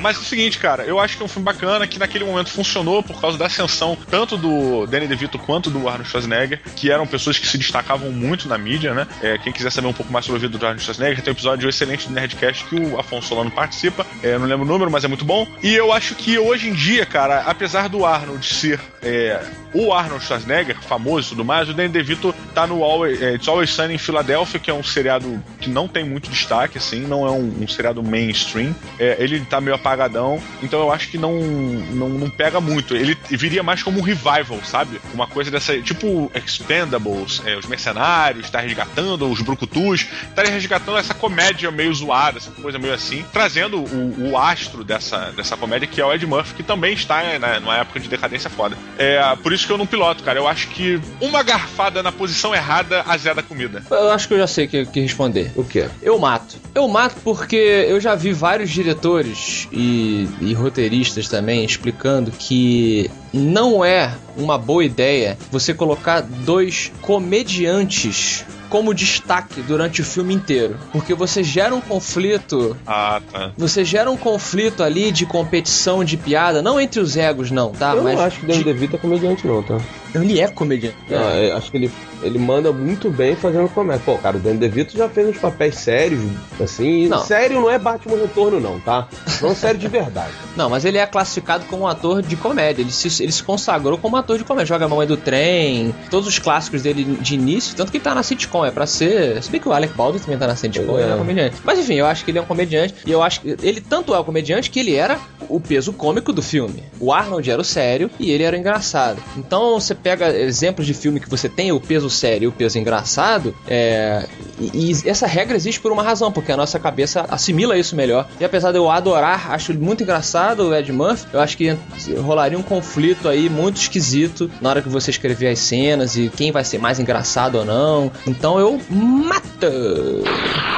Mas 0.02 0.18
é 0.18 0.20
o 0.20 0.24
seguinte, 0.24 0.58
cara, 0.58 0.84
eu 0.84 1.00
acho 1.00 1.16
que 1.16 1.24
é 1.24 1.26
um 1.26 1.30
filme 1.30 1.46
bacana 1.46 1.86
que 1.86 2.00
naquele 2.00 2.24
momento 2.24 2.50
funcionou 2.50 3.04
por 3.04 3.20
causa 3.20 3.38
da 3.38 3.46
ascensão 3.46 3.98
tanto 4.10 4.38
do 4.38 4.88
Danny 4.88 5.08
DeVito 5.08 5.38
quanto 5.38 5.70
do 5.70 5.88
Arnold 5.88 6.10
Schwarzenegger, 6.10 6.62
que 6.76 6.92
eram 6.92 7.06
pessoas 7.06 7.38
que 7.38 7.48
se 7.48 7.58
destacavam 7.58 8.12
muito 8.12 8.48
na 8.48 8.58
mídia, 8.58 8.94
né? 8.94 9.08
É, 9.22 9.38
quem 9.38 9.54
quiser 9.54 9.72
saber 9.72 9.88
um 9.88 9.94
pouco 9.94 10.12
mais 10.12 10.26
sobre 10.26 10.40
a 10.40 10.42
vida 10.48 10.58
do 10.58 10.66
Arnold 10.66 10.84
Schwarzenegger, 10.84 11.24
tem 11.24 11.32
um 11.32 11.36
episódio 11.36 11.70
excelente 11.70 12.08
do 12.08 12.14
Nerdcast 12.14 12.66
que 12.66 12.76
o 12.76 13.00
Afonso 13.00 13.28
Solano 13.28 13.52
participa. 13.52 14.06
É, 14.24 14.38
não 14.38 14.48
lembro 14.48 14.66
o 14.66 14.68
número, 14.68 14.90
mas 14.90 15.04
é 15.04 15.08
muito 15.08 15.26
bom. 15.26 15.48
E 15.62 15.74
eu 15.76 15.92
acho 15.92 16.16
que 16.16 16.38
hoje 16.40 16.70
em 16.70 16.74
dia, 16.74 17.06
cara, 17.06 17.42
apesar 17.42 17.90
do 17.90 18.06
Arnold 18.06 18.46
ser 18.46 18.80
é, 19.02 19.40
o 19.74 19.94
Arnold 19.94 20.24
Schwarzenegger, 20.24 20.78
famoso 20.82 21.28
e 21.28 21.30
tudo 21.30 21.46
mais, 21.46 21.70
o 21.70 21.74
Danny 21.74 21.90
DeVito 21.90 22.34
tá 22.54 22.66
no 22.66 22.84
Always, 22.84 23.22
é, 23.22 23.36
It's 23.36 23.48
Always 23.48 23.70
Sunny 23.70 23.96
em 23.96 23.98
Filadélfia, 23.98 24.60
que 24.60 24.70
é 24.70 24.74
um 24.74 24.84
seriado 24.84 25.42
que 25.60 25.70
não 25.70 25.88
tem 25.88 26.04
muito 26.04 26.30
destaque, 26.30 26.78
assim, 26.78 27.02
não 27.02 27.26
é 27.26 27.32
um, 27.32 27.64
um 27.64 27.68
seriado 27.68 28.02
mainstream. 28.02 28.76
É, 28.98 29.18
ele 29.20 29.40
tá 29.42 29.62
meio 29.62 29.76
apagadão, 29.76 30.42
então 30.62 30.80
eu 30.80 30.92
acho 30.92 31.10
que 31.10 31.18
não, 31.18 31.40
não, 31.40 32.10
não 32.10 32.30
pega 32.30 32.60
muito. 32.60 32.96
Ele 32.96 33.18
viria 33.30 33.64
mais 33.64 33.84
como 33.84 34.00
um 34.00 34.04
revival, 34.04 34.60
sabe? 34.64 35.00
Uma 35.14 35.28
coisa 35.28 35.52
dessa, 35.52 35.80
tipo 35.82 36.32
Expendables, 36.34 37.42
é, 37.46 37.56
os 37.56 37.66
mercenários, 37.66 38.50
tá 38.50 38.60
resgatando 38.60 39.30
os 39.30 39.42
brucutus, 39.42 40.08
tá 40.36 40.44
resgatando 40.44 40.98
essa 40.98 41.14
comédia 41.14 41.70
meio 41.72 41.94
zoada, 41.94 42.38
essa 42.38 42.52
coisa 42.52 42.80
meio 42.80 42.94
assim, 42.94 43.24
trazendo 43.32 43.80
o, 43.80 44.32
o 44.32 44.38
astro 44.38 44.84
dessa, 44.84 45.32
dessa 45.32 45.56
comédia, 45.56 45.88
que 45.88 46.02
é 46.02 46.06
o 46.06 46.14
Ed 46.14 46.26
Murphy, 46.26 46.56
que 46.56 46.64
também 46.64 46.94
está 46.94 47.22
né, 47.24 47.60
numa 47.60 47.78
época 47.78 48.00
de 48.00 48.08
decadência 48.08 48.50
foda. 48.50 48.78
É, 48.98 49.20
por 49.42 49.54
isso 49.54 49.59
que 49.66 49.72
eu 49.72 49.78
não 49.78 49.88
piloto, 49.88 50.24
cara. 50.24 50.40
Eu 50.40 50.48
acho 50.48 50.70
que 50.70 51.00
uma 51.22 51.44
garfada 51.44 52.04
na 52.04 52.12
posição 52.12 52.54
errada 52.54 53.04
azeda 53.06 53.42
a 53.42 53.44
comida. 53.44 53.84
Eu 53.90 54.12
acho 54.12 54.28
que 54.28 54.34
eu 54.34 54.38
já 54.38 54.48
sei 54.48 54.66
o 54.66 54.70
que, 54.70 54.86
que 54.86 55.00
responder. 55.00 55.52
O 55.56 55.64
quê? 55.64 55.88
Eu 56.02 56.18
mato. 56.20 56.58
Eu 56.74 56.88
mato 56.88 57.16
porque 57.24 57.56
eu 57.56 58.00
já 58.00 58.16
vi 58.16 58.34
vários 58.34 58.70
diretores 58.70 59.68
e, 59.72 60.28
e 60.42 60.54
roteiristas 60.54 61.28
também 61.28 61.64
explicando 61.64 62.32
que 62.32 63.10
não 63.34 63.84
é 63.84 64.16
uma 64.36 64.58
boa 64.58 64.84
ideia 64.84 65.38
você 65.52 65.74
colocar 65.74 66.22
dois 66.22 66.92
comediantes 67.02 68.46
como 68.70 68.94
destaque 68.94 69.62
durante 69.62 70.02
o 70.02 70.06
filme 70.06 70.34
inteiro. 70.34 70.78
Porque 70.92 71.14
você 71.14 71.44
gera 71.44 71.74
um 71.74 71.82
conflito. 71.82 72.78
Ah, 72.86 73.20
tá. 73.32 73.52
Você 73.58 73.84
gera 73.84 74.10
um 74.10 74.18
conflito 74.18 74.84
ali 74.84 75.12
de 75.12 75.26
competição, 75.26 76.04
de 76.04 76.16
piada, 76.18 76.62
não 76.62 76.80
entre 76.80 77.00
os 77.00 77.18
egos, 77.18 77.50
não, 77.52 77.72
tá? 77.72 77.94
eu 77.96 78.04
Mas 78.04 78.16
não 78.18 78.24
acho 78.26 78.40
que 78.40 78.46
o 78.46 78.48
Danny 78.48 78.60
de- 78.60 78.66
DeVito 78.66 78.96
é 78.96 79.00
comediante, 79.00 79.48
não, 79.48 79.64
tá? 79.64 79.78
Ele 80.14 80.40
é 80.40 80.48
comediante. 80.48 80.96
Ah, 81.10 81.36
é, 81.36 81.52
acho 81.52 81.70
que 81.72 81.78
ele, 81.78 81.92
ele 82.22 82.38
manda 82.38 82.72
muito 82.72 83.10
bem 83.10 83.36
fazendo 83.36 83.70
comédia. 83.70 84.02
Pô, 84.06 84.18
cara, 84.18 84.38
o 84.38 84.40
Danny 84.40 84.58
DeVito 84.58 84.98
já 84.98 85.08
fez 85.10 85.30
uns 85.30 85.38
papéis 85.38 85.76
sérios, 85.76 86.22
assim. 86.60 87.08
Não. 87.08 87.24
Sério 87.24 87.60
não 87.60 87.70
é 87.70 87.78
Batman 87.78 88.18
Retorno, 88.18 88.60
não, 88.60 88.80
tá? 88.80 89.08
Não 89.42 89.56
sério 89.56 89.80
de 89.80 89.88
verdade. 89.88 90.32
Não, 90.56 90.70
mas 90.70 90.84
ele 90.84 90.98
é 90.98 91.06
classificado 91.06 91.64
como 91.66 91.84
um 91.84 91.88
ator 91.88 92.22
de 92.22 92.36
comédia. 92.36 92.82
Ele 92.82 92.92
se, 92.92 93.24
ele 93.24 93.32
se 93.32 93.42
consagrou 93.42 93.98
como 93.98 94.18
ator 94.18 94.38
de 94.38 94.44
comédia. 94.44 94.66
Joga 94.66 94.86
a 94.86 94.90
Mamãe 94.90 95.08
do 95.08 95.16
Trem, 95.16 95.96
todos 96.10 96.28
os 96.28 96.38
clássicos 96.38 96.82
dele 96.82 97.18
de 97.22 97.36
início, 97.36 97.76
tanto 97.78 97.92
que 97.92 97.98
ele 97.98 98.04
tá 98.04 98.14
na 98.14 98.24
sitcom. 98.24 98.66
É 98.66 98.72
pra 98.72 98.86
ser. 98.86 99.42
Se 99.42 99.50
bem 99.50 99.62
que 99.62 99.70
o 99.70 99.72
Alec 99.72 99.94
Baldwin 99.94 100.20
também 100.20 100.38
tá 100.38 100.48
na 100.48 100.56
sitcom, 100.58 100.86
Pois 100.86 101.02
ele 101.02 101.10
é 101.10 101.14
é. 101.14 101.16
um 101.16 101.20
comediante. 101.20 101.56
Mas 101.64 101.80
enfim, 101.80 101.94
eu 101.94 102.06
acho 102.06 102.26
que 102.26 102.32
ele 102.32 102.40
é 102.40 102.42
um 102.42 102.46
comediante. 102.46 102.96
E 103.06 103.12
eu 103.12 103.24
acho 103.24 103.40
que 103.40 103.56
ele 103.62 103.80
tanto 103.80 104.14
é 104.14 104.20
um 104.20 104.24
comediante 104.24 104.70
que 104.70 104.80
ele 104.82 104.96
era 104.96 105.18
o 105.48 105.62
peso 105.62 105.94
cômico 105.94 106.34
do 106.34 106.42
filme. 106.42 106.84
O 107.00 107.14
Arnold 107.14 107.50
era 107.50 107.62
o 107.62 107.66
sério 107.66 108.10
e 108.20 108.30
ele 108.32 108.44
era 108.44 108.58
o 108.58 108.60
engraçado. 108.60 109.22
Então 109.38 109.80
você 109.80 109.96
pega 109.96 110.30
exemplos 110.38 110.86
de 110.86 110.94
filme 110.94 111.22
que 111.22 111.30
você 111.30 111.48
tem 111.48 111.72
o 111.72 111.80
peso 111.80 112.09
sério 112.10 112.46
e 112.46 112.48
o 112.48 112.52
peso 112.52 112.78
engraçado, 112.78 113.56
é, 113.68 114.28
e, 114.60 114.92
e 114.92 115.10
essa 115.10 115.26
regra 115.28 115.56
existe 115.56 115.80
por 115.80 115.92
uma 115.92 116.04
razão, 116.04 116.32
porque 116.32 116.52
a 116.52 116.58
nossa 116.58 116.80
cabeça 116.80 117.26
assimila 117.30 117.78
isso 117.78 117.96
melhor. 117.96 118.28
E 118.40 118.46
apesar 118.46 118.72
de 118.72 118.78
eu 118.78 118.90
adorar, 118.90 119.52
acho 119.52 119.74
muito 119.74 120.04
engraçado 120.04 120.68
o 120.70 120.76
Ed 120.76 120.92
Murphy, 120.92 121.26
eu 121.34 121.40
acho 121.40 121.58
que 121.58 121.76
rolaria 122.22 122.58
um 122.58 122.64
conflito 122.64 123.28
aí 123.30 123.50
muito 123.50 123.78
esquisito 123.78 124.50
na 124.62 124.70
hora 124.70 124.82
que 124.82 124.90
você 124.90 125.12
escrever 125.12 125.48
as 125.50 125.60
cenas 125.60 126.16
e 126.18 126.30
quem 126.36 126.52
vai 126.52 126.64
ser 126.64 126.78
mais 126.80 127.00
engraçado 127.00 127.56
ou 127.60 127.66
não. 127.66 128.12
Então 128.28 128.60
eu 128.60 128.80
mato. 128.90 129.68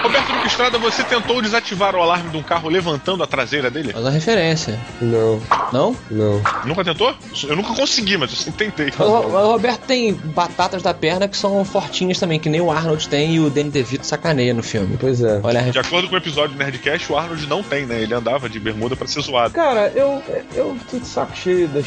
Roberto 0.04 0.34
Luque 0.34 0.48
Estrada, 0.48 0.78
você 0.78 1.04
tentou 1.04 1.42
desativar 1.42 1.96
o 1.96 2.02
alarme 2.02 2.30
de 2.30 2.38
um 2.38 2.44
carro 2.44 2.70
levantando 2.70 3.24
a 3.24 3.28
traseira 3.28 3.70
dele? 3.70 3.92
Faz 3.94 4.04
uma 4.06 4.12
referência. 4.12 4.80
Não, 5.02 5.42
Não? 5.72 5.96
não. 6.10 6.42
Nunca 6.66 6.84
tentou? 6.84 7.14
Eu 7.48 7.56
nunca 7.56 7.74
consegui, 7.74 8.18
mas 8.18 8.32
eu 8.32 8.38
sempre 8.38 8.72
tentei. 8.72 8.92
O, 9.00 9.10
o 9.10 9.52
Roberto 9.52 9.82
tem 9.82 10.14
batatas 10.14 10.82
da 10.82 10.94
perna 10.94 11.28
que 11.28 11.38
são 11.38 11.64
fortinhas 11.64 12.20
também, 12.20 12.40
que 12.40 12.50
nem 12.50 12.62
o 12.62 12.72
Arnold 12.72 13.08
tem 13.08 13.36
e 13.36 13.40
o 13.40 13.50
Danny 13.50 13.71
DeVito 13.72 14.06
sacaneia 14.06 14.54
no 14.54 14.62
filme. 14.62 14.98
Pois 15.00 15.22
é. 15.22 15.40
Olha 15.42 15.62
De 15.72 15.80
acordo 15.80 16.08
com 16.08 16.16
o 16.16 16.18
episódio 16.18 16.56
do 16.56 16.64
Nerdcast, 16.64 17.12
o 17.12 17.18
Arnold 17.18 17.48
não 17.48 17.64
tem, 17.64 17.86
né? 17.86 18.02
Ele 18.02 18.14
andava 18.14 18.50
de 18.50 18.60
bermuda 18.60 18.96
pra 18.96 19.08
ser 19.08 19.22
zoado. 19.22 19.54
Cara, 19.54 19.92
eu, 19.96 20.22
eu 20.54 20.78
tô 20.90 21.00
de 21.00 21.08
saco 21.08 21.36
cheio 21.36 21.68
das. 21.68 21.86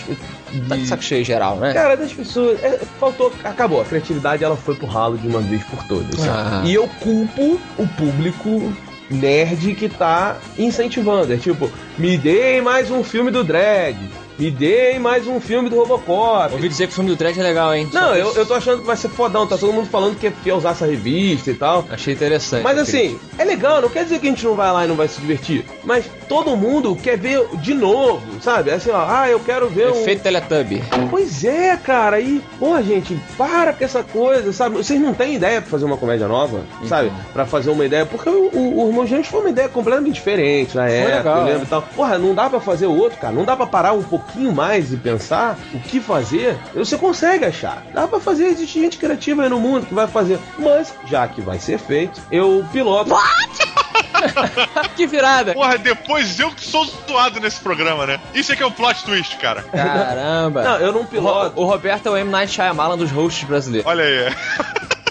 Tá 0.68 0.76
de 0.76 0.86
saco 0.86 1.02
cheio 1.02 1.24
geral, 1.24 1.56
né? 1.56 1.72
Cara, 1.72 1.96
das 1.96 2.12
pessoas. 2.12 2.62
é, 2.62 2.80
faltou. 2.98 3.32
Acabou. 3.44 3.80
A 3.80 3.84
criatividade 3.84 4.42
ela 4.42 4.56
foi 4.56 4.74
pro 4.74 4.86
ralo 4.86 5.18
de 5.18 5.28
uma 5.28 5.40
vez 5.40 5.62
por 5.64 5.82
todas. 5.84 6.26
Ah. 6.26 6.62
E 6.64 6.74
eu 6.74 6.88
culpo 7.00 7.60
o 7.78 7.86
público 7.88 8.72
nerd 9.10 9.74
que 9.74 9.88
tá 9.88 10.38
incentivando. 10.58 11.32
É 11.32 11.36
tipo, 11.36 11.70
me 11.98 12.16
deem 12.16 12.60
mais 12.62 12.90
um 12.90 13.04
filme 13.04 13.30
do 13.30 13.44
Dredd. 13.44 13.98
Me 14.36 14.50
deem 14.50 14.98
mais 14.98 15.28
um 15.28 15.38
filme 15.38 15.70
do 15.70 15.76
Robocop. 15.76 16.52
Ouvi 16.52 16.68
dizer 16.68 16.88
que 16.88 16.92
o 16.92 16.94
filme 16.96 17.10
do 17.10 17.16
Dredd 17.16 17.38
é 17.38 17.42
legal, 17.42 17.72
hein? 17.72 17.88
Não, 17.92 18.16
eu, 18.16 18.34
eu 18.34 18.44
tô 18.44 18.54
achando 18.54 18.80
que 18.80 18.86
vai 18.86 18.96
ser 18.96 19.08
fodão. 19.08 19.46
Tá 19.46 19.56
todo 19.56 19.72
mundo 19.72 19.88
falando 19.88 20.18
que 20.18 20.28
quer 20.28 20.54
usar 20.54 20.70
essa 20.70 20.86
revista 20.86 21.52
e 21.52 21.54
tal. 21.54 21.84
Achei 21.88 22.14
interessante. 22.14 22.64
Mas 22.64 22.76
assim, 22.78 23.18
é 23.38 23.44
legal, 23.44 23.80
não 23.80 23.88
quer 23.88 24.02
dizer 24.02 24.18
que 24.18 24.26
a 24.26 24.30
gente 24.30 24.44
não 24.44 24.56
vai 24.56 24.72
lá 24.72 24.84
e 24.84 24.88
não 24.88 24.96
vai 24.96 25.06
se 25.06 25.20
divertir. 25.20 25.64
Mas 25.84 26.04
todo 26.28 26.56
mundo 26.56 26.96
quer 26.96 27.16
ver 27.16 27.46
de 27.58 27.74
novo, 27.74 28.22
sabe? 28.40 28.72
Assim, 28.72 28.90
ó, 28.90 29.06
ah, 29.08 29.30
eu 29.30 29.38
quero 29.38 29.68
ver 29.68 29.92
um. 29.92 30.00
Efeito 30.00 30.22
Teletubby. 30.22 30.82
Pois 31.10 31.44
é, 31.44 31.76
cara, 31.76 32.18
e, 32.18 32.42
pô, 32.58 32.80
gente, 32.82 33.16
para 33.38 33.72
com 33.72 33.84
essa 33.84 34.02
coisa, 34.02 34.52
sabe? 34.52 34.76
Vocês 34.76 35.00
não 35.00 35.14
têm 35.14 35.36
ideia 35.36 35.60
pra 35.60 35.70
fazer 35.70 35.84
uma 35.84 35.96
comédia 35.96 36.26
nova, 36.26 36.64
sabe? 36.88 37.12
Pra 37.32 37.46
fazer 37.46 37.70
uma 37.70 37.84
ideia, 37.84 38.04
porque 38.04 38.28
o, 38.28 38.50
o, 38.52 38.84
o 38.84 38.88
Irmão 38.88 39.06
Gêmeos 39.06 39.28
foi 39.28 39.40
uma 39.40 39.50
ideia 39.50 39.68
completamente 39.68 40.14
diferente 40.14 40.74
na 40.74 40.88
época, 40.88 41.16
legal, 41.18 41.38
eu 41.38 41.44
lembro 41.44 41.60
é. 41.60 41.64
e 41.64 41.68
tal. 41.68 41.82
Porra, 41.82 42.18
não 42.18 42.34
dá 42.34 42.50
pra 42.50 42.58
fazer 42.58 42.86
o 42.86 42.96
outro, 42.96 43.18
cara, 43.20 43.32
não 43.32 43.44
dá 43.44 43.56
pra 43.56 43.66
parar 43.66 43.92
um 43.92 44.02
pouquinho 44.24 44.52
mais 44.52 44.92
e 44.92 44.96
pensar 44.96 45.58
o 45.72 45.78
que 45.80 46.00
fazer. 46.00 46.58
Você 46.74 46.96
consegue 46.96 47.44
achar, 47.44 47.82
dá 47.92 48.08
pra 48.08 48.20
fazer, 48.20 48.46
existe 48.46 48.80
gente 48.80 48.98
criativa 48.98 49.42
aí 49.42 49.48
no 49.48 49.60
mundo 49.60 49.86
que 49.86 49.94
vai 49.94 50.06
fazer, 50.06 50.38
mas, 50.58 50.94
já 51.06 51.26
que 51.28 51.40
vai 51.40 51.58
ser 51.58 51.78
feito, 51.78 52.20
eu 52.30 52.64
piloto. 52.72 53.14
que 54.96 55.06
virada! 55.06 55.52
Porra, 55.54 55.78
depois 55.78 56.38
eu 56.38 56.50
que 56.50 56.64
sou 56.64 56.84
zoado 56.84 57.40
nesse 57.40 57.60
programa, 57.60 58.06
né? 58.06 58.20
Isso 58.34 58.52
é 58.52 58.56
que 58.56 58.62
é 58.62 58.66
o 58.66 58.70
plot 58.70 59.04
twist, 59.04 59.36
cara. 59.36 59.62
Caramba! 59.62 60.62
Não, 60.62 60.76
eu 60.78 60.92
não 60.92 61.04
piloto. 61.04 61.60
O, 61.60 61.64
o 61.64 61.66
Roberto 61.66 62.06
é 62.06 62.10
o 62.10 62.16
M. 62.16 62.30
Night 62.30 62.52
Shyamalan 62.52 62.96
dos 62.96 63.10
hosts 63.10 63.44
brasileiros. 63.44 63.88
Olha 63.88 64.04
aí. 64.04 64.94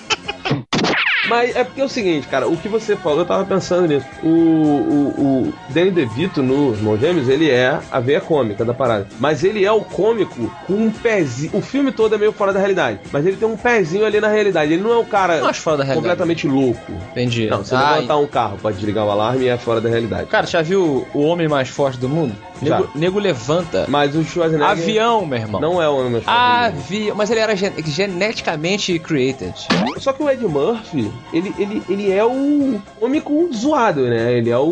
Mas 1.34 1.56
é 1.56 1.64
porque 1.64 1.82
é 1.82 1.84
o 1.84 1.90
seguinte, 1.90 2.28
cara, 2.28 2.48
o 2.48 2.56
que 2.56 2.68
você 2.68 2.96
falou, 2.96 3.20
eu 3.20 3.26
tava 3.26 3.44
pensando 3.46 3.88
nisso. 3.88 4.06
O, 4.22 4.28
o, 4.28 5.48
o 5.50 5.54
Danny 5.70 5.92
DeVito 5.92 6.44
no 6.44 6.74
Irmão 6.74 6.98
Gêmeos, 6.98 7.28
ele 7.28 7.50
é 7.50 7.80
a 7.92 8.00
veia 8.00 8.22
cômica 8.22 8.64
da 8.64 8.74
parada. 8.74 9.08
Mas 9.20 9.44
ele 9.44 9.66
é 9.66 9.72
o 9.72 9.82
cômico 9.82 10.52
com 10.68 10.74
um 10.74 10.92
pezinho. 10.92 11.52
O 11.54 11.62
filme 11.62 11.92
todo 11.92 12.16
é 12.16 12.18
meio 12.18 12.32
fora 12.32 12.54
da 12.54 12.60
realidade. 12.60 13.00
Mas 13.12 13.26
ele 13.26 13.38
tem 13.38 13.48
um 13.48 13.58
pezinho 13.58 14.06
ali 14.06 14.20
na 14.20 14.28
realidade. 14.28 14.74
Ele 14.74 14.82
não 14.84 14.94
é 14.94 14.98
o 14.98 15.06
cara 15.06 15.40
Não 15.40 15.50
completamente 15.96 16.48
louco. 16.48 16.92
Entendi. 17.12 17.48
Não, 17.48 17.64
você 17.64 17.76
Ah, 17.76 17.96
levantar 17.96 18.18
um 18.18 18.28
carro 18.28 18.58
pra 18.62 18.72
desligar 18.72 19.06
o 19.06 19.12
alarme 19.12 19.46
e 19.46 19.48
é 19.50 19.58
fora 19.58 19.82
da 19.82 19.90
realidade. 19.90 20.28
Cara, 20.28 20.46
já 20.46 20.62
viu 20.62 21.08
o 21.14 21.22
homem 21.22 21.48
mais 21.48 21.70
forte 21.70 21.98
do 22.00 22.08
mundo? 22.10 22.36
Nego, 22.64 22.90
nego 22.96 23.20
levanta. 23.20 23.86
Mas 23.88 24.16
o 24.16 24.24
Schwarzenegger. 24.24 24.72
Avião, 24.72 25.26
meu 25.26 25.40
irmão. 25.40 25.62
Não 25.62 25.82
é 25.82 25.88
o 25.90 26.04
mundo. 26.04 26.22
Avião. 26.26 27.16
Mas 27.16 27.30
ele 27.30 27.40
era 27.40 27.56
gen- 27.56 27.74
geneticamente 27.86 28.98
created. 29.00 29.54
Só 29.98 30.14
que 30.14 30.24
o 30.24 30.30
Ed 30.30 30.44
Murphy, 30.46 31.12
ele, 31.34 31.54
ele, 31.58 31.84
ele 31.90 32.12
é 32.12 32.24
o 32.24 32.80
cômico 33.00 33.50
zoado, 33.54 34.02
né? 34.08 34.34
Ele 34.38 34.50
é 34.50 34.58
o, 34.58 34.64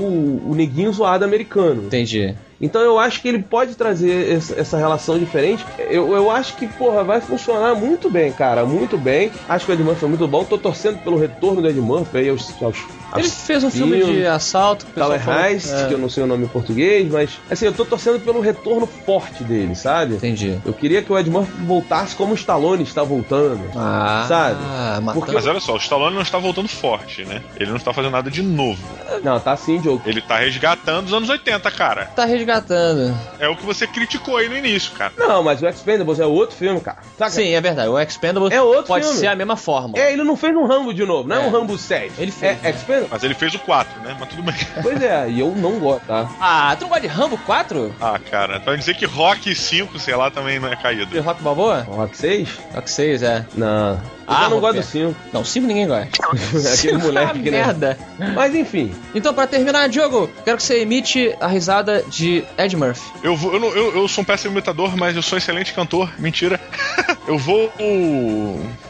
o 0.47 0.53
neguinho 0.55 0.91
zoado 0.91 1.25
americano. 1.25 1.83
Entendi. 1.85 2.35
Então 2.59 2.79
eu 2.81 2.99
acho 2.99 3.21
que 3.21 3.27
ele 3.27 3.39
pode 3.41 3.73
trazer 3.75 4.31
essa, 4.37 4.77
relação 4.77 5.17
diferente. 5.17 5.65
Eu, 5.89 6.13
eu 6.13 6.29
acho 6.29 6.55
que, 6.55 6.67
porra, 6.67 7.03
vai 7.03 7.19
funcionar 7.19 7.73
muito 7.73 8.07
bem, 8.09 8.31
cara. 8.31 8.63
Muito 8.65 8.97
bem. 8.99 9.31
Acho 9.49 9.65
que 9.65 9.71
o 9.71 9.73
Ed 9.73 9.81
Murphy 9.83 10.05
é 10.05 10.07
muito 10.07 10.27
bom. 10.27 10.43
Tô 10.43 10.57
torcendo 10.59 10.99
pelo 10.99 11.17
retorno 11.17 11.61
do 11.61 11.67
Ed 11.67 11.79
Murphy 11.81 12.19
aí 12.19 12.29
aos. 12.29 12.53
aos 12.61 12.77
Ele 13.16 13.30
fez 13.30 13.64
um 13.64 13.70
filme 13.72 14.03
de 14.03 14.26
assalto. 14.26 14.86
falou- 14.95 15.16
Heist, 15.16 15.70
É. 15.72 15.88
que 15.88 15.93
eu 15.93 15.97
não 15.97 16.09
sei 16.09 16.24
o 16.24 16.28
nome 16.28 16.45
em 16.45 16.47
português, 16.47 17.09
mas 17.12 17.30
assim, 17.49 17.66
eu 17.66 17.74
tô 17.74 17.84
torcendo 17.86 18.20
pelo 18.20 18.39
retorno 18.41 18.88
forte 19.05 19.43
dele, 19.43 19.76
sabe? 19.76 20.16
Entendi. 20.16 20.59
Eu 20.66 20.74
queria 20.74 21.01
que 21.01 21.12
o 21.12 21.18
Ed 21.18 21.30
Murphy 21.30 21.51
voltasse 21.66 22.16
como 22.16 22.32
o 22.32 22.36
Stallone 22.36 22.84
está 22.84 23.03
voltando. 23.03 23.62
Ah, 23.76 24.26
Sabe? 24.28 24.55
matando- 25.03 25.14
Porque 25.14 25.32
Mas 25.32 25.47
olha 25.47 25.59
só, 25.59 25.74
o 25.74 25.78
Stallone 25.78 26.16
não 26.16 26.22
está 26.22 26.38
voltando 26.38 26.68
forte, 26.68 27.24
né? 27.26 27.41
Ele 27.57 27.70
não 27.70 27.78
está 27.78 27.93
fazendo 27.93 28.12
nada 28.12 28.30
de 28.30 28.41
novo. 28.41 28.82
Não, 29.24 29.39
tá 29.39 29.51
assim, 29.53 29.82
Joe. 29.82 29.99
Ele 30.05 30.22
tá 30.22 30.38
resgatando 30.38 31.07
os 31.07 31.14
anos 31.14 31.30
80, 31.30 31.70
cara. 31.72 32.05
Tá 32.16 32.26
resgatando. 32.26 33.16
É 33.39 33.47
o 33.47 33.55
que 33.55 33.66
você 33.66 33.86
criticou 33.88 34.38
aí 34.38 34.47
no 34.49 34.57
início, 34.57 34.91
cara. 34.93 35.12
Não, 35.18 35.43
mas 35.43 35.62
o 35.62 35.68
Expendables 35.68 36.20
é 36.20 36.26
outro 36.26 36.55
filme, 36.55 36.80
cara. 36.80 36.97
Saca? 37.18 37.32
Sim, 37.32 37.49
é 37.53 37.62
verdade. 37.62 37.89
O 37.89 37.99
Expendables 37.99 38.51
É 38.51 38.62
outro 38.62 38.86
pode 38.88 39.05
filme. 39.05 39.20
ser 39.20 39.28
a 39.28 39.36
mesma 39.36 39.55
forma. 39.55 39.97
É, 39.97 40.14
ele 40.14 40.24
não 40.24 40.36
fez 40.36 40.55
um 40.55 40.66
Rambo 40.66 40.93
de 40.93 41.05
novo, 41.05 41.28
não 41.28 41.36
é, 41.36 41.43
É. 41.43 41.47
um 41.47 41.49
Rambo 41.51 41.78
7. 41.78 42.12
Ele 42.18 42.32
fez. 42.32 42.57
É 42.64 42.72
Expendables. 43.04 43.10
Mas 43.12 43.24
ele 43.24 43.34
fez 43.34 43.54
o 43.54 43.60
4, 43.60 44.02
né? 44.02 44.16
Mas 44.20 44.30
tudo 44.30 44.43
bem. 44.43 44.56
Pois 44.82 45.02
é, 45.02 45.30
e 45.30 45.39
eu 45.39 45.54
não 45.56 45.80
gosto, 45.80 46.06
tá? 46.06 46.30
Ah, 46.39 46.76
tu 46.78 46.82
não 46.84 46.89
gosta 46.89 47.02
de 47.02 47.08
Rambo 47.08 47.38
4? 47.39 47.95
Ah, 47.99 48.20
cara, 48.30 48.60
pra 48.60 48.76
dizer 48.76 48.95
que 48.95 49.06
Rock 49.06 49.54
5, 49.54 49.99
sei 49.99 50.16
lá, 50.16 50.30
também 50.32 50.60
não 50.60 50.68
é 50.70 50.76
caído. 50.76 51.06
De 51.08 51.20
Rock 51.20 51.41
Balboa? 51.41 51.82
Rock 51.82 52.18
6? 52.18 52.49
Rock 52.74 52.89
6, 52.89 53.24
é. 53.24 53.45
Não. 53.56 53.99
Eu 54.32 54.38
Ah, 54.38 54.41
já 54.43 54.49
não 54.49 54.59
gosto 54.61 54.77
do 54.77 54.84
5. 54.84 55.15
Não, 55.34 55.43
5 55.43 55.67
ninguém 55.67 55.88
gosta. 55.88 56.07
Aquele 56.73 56.97
moleque 56.97 57.39
que 57.43 57.51
né? 57.51 57.57
merda. 57.65 57.97
Mas 58.34 58.55
enfim, 58.55 58.93
Então, 59.13 59.34
pra 59.34 59.45
terminar, 59.45 59.89
Diogo, 59.89 60.29
quero 60.45 60.57
que 60.57 60.63
você 60.63 60.82
imite 60.82 61.36
a 61.41 61.47
risada 61.47 62.03
de 62.07 62.43
Ed 62.57 62.75
Murphy. 62.77 63.01
Eu, 63.21 63.36
vou, 63.36 63.53
eu, 63.53 63.59
não- 63.59 63.69
eu, 63.69 63.95
eu 64.01 64.07
sou 64.07 64.21
um 64.21 64.25
péssimo 64.25 64.53
imitador, 64.53 64.95
mas 64.95 65.15
eu 65.15 65.21
sou 65.21 65.36
um 65.36 65.38
excelente 65.38 65.73
cantor. 65.73 66.09
Mentira. 66.17 66.59
eu 67.27 67.38
vou, 67.38 67.71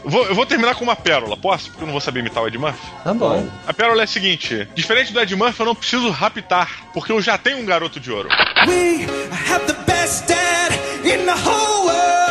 vou. 0.04 0.24
Eu 0.26 0.34
vou 0.34 0.46
terminar 0.46 0.74
com 0.74 0.84
uma 0.84 0.94
pérola, 0.96 1.36
posso? 1.36 1.70
Porque 1.70 1.82
eu 1.82 1.86
não 1.86 1.92
vou 1.92 2.00
saber 2.00 2.20
imitar 2.20 2.42
o 2.42 2.46
Ed 2.46 2.56
Murphy. 2.58 2.78
Tá 3.02 3.12
bom. 3.12 3.48
A 3.66 3.72
pérola 3.74 4.02
é 4.02 4.04
a 4.04 4.06
seguinte: 4.06 4.68
diferente 4.74 5.12
do 5.12 5.20
Ed 5.20 5.34
Murphy, 5.34 5.60
eu 5.60 5.66
não 5.66 5.74
preciso 5.74 6.08
raptar, 6.10 6.70
porque 6.94 7.10
eu 7.12 7.20
já 7.20 7.36
tenho 7.36 7.58
um 7.58 7.64
garoto 7.64 7.98
de 7.98 8.10
ouro. 8.12 8.28
We 8.66 9.06
have 9.50 9.64
the 9.66 9.74
best 9.92 10.26
dad 10.28 10.72
in 11.04 11.24
the 11.26 11.32
whole 11.32 11.86
world, 11.86 12.21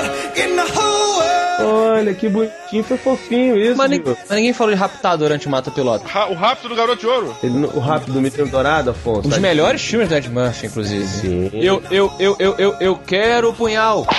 olha 1.93 2.13
que 2.13 2.27
bonitinho, 2.29 2.83
foi 2.83 2.97
fofinho 2.97 3.57
isso. 3.57 3.77
Mas, 3.77 3.89
nin- 3.89 4.01
Diego. 4.01 4.17
mas 4.27 4.35
ninguém 4.37 4.53
falou 4.53 4.73
de 4.73 4.79
raptar 4.79 5.17
durante 5.17 5.47
o 5.47 5.49
Mata 5.49 5.69
Piloto. 5.71 6.05
Ra- 6.07 6.27
O 6.27 6.33
rápido 6.33 6.69
do 6.69 6.75
garoto 6.75 6.99
de 6.99 7.07
ouro. 7.07 7.35
Ele 7.43 7.65
o 7.65 7.79
rápido 7.79 8.13
do 8.13 8.21
Menino 8.21 8.47
Dourado, 8.47 8.89
Afonso. 8.91 9.19
Um 9.19 9.23
dos 9.23 9.35
tá? 9.35 9.39
melhores 9.39 9.81
filmes 9.81 10.09
do 10.09 10.15
Ed 10.15 10.29
Murphy, 10.29 10.67
inclusive. 10.67 11.05
Sim. 11.05 11.49
Eu, 11.53 11.81
eu, 11.91 12.11
eu, 12.19 12.35
eu, 12.39 12.55
eu, 12.57 12.75
eu 12.79 12.95
quero 13.05 13.49
o 13.49 13.53
punhal. 13.53 14.05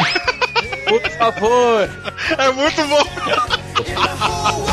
Por 0.89 1.11
favor. 1.13 1.89
É 2.39 2.51
muito 2.53 2.83
bom. 2.87 3.03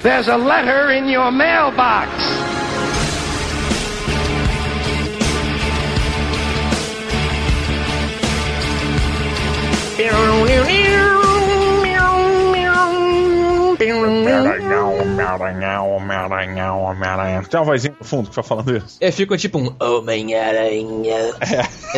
There's 0.00 0.28
a 0.28 0.36
letter 0.36 0.92
in 0.92 1.08
your 1.08 1.32
mailbox. 1.32 2.37
Tem 17.48 17.60
uma 17.60 17.66
vozinha 17.66 17.94
no 17.98 18.04
fundo 18.04 18.30
que 18.30 18.36
tá 18.36 18.42
falando 18.42 18.76
isso. 18.76 18.96
É, 19.00 19.10
fica 19.10 19.36
tipo 19.36 19.58
um 19.58 19.74
Homem-Aranha, 19.80 21.34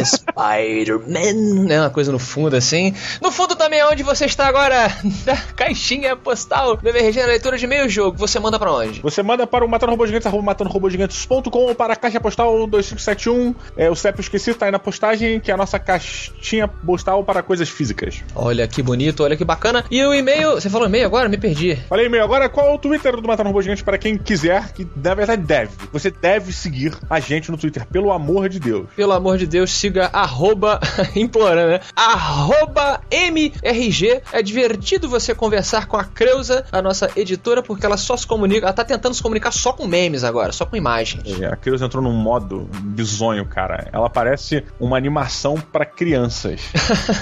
Spider-Man, 0.04 1.66
né? 1.66 1.80
Uma 1.80 1.90
coisa 1.90 2.12
no 2.12 2.18
fundo 2.18 2.56
assim. 2.56 2.94
No 3.20 3.30
fundo 3.30 3.54
também 3.56 3.80
é 3.80 3.86
onde 3.86 4.02
você 4.02 4.24
está 4.24 4.46
agora, 4.46 4.88
da 5.24 5.36
caixinha 5.36 6.16
postal 6.16 6.76
do 6.76 6.88
MRG 6.88 7.20
na 7.20 7.26
leitura 7.26 7.58
de 7.58 7.66
meio 7.66 7.88
jogo. 7.88 8.16
Você 8.18 8.38
manda 8.38 8.58
pra 8.58 8.72
onde? 8.72 9.00
Você 9.00 9.22
manda 9.22 9.46
para 9.46 9.64
o 9.64 9.68
arroba 9.74 10.42
matandorobogigantes.com 10.42 11.58
ou 11.58 11.74
para 11.74 11.94
a 11.94 11.96
caixa 11.96 12.20
postal 12.20 12.66
2571. 12.66 13.54
É, 13.76 13.90
o 13.90 13.94
CEP 13.94 14.20
esqueci, 14.20 14.54
tá 14.54 14.66
aí 14.66 14.72
na 14.72 14.78
postagem, 14.78 15.40
que 15.40 15.50
é 15.50 15.54
a 15.54 15.56
nossa 15.56 15.78
caixinha 15.78 16.68
postal 16.68 17.24
para 17.24 17.42
coisas 17.42 17.68
físicas. 17.68 18.22
Olha 18.34 18.66
que 18.66 18.82
bonito, 18.82 19.22
olha 19.22 19.36
que 19.36 19.44
bacana. 19.44 19.84
E 19.90 20.04
o 20.04 20.14
e-mail, 20.14 20.52
você 20.52 20.68
falou 20.68 20.86
e-mail 20.86 21.06
agora? 21.06 21.28
Me 21.28 21.38
perdi. 21.38 21.76
Falei 21.88 22.06
e-mail 22.06 22.24
agora, 22.24 22.48
qual 22.48 22.68
é 22.68 22.74
o 22.74 22.78
Twitter 22.78 23.19
do 23.20 23.28
Matando 23.28 23.48
Robô 23.48 23.62
Gigante 23.62 23.84
para 23.84 23.98
quem 23.98 24.16
quiser, 24.16 24.72
que 24.72 24.86
na 24.96 25.14
verdade 25.14 25.42
deve. 25.42 25.72
Você 25.92 26.10
deve 26.10 26.52
seguir 26.52 26.96
a 27.08 27.20
gente 27.20 27.50
no 27.50 27.56
Twitter, 27.56 27.86
pelo 27.86 28.12
amor 28.12 28.48
de 28.48 28.58
Deus. 28.58 28.88
Pelo 28.96 29.12
amor 29.12 29.38
de 29.38 29.46
Deus, 29.46 29.70
siga 29.70 30.06
arroba, 30.12 30.80
implorando, 31.14 31.70
né? 31.70 31.80
Arroba 31.94 33.00
MRG. 33.10 34.22
É 34.32 34.42
divertido 34.42 35.08
você 35.08 35.34
conversar 35.34 35.86
com 35.86 35.96
a 35.96 36.04
Creuza, 36.04 36.64
a 36.72 36.82
nossa 36.82 37.10
editora, 37.16 37.62
porque 37.62 37.86
ela 37.86 37.96
só 37.96 38.16
se 38.16 38.26
comunica, 38.26 38.66
ela 38.66 38.72
tá 38.72 38.84
tentando 38.84 39.14
se 39.14 39.22
comunicar 39.22 39.52
só 39.52 39.72
com 39.72 39.86
memes 39.86 40.24
agora, 40.24 40.52
só 40.52 40.64
com 40.64 40.76
imagens. 40.76 41.40
É, 41.40 41.46
a 41.46 41.56
Creuza 41.56 41.86
entrou 41.86 42.02
num 42.02 42.12
modo 42.12 42.68
bizonho, 42.80 43.44
cara. 43.46 43.88
Ela 43.92 44.08
parece 44.08 44.64
uma 44.78 44.96
animação 44.96 45.56
para 45.56 45.84
crianças. 45.84 46.60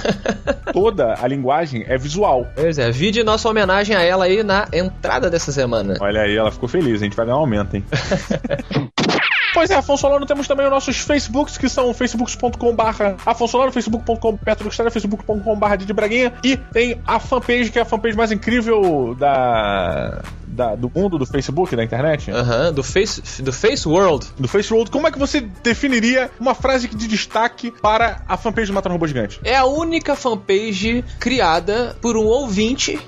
Toda 0.72 1.14
a 1.20 1.26
linguagem 1.26 1.84
é 1.86 1.96
visual. 1.96 2.46
Pois 2.54 2.78
é, 2.78 2.90
vide 2.90 3.22
nossa 3.22 3.48
homenagem 3.48 3.96
a 3.96 4.02
ela 4.02 4.24
aí 4.24 4.42
na 4.42 4.68
entrada 4.72 5.30
dessa 5.30 5.52
semana. 5.52 5.87
Olha 6.00 6.22
aí, 6.22 6.36
ela 6.36 6.50
ficou 6.50 6.68
feliz, 6.68 7.00
a 7.00 7.04
gente 7.04 7.16
vai 7.16 7.24
ganhar 7.26 7.36
um 7.38 7.40
aumento, 7.40 7.74
hein? 7.76 7.84
Pois 9.54 9.70
é, 9.70 9.74
Afonso 9.74 10.02
Solano, 10.02 10.26
temos 10.26 10.46
também 10.46 10.66
os 10.66 10.70
nossos 10.70 10.98
Facebooks, 10.98 11.56
que 11.56 11.68
são 11.70 11.92
facebook.com.br 11.92 12.82
Afonso 13.26 13.52
Solano, 13.52 13.72
facebook.com 13.72 14.38
facebook.com.br 14.90 15.76
Didi 15.78 15.92
Braguinha, 15.92 16.32
e 16.44 16.56
tem 16.56 17.00
a 17.04 17.18
fanpage, 17.18 17.70
que 17.70 17.78
é 17.78 17.82
a 17.82 17.84
fanpage 17.84 18.14
mais 18.16 18.30
incrível 18.30 19.16
da, 19.18 20.22
da- 20.46 20.74
do 20.76 20.92
mundo 20.94 21.18
do 21.18 21.24
Facebook, 21.26 21.74
da 21.74 21.82
internet. 21.82 22.30
Aham, 22.30 22.72
do 22.72 22.84
Face, 22.84 23.42
do 23.42 23.52
Face 23.52 23.88
World. 23.88 24.26
Do 24.38 24.46
Face 24.46 24.72
World, 24.72 24.90
como 24.90 25.08
é 25.08 25.10
que 25.10 25.18
você 25.18 25.40
definiria 25.40 26.30
uma 26.38 26.54
frase 26.54 26.86
de 26.86 27.08
destaque 27.08 27.72
para 27.82 28.22
a 28.28 28.36
fanpage 28.36 28.68
do 28.70 28.74
Matando 28.74 28.92
Robô 28.92 29.06
Gigante? 29.08 29.40
É 29.42 29.56
a 29.56 29.64
única 29.64 30.14
fanpage 30.14 31.02
criada 31.18 31.96
por 32.02 32.16
um 32.18 32.24
ouvinte 32.26 33.00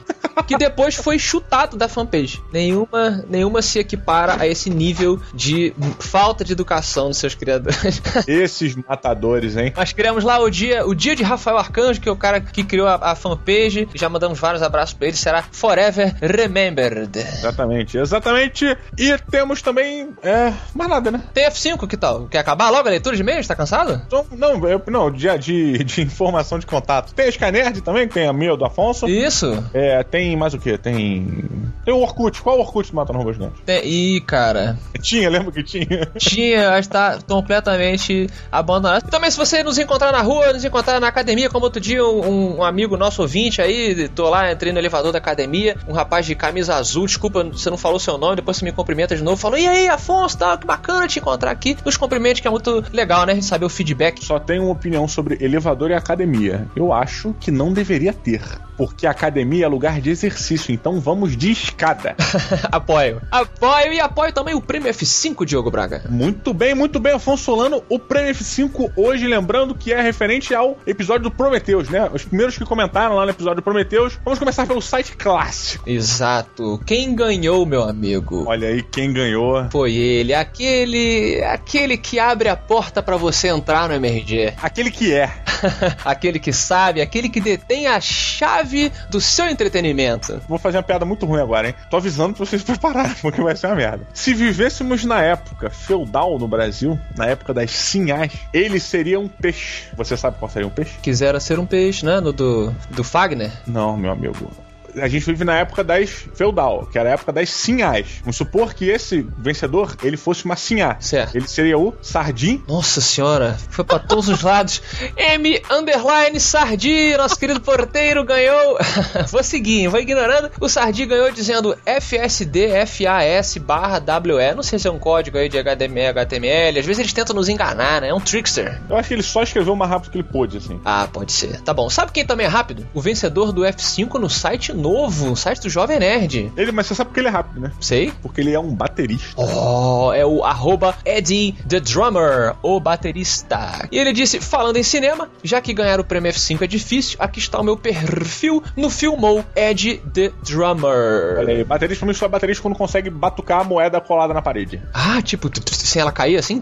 que 0.42 0.56
depois 0.56 0.94
foi 0.94 1.18
chutado 1.18 1.76
da 1.76 1.88
fanpage. 1.88 2.42
Nenhuma, 2.52 3.24
nenhuma 3.28 3.62
se 3.62 3.78
equipara 3.78 4.36
a 4.40 4.46
esse 4.46 4.70
nível 4.70 5.20
de 5.34 5.74
falta 5.98 6.44
de 6.44 6.52
educação 6.52 7.08
dos 7.08 7.18
seus 7.18 7.34
criadores. 7.34 8.02
Esses 8.26 8.74
matadores, 8.76 9.56
hein? 9.56 9.72
Nós 9.76 9.92
criamos 9.92 10.24
lá 10.24 10.38
o 10.38 10.50
dia, 10.50 10.86
o 10.86 10.94
dia 10.94 11.14
de 11.14 11.22
Rafael 11.22 11.58
Arcanjo, 11.58 12.00
que 12.00 12.08
é 12.08 12.12
o 12.12 12.16
cara 12.16 12.40
que 12.40 12.64
criou 12.64 12.86
a, 12.86 12.94
a 12.94 13.14
fanpage. 13.14 13.88
Já 13.94 14.08
mandamos 14.08 14.38
vários 14.38 14.62
abraços 14.62 14.94
pra 14.94 15.08
ele. 15.08 15.16
Será 15.16 15.42
Forever 15.42 16.14
Remembered. 16.20 17.18
Exatamente, 17.18 17.98
exatamente. 17.98 18.76
E 18.98 19.16
temos 19.30 19.62
também. 19.62 20.10
É. 20.22 20.52
Mais 20.74 20.90
nada, 20.90 21.10
né? 21.10 21.22
Tem 21.32 21.46
F5, 21.46 21.86
que 21.86 21.96
tal? 21.96 22.26
Quer 22.26 22.38
acabar 22.38 22.70
logo 22.70 22.88
a 22.88 22.90
leitura 22.90 23.16
de 23.16 23.22
e-mails? 23.22 23.46
Tá 23.46 23.54
cansado? 23.54 24.00
Então, 24.06 24.26
não, 24.32 24.68
eu, 24.68 24.82
não, 24.88 25.10
de, 25.10 25.26
de, 25.38 25.84
de 25.84 26.02
informação 26.02 26.58
de 26.58 26.66
contato. 26.66 27.14
Tem 27.14 27.26
a 27.26 27.28
Skynerd 27.28 27.80
também, 27.80 28.08
que 28.08 28.14
tem 28.14 28.26
a 28.26 28.32
minha 28.32 28.56
do 28.56 28.64
Afonso. 28.64 29.08
Isso. 29.08 29.62
É, 29.72 30.02
tem 30.02 30.29
mais 30.36 30.54
o 30.54 30.58
que? 30.58 30.76
Tem. 30.78 31.44
Tem 31.84 31.94
o 31.94 31.98
Orkut. 31.98 32.40
Qual 32.42 32.58
Orkut 32.58 32.94
Matando 32.94 33.18
Robôs 33.18 33.36
Gigantes? 33.36 33.60
Tem... 33.64 33.84
Ih, 33.84 34.20
cara. 34.20 34.78
Tinha, 35.00 35.28
lembra 35.30 35.52
que 35.52 35.62
tinha? 35.62 36.06
Tinha, 36.18 36.70
acho 36.70 36.88
que 36.88 36.92
tá 36.92 37.18
completamente 37.26 38.28
abandonado. 38.50 39.08
Também, 39.10 39.30
se 39.30 39.36
você 39.36 39.62
nos 39.62 39.78
encontrar 39.78 40.12
na 40.12 40.22
rua, 40.22 40.52
nos 40.52 40.64
encontrar 40.64 41.00
na 41.00 41.08
academia, 41.08 41.48
como 41.48 41.64
outro 41.64 41.80
dia, 41.80 42.04
um, 42.04 42.58
um 42.58 42.64
amigo 42.64 42.96
nosso 42.96 43.22
ouvinte 43.22 43.60
aí, 43.62 44.08
tô 44.08 44.28
lá, 44.28 44.52
entrei 44.52 44.72
no 44.72 44.78
elevador 44.78 45.12
da 45.12 45.18
academia, 45.18 45.76
um 45.88 45.92
rapaz 45.92 46.26
de 46.26 46.34
camisa 46.34 46.74
azul, 46.74 47.06
desculpa, 47.06 47.42
você 47.44 47.70
não 47.70 47.76
falou 47.76 47.98
seu 47.98 48.18
nome, 48.18 48.36
depois 48.36 48.56
você 48.56 48.64
me 48.64 48.72
cumprimenta 48.72 49.16
de 49.16 49.22
novo, 49.22 49.36
falou, 49.36 49.58
e 49.58 49.66
aí, 49.66 49.88
Afonso, 49.88 50.38
tá, 50.38 50.56
que 50.56 50.66
bacana 50.66 51.08
te 51.08 51.18
encontrar 51.18 51.50
aqui. 51.50 51.76
Nos 51.84 51.96
cumprimente, 51.96 52.42
que 52.42 52.48
é 52.48 52.50
muito 52.50 52.84
legal, 52.92 53.26
né, 53.26 53.32
a 53.32 53.34
gente 53.34 53.46
saber 53.46 53.64
o 53.64 53.68
feedback. 53.68 54.24
Só 54.24 54.38
tenho 54.38 54.64
uma 54.64 54.72
opinião 54.72 55.06
sobre 55.08 55.38
elevador 55.40 55.90
e 55.90 55.94
academia. 55.94 56.66
Eu 56.76 56.92
acho 56.92 57.34
que 57.40 57.50
não 57.50 57.72
deveria 57.72 58.12
ter. 58.12 58.42
Porque 58.76 59.06
a 59.06 59.10
academia 59.10 59.66
é 59.66 59.68
lugar 59.68 60.00
de 60.00 60.10
exercício, 60.26 60.72
então 60.72 61.00
vamos 61.00 61.36
de 61.36 61.50
escada. 61.50 62.14
apoio. 62.70 63.20
Apoio 63.30 63.92
e 63.92 64.00
apoio 64.00 64.32
também 64.32 64.54
o 64.54 64.60
Prêmio 64.60 64.92
F5, 64.92 65.44
Diogo 65.44 65.70
Braga. 65.70 66.02
Muito 66.08 66.52
bem, 66.52 66.74
muito 66.74 67.00
bem, 67.00 67.14
Afonso 67.14 67.44
Solano. 67.44 67.82
O 67.88 67.98
Prêmio 67.98 68.34
F5 68.34 68.92
hoje, 68.96 69.26
lembrando 69.26 69.74
que 69.74 69.92
é 69.92 70.00
referente 70.00 70.54
ao 70.54 70.78
episódio 70.86 71.24
do 71.24 71.30
Prometheus, 71.30 71.88
né? 71.88 72.08
Os 72.12 72.24
primeiros 72.24 72.56
que 72.58 72.64
comentaram 72.64 73.14
lá 73.14 73.24
no 73.24 73.30
episódio 73.30 73.56
do 73.56 73.62
Prometheus. 73.62 74.18
Vamos 74.24 74.38
começar 74.38 74.66
pelo 74.66 74.82
site 74.82 75.16
clássico. 75.16 75.88
Exato. 75.88 76.80
Quem 76.86 77.14
ganhou, 77.14 77.64
meu 77.64 77.82
amigo? 77.82 78.44
Olha 78.46 78.68
aí 78.68 78.82
quem 78.82 79.12
ganhou. 79.12 79.68
Foi 79.70 79.94
ele, 79.94 80.34
aquele, 80.34 81.42
aquele 81.44 81.96
que 81.96 82.18
abre 82.18 82.48
a 82.48 82.56
porta 82.56 83.02
para 83.02 83.16
você 83.16 83.48
entrar 83.48 83.88
no 83.88 83.94
MRG. 83.94 84.54
Aquele 84.60 84.90
que 84.90 85.12
é. 85.12 85.30
aquele 86.04 86.38
que 86.38 86.52
sabe, 86.52 87.00
aquele 87.00 87.28
que 87.28 87.40
detém 87.40 87.86
a 87.86 88.00
chave 88.00 88.92
do 89.10 89.20
seu 89.20 89.48
entretenimento. 89.48 89.99
Vou 90.48 90.58
fazer 90.58 90.76
uma 90.78 90.82
piada 90.82 91.04
muito 91.04 91.26
ruim 91.26 91.40
agora, 91.40 91.68
hein? 91.68 91.74
Tô 91.88 91.96
avisando 91.96 92.34
pra 92.34 92.44
vocês 92.44 92.62
prepararem, 92.64 93.14
porque 93.20 93.42
vai 93.42 93.56
ser 93.56 93.66
uma 93.66 93.76
merda. 93.76 94.06
Se 94.12 94.34
vivêssemos 94.34 95.04
na 95.04 95.22
época 95.22 95.70
feudal 95.70 96.38
no 96.38 96.48
Brasil, 96.48 96.98
na 97.16 97.26
época 97.26 97.52
das 97.52 97.70
sinhás, 97.70 98.32
ele 98.52 98.80
seria 98.80 99.18
um 99.18 99.28
peixe. 99.28 99.88
Você 99.96 100.16
sabe 100.16 100.38
qual 100.38 100.50
seria 100.50 100.66
um 100.66 100.70
peixe? 100.70 100.98
Quisera 101.02 101.40
ser 101.40 101.58
um 101.58 101.66
peixe, 101.66 102.04
né? 102.04 102.20
No 102.20 102.32
do, 102.32 102.74
do 102.90 103.04
Fagner? 103.04 103.52
Não, 103.66 103.96
meu 103.96 104.12
amigo 104.12 104.50
a 104.96 105.08
gente 105.08 105.24
vive 105.26 105.44
na 105.44 105.56
época 105.56 105.84
das 105.84 106.10
feudal, 106.34 106.86
que 106.90 106.98
era 106.98 107.10
a 107.10 107.12
época 107.12 107.32
das 107.32 107.50
sinhás. 107.50 108.20
Vamos 108.20 108.36
supor 108.36 108.74
que 108.74 108.88
esse 108.88 109.26
vencedor, 109.38 109.96
ele 110.02 110.16
fosse 110.16 110.44
uma 110.44 110.56
sinhá. 110.56 110.96
Certo. 111.00 111.34
Ele 111.34 111.46
seria 111.46 111.78
o 111.78 111.94
Sardim. 112.02 112.62
Nossa 112.68 113.00
senhora, 113.00 113.56
foi 113.70 113.84
para 113.84 113.98
todos 113.98 114.28
os 114.28 114.42
lados. 114.42 114.82
M 115.16 115.60
underline 115.70 116.38
Sardi, 116.40 117.16
nosso 117.16 117.38
querido 117.38 117.60
porteiro 117.60 118.24
ganhou. 118.24 118.78
vou 119.30 119.42
seguir, 119.42 119.88
vou 119.88 120.00
ignorando. 120.00 120.50
O 120.60 120.68
Sardi 120.68 121.06
ganhou 121.06 121.30
dizendo 121.30 121.76
FSD 121.84 122.86
FAS 122.86 123.56
barra 123.58 123.98
WE. 123.98 124.54
Não 124.54 124.62
sei 124.62 124.78
se 124.78 124.88
é 124.88 124.90
um 124.90 124.98
código 124.98 125.38
aí 125.38 125.48
de 125.48 125.58
HTML, 125.58 126.08
HTML. 126.08 126.78
Às 126.78 126.86
vezes 126.86 127.00
eles 127.00 127.12
tentam 127.12 127.34
nos 127.34 127.48
enganar, 127.48 128.00
né? 128.00 128.08
É 128.08 128.14
um 128.14 128.20
trickster. 128.20 128.80
Eu 128.88 128.96
acho 128.96 129.08
que 129.08 129.14
ele 129.14 129.22
só 129.22 129.42
escreveu 129.42 129.72
o 129.72 129.76
mais 129.76 129.90
rápido 129.90 130.10
que 130.10 130.18
ele 130.18 130.24
pôde, 130.24 130.56
assim. 130.56 130.80
Ah, 130.84 131.08
pode 131.12 131.32
ser. 131.32 131.60
Tá 131.60 131.72
bom. 131.72 131.88
Sabe 131.90 132.12
quem 132.12 132.24
também 132.24 132.46
é 132.46 132.48
rápido? 132.48 132.86
O 132.94 133.00
vencedor 133.00 133.52
do 133.52 133.62
F5 133.62 134.14
no 134.14 134.28
site 134.30 134.72
novo, 134.80 135.36
site 135.36 135.62
do 135.62 135.70
Jovem 135.70 135.98
Nerd. 135.98 136.52
Ele, 136.56 136.72
mas 136.72 136.86
você 136.86 136.94
sabe 136.94 137.08
porque 137.08 137.20
ele 137.20 137.28
é 137.28 137.30
rápido, 137.30 137.60
né? 137.60 137.72
Sei. 137.80 138.12
Porque 138.22 138.40
ele 138.40 138.52
é 138.52 138.58
um 138.58 138.74
baterista. 138.74 139.40
Oh, 139.40 140.12
é 140.12 140.24
o 140.24 140.44
arroba 140.44 140.96
Eddie 141.04 141.52
the 141.68 141.80
Drummer, 141.80 142.54
o 142.62 142.80
baterista. 142.80 143.88
E 143.90 143.98
ele 143.98 144.12
disse, 144.12 144.40
falando 144.40 144.76
em 144.76 144.82
cinema, 144.82 145.28
já 145.42 145.60
que 145.60 145.72
ganhar 145.72 146.00
o 146.00 146.04
prêmio 146.04 146.32
F5 146.32 146.62
é 146.62 146.66
difícil, 146.66 147.16
aqui 147.20 147.38
está 147.38 147.60
o 147.60 147.64
meu 147.64 147.76
perfil 147.76 148.62
no 148.76 148.90
Filmou 148.90 149.44
Eddie 149.54 149.98
the 150.12 150.32
Drummer. 150.42 151.38
Olha 151.38 151.54
aí, 151.54 151.64
baterista 151.64 152.06
mim 152.06 152.14
só 152.14 152.26
é 152.26 152.28
baterista 152.28 152.62
quando 152.62 152.76
consegue 152.76 153.10
batucar 153.10 153.60
a 153.60 153.64
moeda 153.64 154.00
colada 154.00 154.34
na 154.34 154.42
parede. 154.42 154.82
Ah, 154.92 155.20
tipo, 155.22 155.50
sem 155.72 156.00
ela 156.00 156.12
cair 156.12 156.36
assim? 156.36 156.60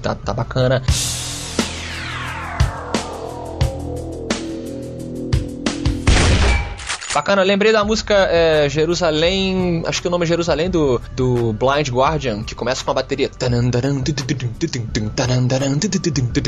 Tá, 0.00 0.14
tá 0.14 0.34
bacana. 0.34 0.82
Bacana, 7.20 7.42
lembrei 7.42 7.70
da 7.70 7.84
música 7.84 8.14
é, 8.30 8.66
Jerusalém. 8.66 9.82
Acho 9.86 10.00
que 10.00 10.08
o 10.08 10.10
nome 10.10 10.24
é 10.24 10.26
Jerusalém 10.26 10.70
do, 10.70 10.98
do 11.12 11.52
Blind 11.52 11.90
Guardian, 11.90 12.42
que 12.42 12.54
começa 12.54 12.82
com 12.82 12.92
a 12.92 12.94
bateria. 12.94 13.28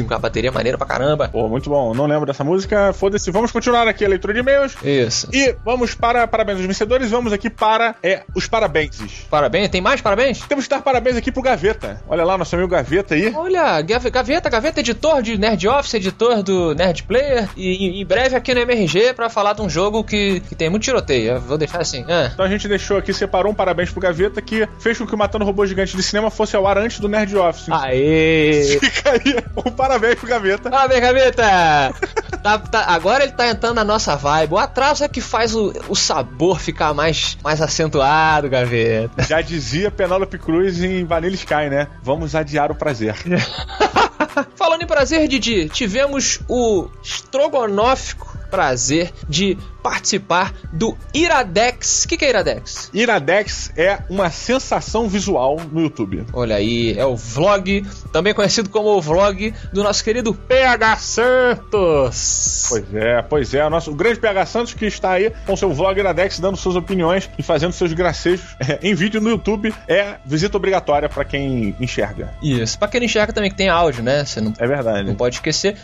Com 0.09 0.15
a 0.15 0.19
bateria 0.19 0.51
maneira 0.51 0.79
pra 0.79 0.87
caramba. 0.87 1.29
Pô, 1.29 1.47
muito 1.47 1.69
bom. 1.69 1.93
Não 1.93 2.07
lembro 2.07 2.25
dessa 2.25 2.43
música. 2.43 2.91
Foda-se. 2.95 3.31
Vamos 3.31 3.53
continuar 3.53 3.87
aqui 3.87 4.03
a 4.03 4.09
leitura 4.09 4.33
de 4.33 4.41
e-mails. 4.41 4.75
Isso. 4.83 5.29
E 5.31 5.55
vamos 5.63 5.95
para 5.95 6.27
parabéns 6.27 6.57
aos 6.57 6.67
vencedores. 6.67 7.11
Vamos 7.11 7.35
aqui 7.35 7.51
para 7.51 7.95
é, 8.03 8.23
os 8.35 8.47
parabéns. 8.47 9.27
Parabéns? 9.29 9.69
Tem 9.69 9.83
mais 9.83 10.01
parabéns? 10.01 10.41
Temos 10.41 10.65
que 10.65 10.71
dar 10.71 10.81
parabéns 10.81 11.19
aqui 11.19 11.31
pro 11.31 11.43
Gaveta. 11.43 12.01
Olha 12.09 12.25
lá, 12.25 12.39
nosso 12.39 12.57
amigo 12.57 12.71
Gaveta 12.71 13.15
aí. 13.15 13.31
Olha, 13.37 13.79
Gaveta, 13.83 14.49
Gaveta, 14.49 14.81
editor 14.81 15.21
de 15.21 15.37
Nerd 15.37 15.69
Office, 15.69 15.93
editor 15.93 16.43
do 16.43 16.75
Nerd 16.75 17.03
Player. 17.03 17.47
E 17.59 18.01
em 18.01 18.07
breve 18.07 18.35
aqui 18.35 18.55
no 18.55 18.61
MRG 18.61 19.13
pra 19.13 19.29
falar 19.29 19.53
de 19.53 19.61
um 19.61 19.69
jogo 19.69 20.03
que 20.03 20.41
que 20.41 20.55
tem 20.62 20.62
muito 20.71 20.85
tiroteio. 20.85 21.33
Eu 21.33 21.41
vou 21.41 21.59
deixar 21.59 21.81
assim. 21.81 22.05
Ah. 22.09 22.31
Então 22.33 22.45
a 22.45 22.49
gente 22.49 22.69
deixou 22.69 22.97
aqui, 22.97 23.13
separou 23.13 23.53
um 23.53 23.55
parabéns 23.55 23.91
pro 23.91 24.01
Gaveta 24.01 24.41
que 24.41 24.69
fez 24.79 24.99
com 24.99 25.07
que 25.07 25.15
o 25.15 25.19
Matando 25.19 25.45
Robô 25.45 25.65
Gigante 25.67 25.97
de 25.97 26.03
Cinema 26.03 26.31
fosse 26.31 26.57
ao 26.57 26.67
ar 26.67 26.79
antes 26.79 26.99
do 26.99 27.09
Nerd 27.09 27.37
Office. 27.37 27.69
Aê! 27.71 28.79
Fica 28.81 29.13
aí 29.13 29.37
um 29.57 29.71
parabéns 29.71 30.17
pro 30.17 30.29
Gaveta. 30.29 30.71
Parabéns, 30.71 31.01
Gaveta! 31.01 31.95
tá, 32.43 32.59
tá, 32.59 32.85
agora 32.89 33.25
ele 33.25 33.33
tá 33.33 33.49
entrando 33.49 33.77
na 33.77 33.85
nossa 33.85 34.17
vibe. 34.17 34.55
O 34.55 34.59
atraso 34.59 35.05
é 35.05 35.09
que 35.09 35.21
faz 35.21 35.55
o, 35.55 35.73
o 35.89 35.95
sabor 35.95 36.61
ficar 36.61 36.93
mais, 36.93 37.37
mais 37.43 37.61
acentuado, 37.61 38.49
Gaveta. 38.49 39.23
Já 39.23 39.41
dizia 39.41 39.91
Penélope 39.91 40.39
Cruz 40.39 40.83
em 40.83 41.05
Vanilla 41.05 41.35
Sky, 41.35 41.69
né? 41.71 41.89
Vamos 42.03 42.35
adiar 42.35 42.71
o 42.71 42.75
prazer. 42.75 43.15
Falando 44.57 44.83
em 44.83 44.87
prazer, 44.87 45.29
Didi, 45.29 45.69
tivemos 45.69 46.41
o 46.49 46.89
estrogonófico 47.03 48.42
prazer 48.53 49.11
de 49.27 49.57
participar 49.83 50.53
do 50.71 50.97
Iradex. 51.15 52.05
O 52.05 52.09
que, 52.09 52.19
que 52.19 52.25
é 52.27 52.29
Iradex? 52.29 52.91
Iradex 52.93 53.73
é 53.79 53.99
uma 54.11 54.31
sensação 54.31 55.09
visual 55.09 55.59
no 55.73 55.81
YouTube. 55.81 56.27
Olha 56.35 56.57
aí, 56.57 56.95
é 56.97 57.05
o 57.07 57.17
vlog, 57.17 57.85
também 58.13 58.35
conhecido 58.35 58.69
como 58.69 58.91
o 58.91 59.01
vlog 59.01 59.55
do 59.73 59.83
nosso 59.83 60.05
querido 60.05 60.35
PH 60.35 60.97
Santos. 60.99 62.67
Pois 62.69 62.95
é, 62.95 63.23
pois 63.23 63.55
é, 63.55 63.67
o 63.67 63.71
nosso 63.71 63.91
o 63.91 63.95
grande 63.95 64.21
PH 64.21 64.47
Santos 64.47 64.75
que 64.75 64.85
está 64.85 65.13
aí 65.13 65.33
com 65.47 65.57
seu 65.57 65.73
vlog 65.73 65.99
Iradex 65.99 66.39
dando 66.39 66.57
suas 66.59 66.77
opiniões 66.77 67.31
e 67.39 67.43
fazendo 67.43 67.73
seus 67.73 67.95
gracejos 67.95 68.45
é, 68.61 68.79
em 68.83 68.95
vídeo 68.95 69.21
no 69.21 69.31
YouTube. 69.31 69.75
É 69.89 70.17
visita 70.27 70.59
obrigatória 70.59 71.09
para 71.09 71.25
quem 71.25 71.75
enxerga. 71.81 72.35
Isso, 72.43 72.79
para 72.79 72.89
quem 72.89 73.01
não 73.01 73.07
enxerga 73.07 73.33
também 73.33 73.51
que 73.51 73.57
tem 73.57 73.71
áudio, 73.71 74.03
né? 74.03 74.27
Você 74.27 74.43
não, 74.43 74.53
é 74.59 74.67
verdade. 74.67 75.09
Não 75.09 75.15
pode 75.15 75.37
esquecer. 75.37 75.77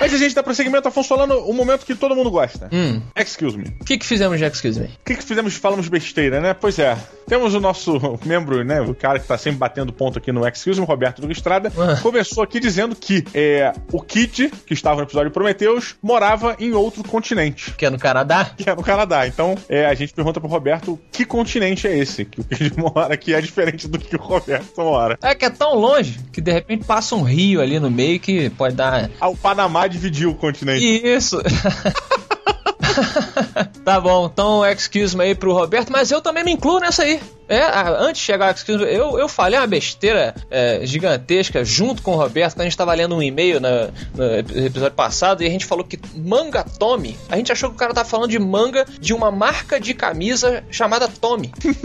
Antes 0.00 0.14
a 0.14 0.18
gente 0.18 0.34
dar 0.34 0.42
prosseguimento, 0.44 0.86
Afonso 0.86 1.08
falando 1.08 1.34
o 1.48 1.52
momento 1.52 1.84
que 1.84 1.94
todo 1.94 2.14
mundo 2.14 2.30
gosta. 2.30 2.68
Hum. 2.72 3.02
Excuse 3.16 3.58
me. 3.58 3.74
O 3.80 3.84
que, 3.84 3.98
que 3.98 4.06
fizemos 4.06 4.38
de 4.38 4.44
Excuse 4.44 4.78
Me? 4.80 4.86
O 4.86 4.90
que, 5.04 5.16
que 5.16 5.24
fizemos? 5.24 5.54
Falamos 5.54 5.88
besteira, 5.88 6.40
né? 6.40 6.54
Pois 6.54 6.78
é. 6.78 6.96
Temos 7.26 7.52
o 7.54 7.60
nosso 7.60 7.98
membro, 8.24 8.62
né? 8.64 8.80
O 8.80 8.94
cara 8.94 9.18
que 9.18 9.26
tá 9.26 9.36
sempre 9.36 9.58
batendo 9.58 9.92
ponto 9.92 10.18
aqui 10.18 10.30
no 10.30 10.46
Excuse 10.46 10.80
me, 10.80 10.86
Roberto 10.86 11.20
do 11.20 11.30
Estrada, 11.32 11.72
Ah. 11.76 12.00
começou 12.00 12.44
aqui 12.44 12.60
dizendo 12.60 12.94
que 12.94 13.24
é, 13.34 13.72
o 13.92 14.00
Kid, 14.00 14.50
que 14.64 14.72
estava 14.72 14.96
no 14.98 15.02
episódio 15.02 15.32
Prometheus, 15.32 15.96
morava 16.00 16.56
em 16.60 16.72
outro 16.72 17.02
continente. 17.02 17.72
Que 17.74 17.86
é 17.86 17.90
no 17.90 17.98
Canadá? 17.98 18.52
Que 18.56 18.70
é 18.70 18.74
no 18.74 18.82
Canadá. 18.84 19.26
Então, 19.26 19.56
é, 19.68 19.84
a 19.84 19.94
gente 19.94 20.14
pergunta 20.14 20.40
pro 20.40 20.48
Roberto 20.48 20.98
que 21.10 21.24
continente 21.24 21.86
é 21.88 21.98
esse 21.98 22.24
que 22.24 22.40
o 22.40 22.44
Kid 22.44 22.72
mora, 22.78 23.16
que 23.16 23.34
é 23.34 23.40
diferente 23.40 23.88
do 23.88 23.98
que 23.98 24.14
o 24.14 24.20
Roberto 24.20 24.80
mora. 24.80 25.18
É 25.22 25.34
que 25.34 25.44
é 25.44 25.50
tão 25.50 25.74
longe 25.74 26.20
que 26.32 26.40
de 26.40 26.52
repente 26.52 26.84
passa 26.84 27.16
um 27.16 27.22
rio 27.22 27.60
ali 27.60 27.80
no 27.80 27.90
meio 27.90 28.20
que 28.20 28.48
pode 28.50 28.76
dar. 28.76 29.10
Ah, 29.20 29.28
o 29.28 29.36
Panamá 29.36 29.87
dividiu 29.88 30.30
o 30.30 30.34
continente. 30.34 30.84
Isso! 30.84 31.40
tá 33.84 34.00
bom, 34.00 34.30
então 34.32 34.66
excuse 34.66 35.16
me 35.16 35.24
aí 35.24 35.34
pro 35.34 35.52
Roberto, 35.52 35.90
mas 35.90 36.10
eu 36.10 36.20
também 36.20 36.44
me 36.44 36.52
incluo 36.52 36.80
nessa 36.80 37.02
aí. 37.02 37.20
É, 37.48 37.62
antes 37.98 38.20
de 38.20 38.26
chegar 38.26 38.54
eu, 38.68 39.18
eu 39.18 39.28
falei 39.28 39.58
uma 39.58 39.66
besteira 39.66 40.34
é, 40.50 40.80
gigantesca 40.84 41.64
junto 41.64 42.02
com 42.02 42.12
o 42.12 42.16
Roberto, 42.16 42.54
quando 42.54 42.62
a 42.62 42.64
gente 42.64 42.76
tava 42.76 42.92
lendo 42.94 43.14
um 43.16 43.22
e-mail 43.22 43.60
na- 43.60 43.88
no 44.14 44.66
episódio 44.66 44.94
passado 44.96 45.42
e 45.42 45.46
a 45.46 45.50
gente 45.50 45.64
falou 45.64 45.84
que 45.84 45.98
manga 46.16 46.64
Tommy, 46.64 47.16
a 47.28 47.36
gente 47.36 47.50
achou 47.52 47.70
que 47.70 47.76
o 47.76 47.78
cara 47.78 47.94
tava 47.94 48.08
falando 48.08 48.30
de 48.30 48.38
manga 48.38 48.84
de 49.00 49.12
uma 49.14 49.30
marca 49.30 49.80
de 49.80 49.94
camisa 49.94 50.62
chamada 50.70 51.08
Tommy. 51.08 51.50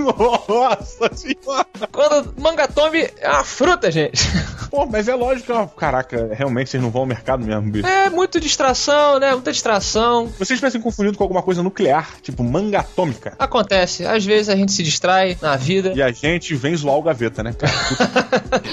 Nossa 0.48 1.10
senhora! 1.16 1.66
Quando 1.92 2.34
manga 2.40 2.68
Tommy 2.68 3.10
é 3.20 3.30
uma 3.30 3.44
fruta, 3.44 3.92
gente. 3.92 4.22
Pô, 4.70 4.86
mas 4.86 5.08
é 5.08 5.16
lógico 5.16 5.46
que, 5.48 5.52
ó, 5.52 5.68
caraca, 5.68 6.30
realmente 6.34 6.70
vocês 6.72 6.82
não 6.82 6.90
vão 6.90 7.02
ao 7.02 7.08
mercado 7.08 7.46
mesmo, 7.46 7.70
bicho. 7.72 7.88
É, 7.88 8.10
muita 8.10 8.40
distração, 8.40 9.20
né? 9.20 9.32
Muita 9.34 9.52
distração. 9.52 10.28
Vocês 10.40 10.58
tivessem 10.60 10.82
confundido 10.82 11.18
com 11.18 11.24
alguma 11.24 11.44
coisa 11.44 11.62
nuclear, 11.62 12.10
tipo 12.22 12.44
manga 12.44 12.80
atômica. 12.80 13.36
Acontece. 13.38 14.06
Às 14.06 14.26
vezes 14.26 14.50
a 14.50 14.56
gente 14.56 14.72
se 14.72 14.82
distrai 14.84 15.38
na 15.42 15.53
vida. 15.58 15.94
E 15.96 16.02
a 16.02 16.12
gente 16.12 16.54
vem 16.56 16.76
zoar 16.76 16.96
o 16.98 17.02
gaveta, 17.02 17.42
né? 17.44 17.54
cara? 17.54 17.74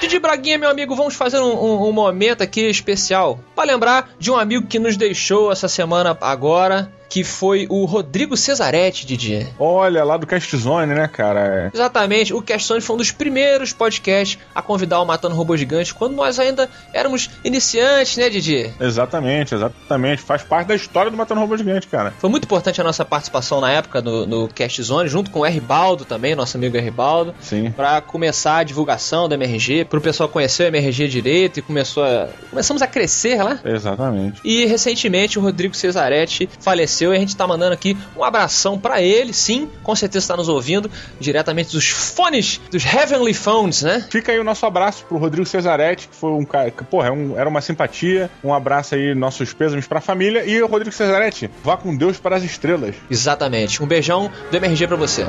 Didi 0.00 0.18
Braguinha, 0.18 0.58
meu 0.58 0.68
amigo, 0.68 0.94
vamos 0.94 1.14
fazer 1.14 1.38
um, 1.38 1.52
um- 1.54 1.88
um 1.88 1.92
momento 1.92 2.42
aqui 2.42 2.60
especial 2.68 3.40
para 3.56 3.64
lembrar 3.72 4.10
de 4.18 4.30
um 4.30 4.36
amigo 4.36 4.66
que 4.66 4.78
nos 4.78 4.96
deixou 4.98 5.50
essa 5.50 5.66
semana 5.68 6.16
agora, 6.20 6.92
que 7.14 7.22
foi 7.22 7.64
o 7.70 7.84
Rodrigo 7.84 8.36
Cesaretti, 8.36 9.06
Didi. 9.06 9.46
Olha, 9.56 10.02
lá 10.02 10.16
do 10.16 10.26
Cast 10.26 10.56
Zone, 10.56 10.92
né, 10.96 11.06
cara? 11.06 11.70
Exatamente, 11.72 12.34
o 12.34 12.42
Cast 12.42 12.66
Zone 12.66 12.80
foi 12.80 12.94
um 12.94 12.96
dos 12.96 13.12
primeiros 13.12 13.72
podcasts 13.72 14.36
a 14.52 14.60
convidar 14.60 15.00
o 15.00 15.04
Matando 15.04 15.36
Robô 15.36 15.56
Gigante, 15.56 15.94
quando 15.94 16.16
nós 16.16 16.40
ainda 16.40 16.68
éramos 16.92 17.30
iniciantes, 17.44 18.16
né, 18.16 18.28
Didi? 18.28 18.68
Exatamente, 18.80 19.54
exatamente. 19.54 20.22
Faz 20.22 20.42
parte 20.42 20.66
da 20.66 20.74
história 20.74 21.08
do 21.08 21.16
Matando 21.16 21.40
Robô 21.40 21.56
Gigante, 21.56 21.86
cara. 21.86 22.12
Foi 22.18 22.28
muito 22.28 22.46
importante 22.46 22.80
a 22.80 22.84
nossa 22.84 23.04
participação 23.04 23.60
na 23.60 23.70
época 23.70 24.02
no, 24.02 24.26
no 24.26 24.48
Cast 24.48 24.82
Zone, 24.82 25.08
junto 25.08 25.30
com 25.30 25.38
o 25.38 25.46
R. 25.46 25.60
Baldo 25.60 26.04
também, 26.04 26.34
nosso 26.34 26.56
amigo 26.56 26.76
R. 26.76 26.90
Baldo, 26.90 27.32
Sim. 27.40 27.70
para 27.70 28.00
começar 28.00 28.56
a 28.56 28.64
divulgação 28.64 29.28
do 29.28 29.36
MRG, 29.36 29.84
para 29.84 30.00
o 30.00 30.02
pessoal 30.02 30.28
conhecer 30.28 30.64
o 30.64 30.66
MRG 30.66 31.06
direito 31.06 31.60
e 31.60 31.62
começou 31.62 32.02
a, 32.02 32.26
começamos 32.50 32.82
a 32.82 32.88
crescer 32.88 33.40
lá. 33.40 33.60
Exatamente. 33.64 34.40
E 34.44 34.66
recentemente 34.66 35.38
o 35.38 35.42
Rodrigo 35.42 35.76
Cesaretti 35.76 36.48
faleceu 36.58 37.03
e 37.12 37.16
a 37.16 37.20
gente 37.20 37.36
tá 37.36 37.46
mandando 37.46 37.72
aqui 37.74 37.96
um 38.16 38.22
abração 38.24 38.78
pra 38.78 39.02
ele, 39.02 39.32
sim, 39.32 39.68
com 39.82 39.94
certeza 39.94 40.24
está 40.24 40.36
nos 40.36 40.48
ouvindo 40.48 40.90
diretamente 41.20 41.72
dos 41.72 41.88
fones, 41.88 42.60
dos 42.70 42.84
Heavenly 42.84 43.34
Phones, 43.34 43.82
né? 43.82 44.06
Fica 44.10 44.32
aí 44.32 44.38
o 44.38 44.44
nosso 44.44 44.64
abraço 44.64 45.04
pro 45.06 45.18
Rodrigo 45.18 45.46
Cesaretti, 45.46 46.08
que 46.08 46.16
foi 46.16 46.30
um 46.30 46.44
cara. 46.44 46.70
que, 46.70 46.84
Porra, 46.84 47.08
é 47.08 47.12
um- 47.12 47.38
era 47.38 47.48
uma 47.48 47.60
simpatia. 47.60 48.30
Um 48.42 48.54
abraço 48.54 48.94
aí, 48.94 49.14
nossos 49.14 49.52
pêsames 49.52 49.86
pra 49.86 50.00
família. 50.00 50.44
E 50.44 50.62
o 50.62 50.66
Rodrigo 50.66 50.94
Cesaretti, 50.94 51.50
vá 51.62 51.76
com 51.76 51.94
Deus 51.96 52.18
para 52.18 52.36
as 52.36 52.42
estrelas. 52.44 52.94
Exatamente. 53.10 53.82
Um 53.82 53.86
beijão 53.86 54.30
do 54.50 54.56
MRG 54.56 54.86
pra 54.86 54.96
você. 54.96 55.24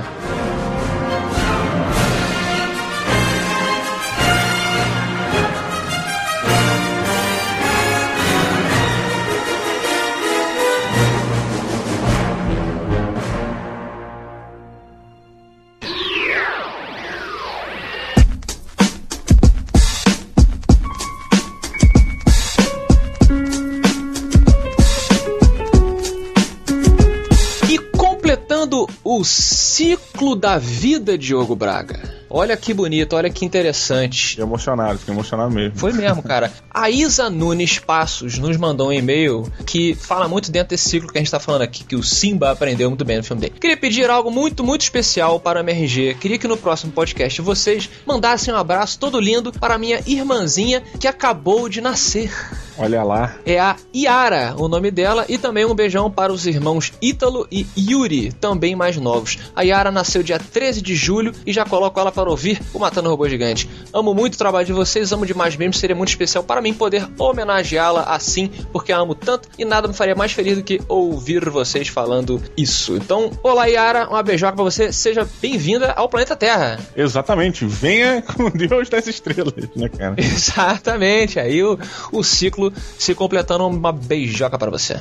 Da 30.36 30.58
vida, 30.58 31.18
Diogo 31.18 31.56
Braga. 31.56 32.25
Olha 32.38 32.58
que 32.58 32.74
bonito, 32.74 33.16
olha 33.16 33.30
que 33.30 33.46
interessante. 33.46 34.32
Fiquei 34.32 34.44
emocionado, 34.44 35.00
fiquei 35.00 35.14
emocionado 35.14 35.52
mesmo. 35.52 35.80
Foi 35.80 35.94
mesmo, 35.94 36.20
cara. 36.28 36.52
A 36.70 36.90
Isa 36.90 37.30
Nunes 37.30 37.80
Passos 37.80 38.38
nos 38.38 38.58
mandou 38.58 38.90
um 38.90 38.92
e-mail 38.92 39.50
que 39.66 39.96
fala 39.96 40.28
muito 40.28 40.52
dentro 40.52 40.72
desse 40.72 40.90
ciclo 40.90 41.10
que 41.10 41.18
a 41.18 41.22
gente 41.22 41.32
tá 41.32 41.40
falando 41.40 41.62
aqui, 41.62 41.86
que 41.86 41.96
o 41.96 42.04
Simba 42.04 42.52
aprendeu 42.52 42.90
muito 42.90 43.06
bem 43.06 43.16
no 43.16 43.24
filme 43.24 43.42
dele. 43.42 43.56
Queria 43.58 43.78
pedir 43.78 44.10
algo 44.10 44.30
muito, 44.30 44.66
muito 44.66 44.82
especial 44.82 45.40
para 45.40 45.60
o 45.60 45.62
MRG. 45.62 46.16
Queria 46.16 46.38
que 46.38 46.46
no 46.46 46.58
próximo 46.58 46.92
podcast 46.92 47.42
vocês 47.42 47.90
mandassem 48.06 48.54
um 48.54 48.58
abraço 48.58 49.00
todo 49.00 49.18
lindo 49.18 49.54
para 49.54 49.76
a 49.76 49.78
minha 49.78 50.02
irmãzinha 50.06 50.84
que 51.00 51.08
acabou 51.08 51.70
de 51.70 51.80
nascer. 51.80 52.34
Olha 52.78 53.02
lá. 53.02 53.38
É 53.46 53.58
a 53.58 53.78
Yara, 53.96 54.56
o 54.58 54.68
nome 54.68 54.92
dela, 54.92 55.26
e 55.30 55.38
também 55.38 55.64
um 55.64 55.74
beijão 55.74 56.12
para 56.12 56.34
os 56.34 56.46
irmãos 56.46 56.92
Ítalo 57.02 57.48
e 57.50 57.66
Yuri, 57.78 58.34
também 58.34 58.76
mais 58.76 58.98
novos. 58.98 59.38
A 59.56 59.62
Yara 59.62 59.90
nasceu 59.90 60.22
dia 60.22 60.38
13 60.38 60.82
de 60.82 60.96
julho 60.96 61.34
e 61.46 61.54
já 61.54 61.64
coloco 61.64 61.98
ela 61.98 62.12
para 62.12 62.25
ouvir 62.30 62.62
o 62.74 62.80
Matando 62.80 63.10
Robô 63.10 63.28
Gigante. 63.28 63.70
Amo 63.94 64.14
muito 64.14 64.36
o 64.36 64.38
trabalho 64.38 64.66
de 64.66 64.74
vocês, 64.74 65.12
amo 65.12 65.26
demais 65.26 65.56
mesmo, 65.56 65.74
seria 65.74 65.96
muito 65.96 66.10
especial 66.10 66.44
para 66.44 66.62
mim 66.62 66.74
poder 66.74 67.08
homenageá-la 67.18 68.04
assim, 68.04 68.50
porque 68.72 68.92
a 68.92 68.98
amo 68.98 69.16
tanto 69.16 69.50
e 69.58 69.66
nada 69.66 69.88
me 69.88 69.94
faria 69.94 70.16
mais 70.16 70.32
feliz 70.32 70.58
do 70.58 70.64
que 70.64 70.82
ouvir 70.88 71.50
vocês 71.50 71.88
falando 71.88 72.42
isso. 72.58 72.96
Então, 72.96 73.32
olá 73.44 73.66
Yara, 73.66 74.08
uma 74.08 74.24
beijoca 74.24 74.54
para 74.54 74.64
você, 74.64 74.92
seja 74.92 75.28
bem-vinda 75.42 75.92
ao 75.92 76.10
planeta 76.10 76.36
Terra. 76.36 76.80
Exatamente. 76.96 77.66
Venha 77.66 78.22
com 78.36 78.50
Deus 78.50 78.90
das 78.90 79.08
estrelas, 79.08 79.54
né, 79.76 79.90
cara? 79.90 80.16
Exatamente, 80.20 81.40
aí 81.40 81.64
o, 81.64 81.78
o 82.12 82.24
ciclo 82.24 82.72
se 82.98 83.14
completando 83.16 83.66
uma 83.68 83.92
beijoca 83.92 84.58
para 84.58 84.72
você. 84.72 85.00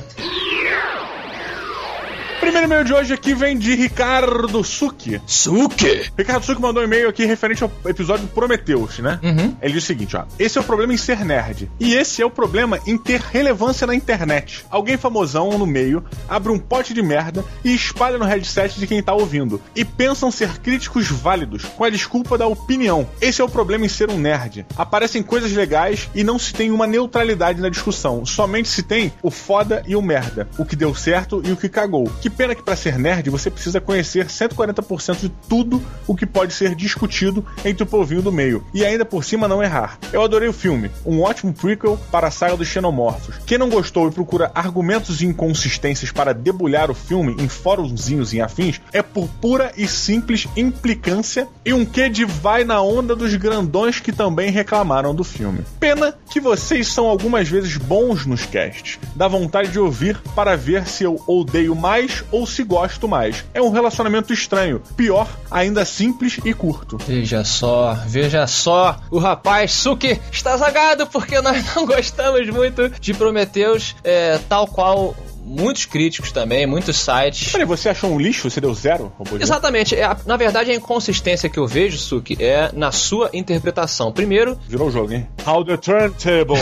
Primeiro 2.45 2.67
e-mail 2.67 2.83
de 2.83 2.93
hoje 2.93 3.11
aqui 3.11 3.33
vem 3.33 3.57
de 3.57 3.73
Ricardo 3.73 4.63
Suki. 4.63 5.19
Suki? 5.25 6.11
Ricardo 6.15 6.45
Suki 6.45 6.61
mandou 6.61 6.83
um 6.83 6.85
e-mail 6.85 7.09
aqui 7.09 7.25
referente 7.25 7.63
ao 7.63 7.71
episódio 7.87 8.27
Prometheus, 8.27 8.99
né? 8.99 9.19
Uhum. 9.23 9.57
Ele 9.59 9.73
diz 9.73 9.83
o 9.83 9.87
seguinte, 9.87 10.15
ó. 10.15 10.25
Esse 10.37 10.59
é 10.59 10.61
o 10.61 10.63
problema 10.63 10.93
em 10.93 10.97
ser 10.97 11.25
nerd. 11.25 11.71
E 11.79 11.95
esse 11.95 12.21
é 12.21 12.25
o 12.25 12.29
problema 12.29 12.79
em 12.85 12.99
ter 12.99 13.19
relevância 13.19 13.87
na 13.87 13.95
internet. 13.95 14.63
Alguém 14.69 14.95
famosão 14.95 15.57
no 15.57 15.65
meio 15.65 16.03
abre 16.29 16.51
um 16.51 16.59
pote 16.59 16.93
de 16.93 17.01
merda 17.01 17.43
e 17.63 17.73
espalha 17.73 18.19
no 18.19 18.25
headset 18.25 18.79
de 18.79 18.85
quem 18.85 19.01
tá 19.01 19.15
ouvindo. 19.15 19.59
E 19.75 19.83
pensam 19.83 20.29
ser 20.29 20.59
críticos 20.59 21.07
válidos, 21.07 21.65
com 21.65 21.83
a 21.83 21.89
desculpa 21.89 22.37
da 22.37 22.45
opinião. 22.45 23.09
Esse 23.19 23.41
é 23.41 23.43
o 23.43 23.49
problema 23.49 23.87
em 23.87 23.89
ser 23.89 24.11
um 24.11 24.19
nerd. 24.19 24.67
Aparecem 24.77 25.23
coisas 25.23 25.51
legais 25.51 26.11
e 26.13 26.23
não 26.23 26.37
se 26.37 26.53
tem 26.53 26.69
uma 26.69 26.85
neutralidade 26.85 27.59
na 27.59 27.69
discussão. 27.69 28.23
Somente 28.23 28.69
se 28.69 28.83
tem 28.83 29.11
o 29.23 29.31
foda 29.31 29.81
e 29.87 29.95
o 29.95 30.01
merda. 30.01 30.47
O 30.59 30.63
que 30.63 30.75
deu 30.75 30.93
certo 30.93 31.41
e 31.43 31.51
o 31.51 31.57
que 31.57 31.67
cagou. 31.67 32.07
Que 32.21 32.34
pena 32.35 32.55
que 32.55 32.61
pra 32.61 32.75
ser 32.75 32.97
nerd 32.97 33.29
você 33.29 33.49
precisa 33.49 33.81
conhecer 33.81 34.27
140% 34.27 35.19
de 35.19 35.29
tudo 35.47 35.81
o 36.07 36.15
que 36.15 36.25
pode 36.25 36.53
ser 36.53 36.75
discutido 36.75 37.45
entre 37.63 37.83
o 37.83 37.87
povinho 37.87 38.21
do 38.21 38.31
meio. 38.31 38.65
E 38.73 38.85
ainda 38.85 39.05
por 39.05 39.23
cima 39.23 39.47
não 39.47 39.63
errar. 39.63 39.97
Eu 40.11 40.21
adorei 40.21 40.49
o 40.49 40.53
filme. 40.53 40.91
Um 41.05 41.21
ótimo 41.21 41.53
prequel 41.53 41.97
para 42.11 42.27
a 42.27 42.31
saga 42.31 42.57
dos 42.57 42.67
xenomorfos. 42.67 43.35
Quem 43.45 43.57
não 43.57 43.69
gostou 43.69 44.07
e 44.07 44.11
procura 44.11 44.51
argumentos 44.53 45.21
e 45.21 45.25
inconsistências 45.25 46.11
para 46.11 46.33
debulhar 46.33 46.91
o 46.91 46.95
filme 46.95 47.35
em 47.39 47.47
fórumzinhos 47.47 48.33
e 48.33 48.41
afins 48.41 48.81
é 48.91 49.01
por 49.01 49.27
pura 49.41 49.71
e 49.77 49.87
simples 49.87 50.47
implicância 50.55 51.47
e 51.63 51.73
um 51.73 51.85
quê 51.85 52.09
de 52.09 52.25
vai 52.25 52.63
na 52.63 52.81
onda 52.81 53.15
dos 53.15 53.35
grandões 53.35 53.99
que 53.99 54.11
também 54.11 54.51
reclamaram 54.51 55.15
do 55.15 55.23
filme. 55.23 55.59
Pena 55.79 56.13
que 56.29 56.39
vocês 56.39 56.87
são 56.87 57.07
algumas 57.07 57.47
vezes 57.47 57.77
bons 57.77 58.25
nos 58.25 58.45
casts. 58.45 58.99
Dá 59.15 59.27
vontade 59.27 59.69
de 59.69 59.79
ouvir 59.79 60.19
para 60.35 60.55
ver 60.55 60.87
se 60.87 61.03
eu 61.03 61.21
odeio 61.27 61.75
mais 61.75 62.23
ou 62.31 62.45
se 62.45 62.63
gosto 62.63 63.07
mais. 63.07 63.43
É 63.53 63.61
um 63.61 63.69
relacionamento 63.69 64.33
estranho. 64.33 64.81
Pior, 64.95 65.27
ainda 65.49 65.85
simples 65.85 66.39
e 66.43 66.53
curto. 66.53 66.97
Veja 66.97 67.43
só, 67.43 67.97
veja 68.07 68.47
só, 68.47 68.99
o 69.09 69.19
rapaz 69.19 69.71
Suki 69.71 70.19
está 70.31 70.57
zagado 70.57 71.07
porque 71.07 71.39
nós 71.41 71.63
não 71.75 71.85
gostamos 71.85 72.49
muito 72.49 72.89
de 72.99 73.13
Prometheus, 73.13 73.95
é, 74.03 74.39
tal 74.49 74.67
qual 74.67 75.15
muitos 75.45 75.85
críticos 75.85 76.31
também, 76.31 76.65
muitos 76.65 76.97
sites. 76.97 77.51
Peraí, 77.51 77.65
você 77.65 77.89
achou 77.89 78.11
um 78.11 78.19
lixo? 78.19 78.49
Você 78.49 78.59
deu 78.59 78.73
zero? 78.73 79.11
Exatamente, 79.39 79.95
é 79.95 80.15
na 80.25 80.35
verdade 80.37 80.71
a 80.71 80.75
inconsistência 80.75 81.47
que 81.49 81.57
eu 81.59 81.67
vejo, 81.67 81.97
Suki, 81.97 82.37
é 82.43 82.71
na 82.73 82.91
sua 82.91 83.29
interpretação. 83.33 84.11
Primeiro, 84.11 84.57
Virou 84.67 84.87
o 84.87 84.91
jogo, 84.91 85.13
hein? 85.13 85.27
How 85.45 85.63
the 85.63 85.77
turntable. 85.77 86.55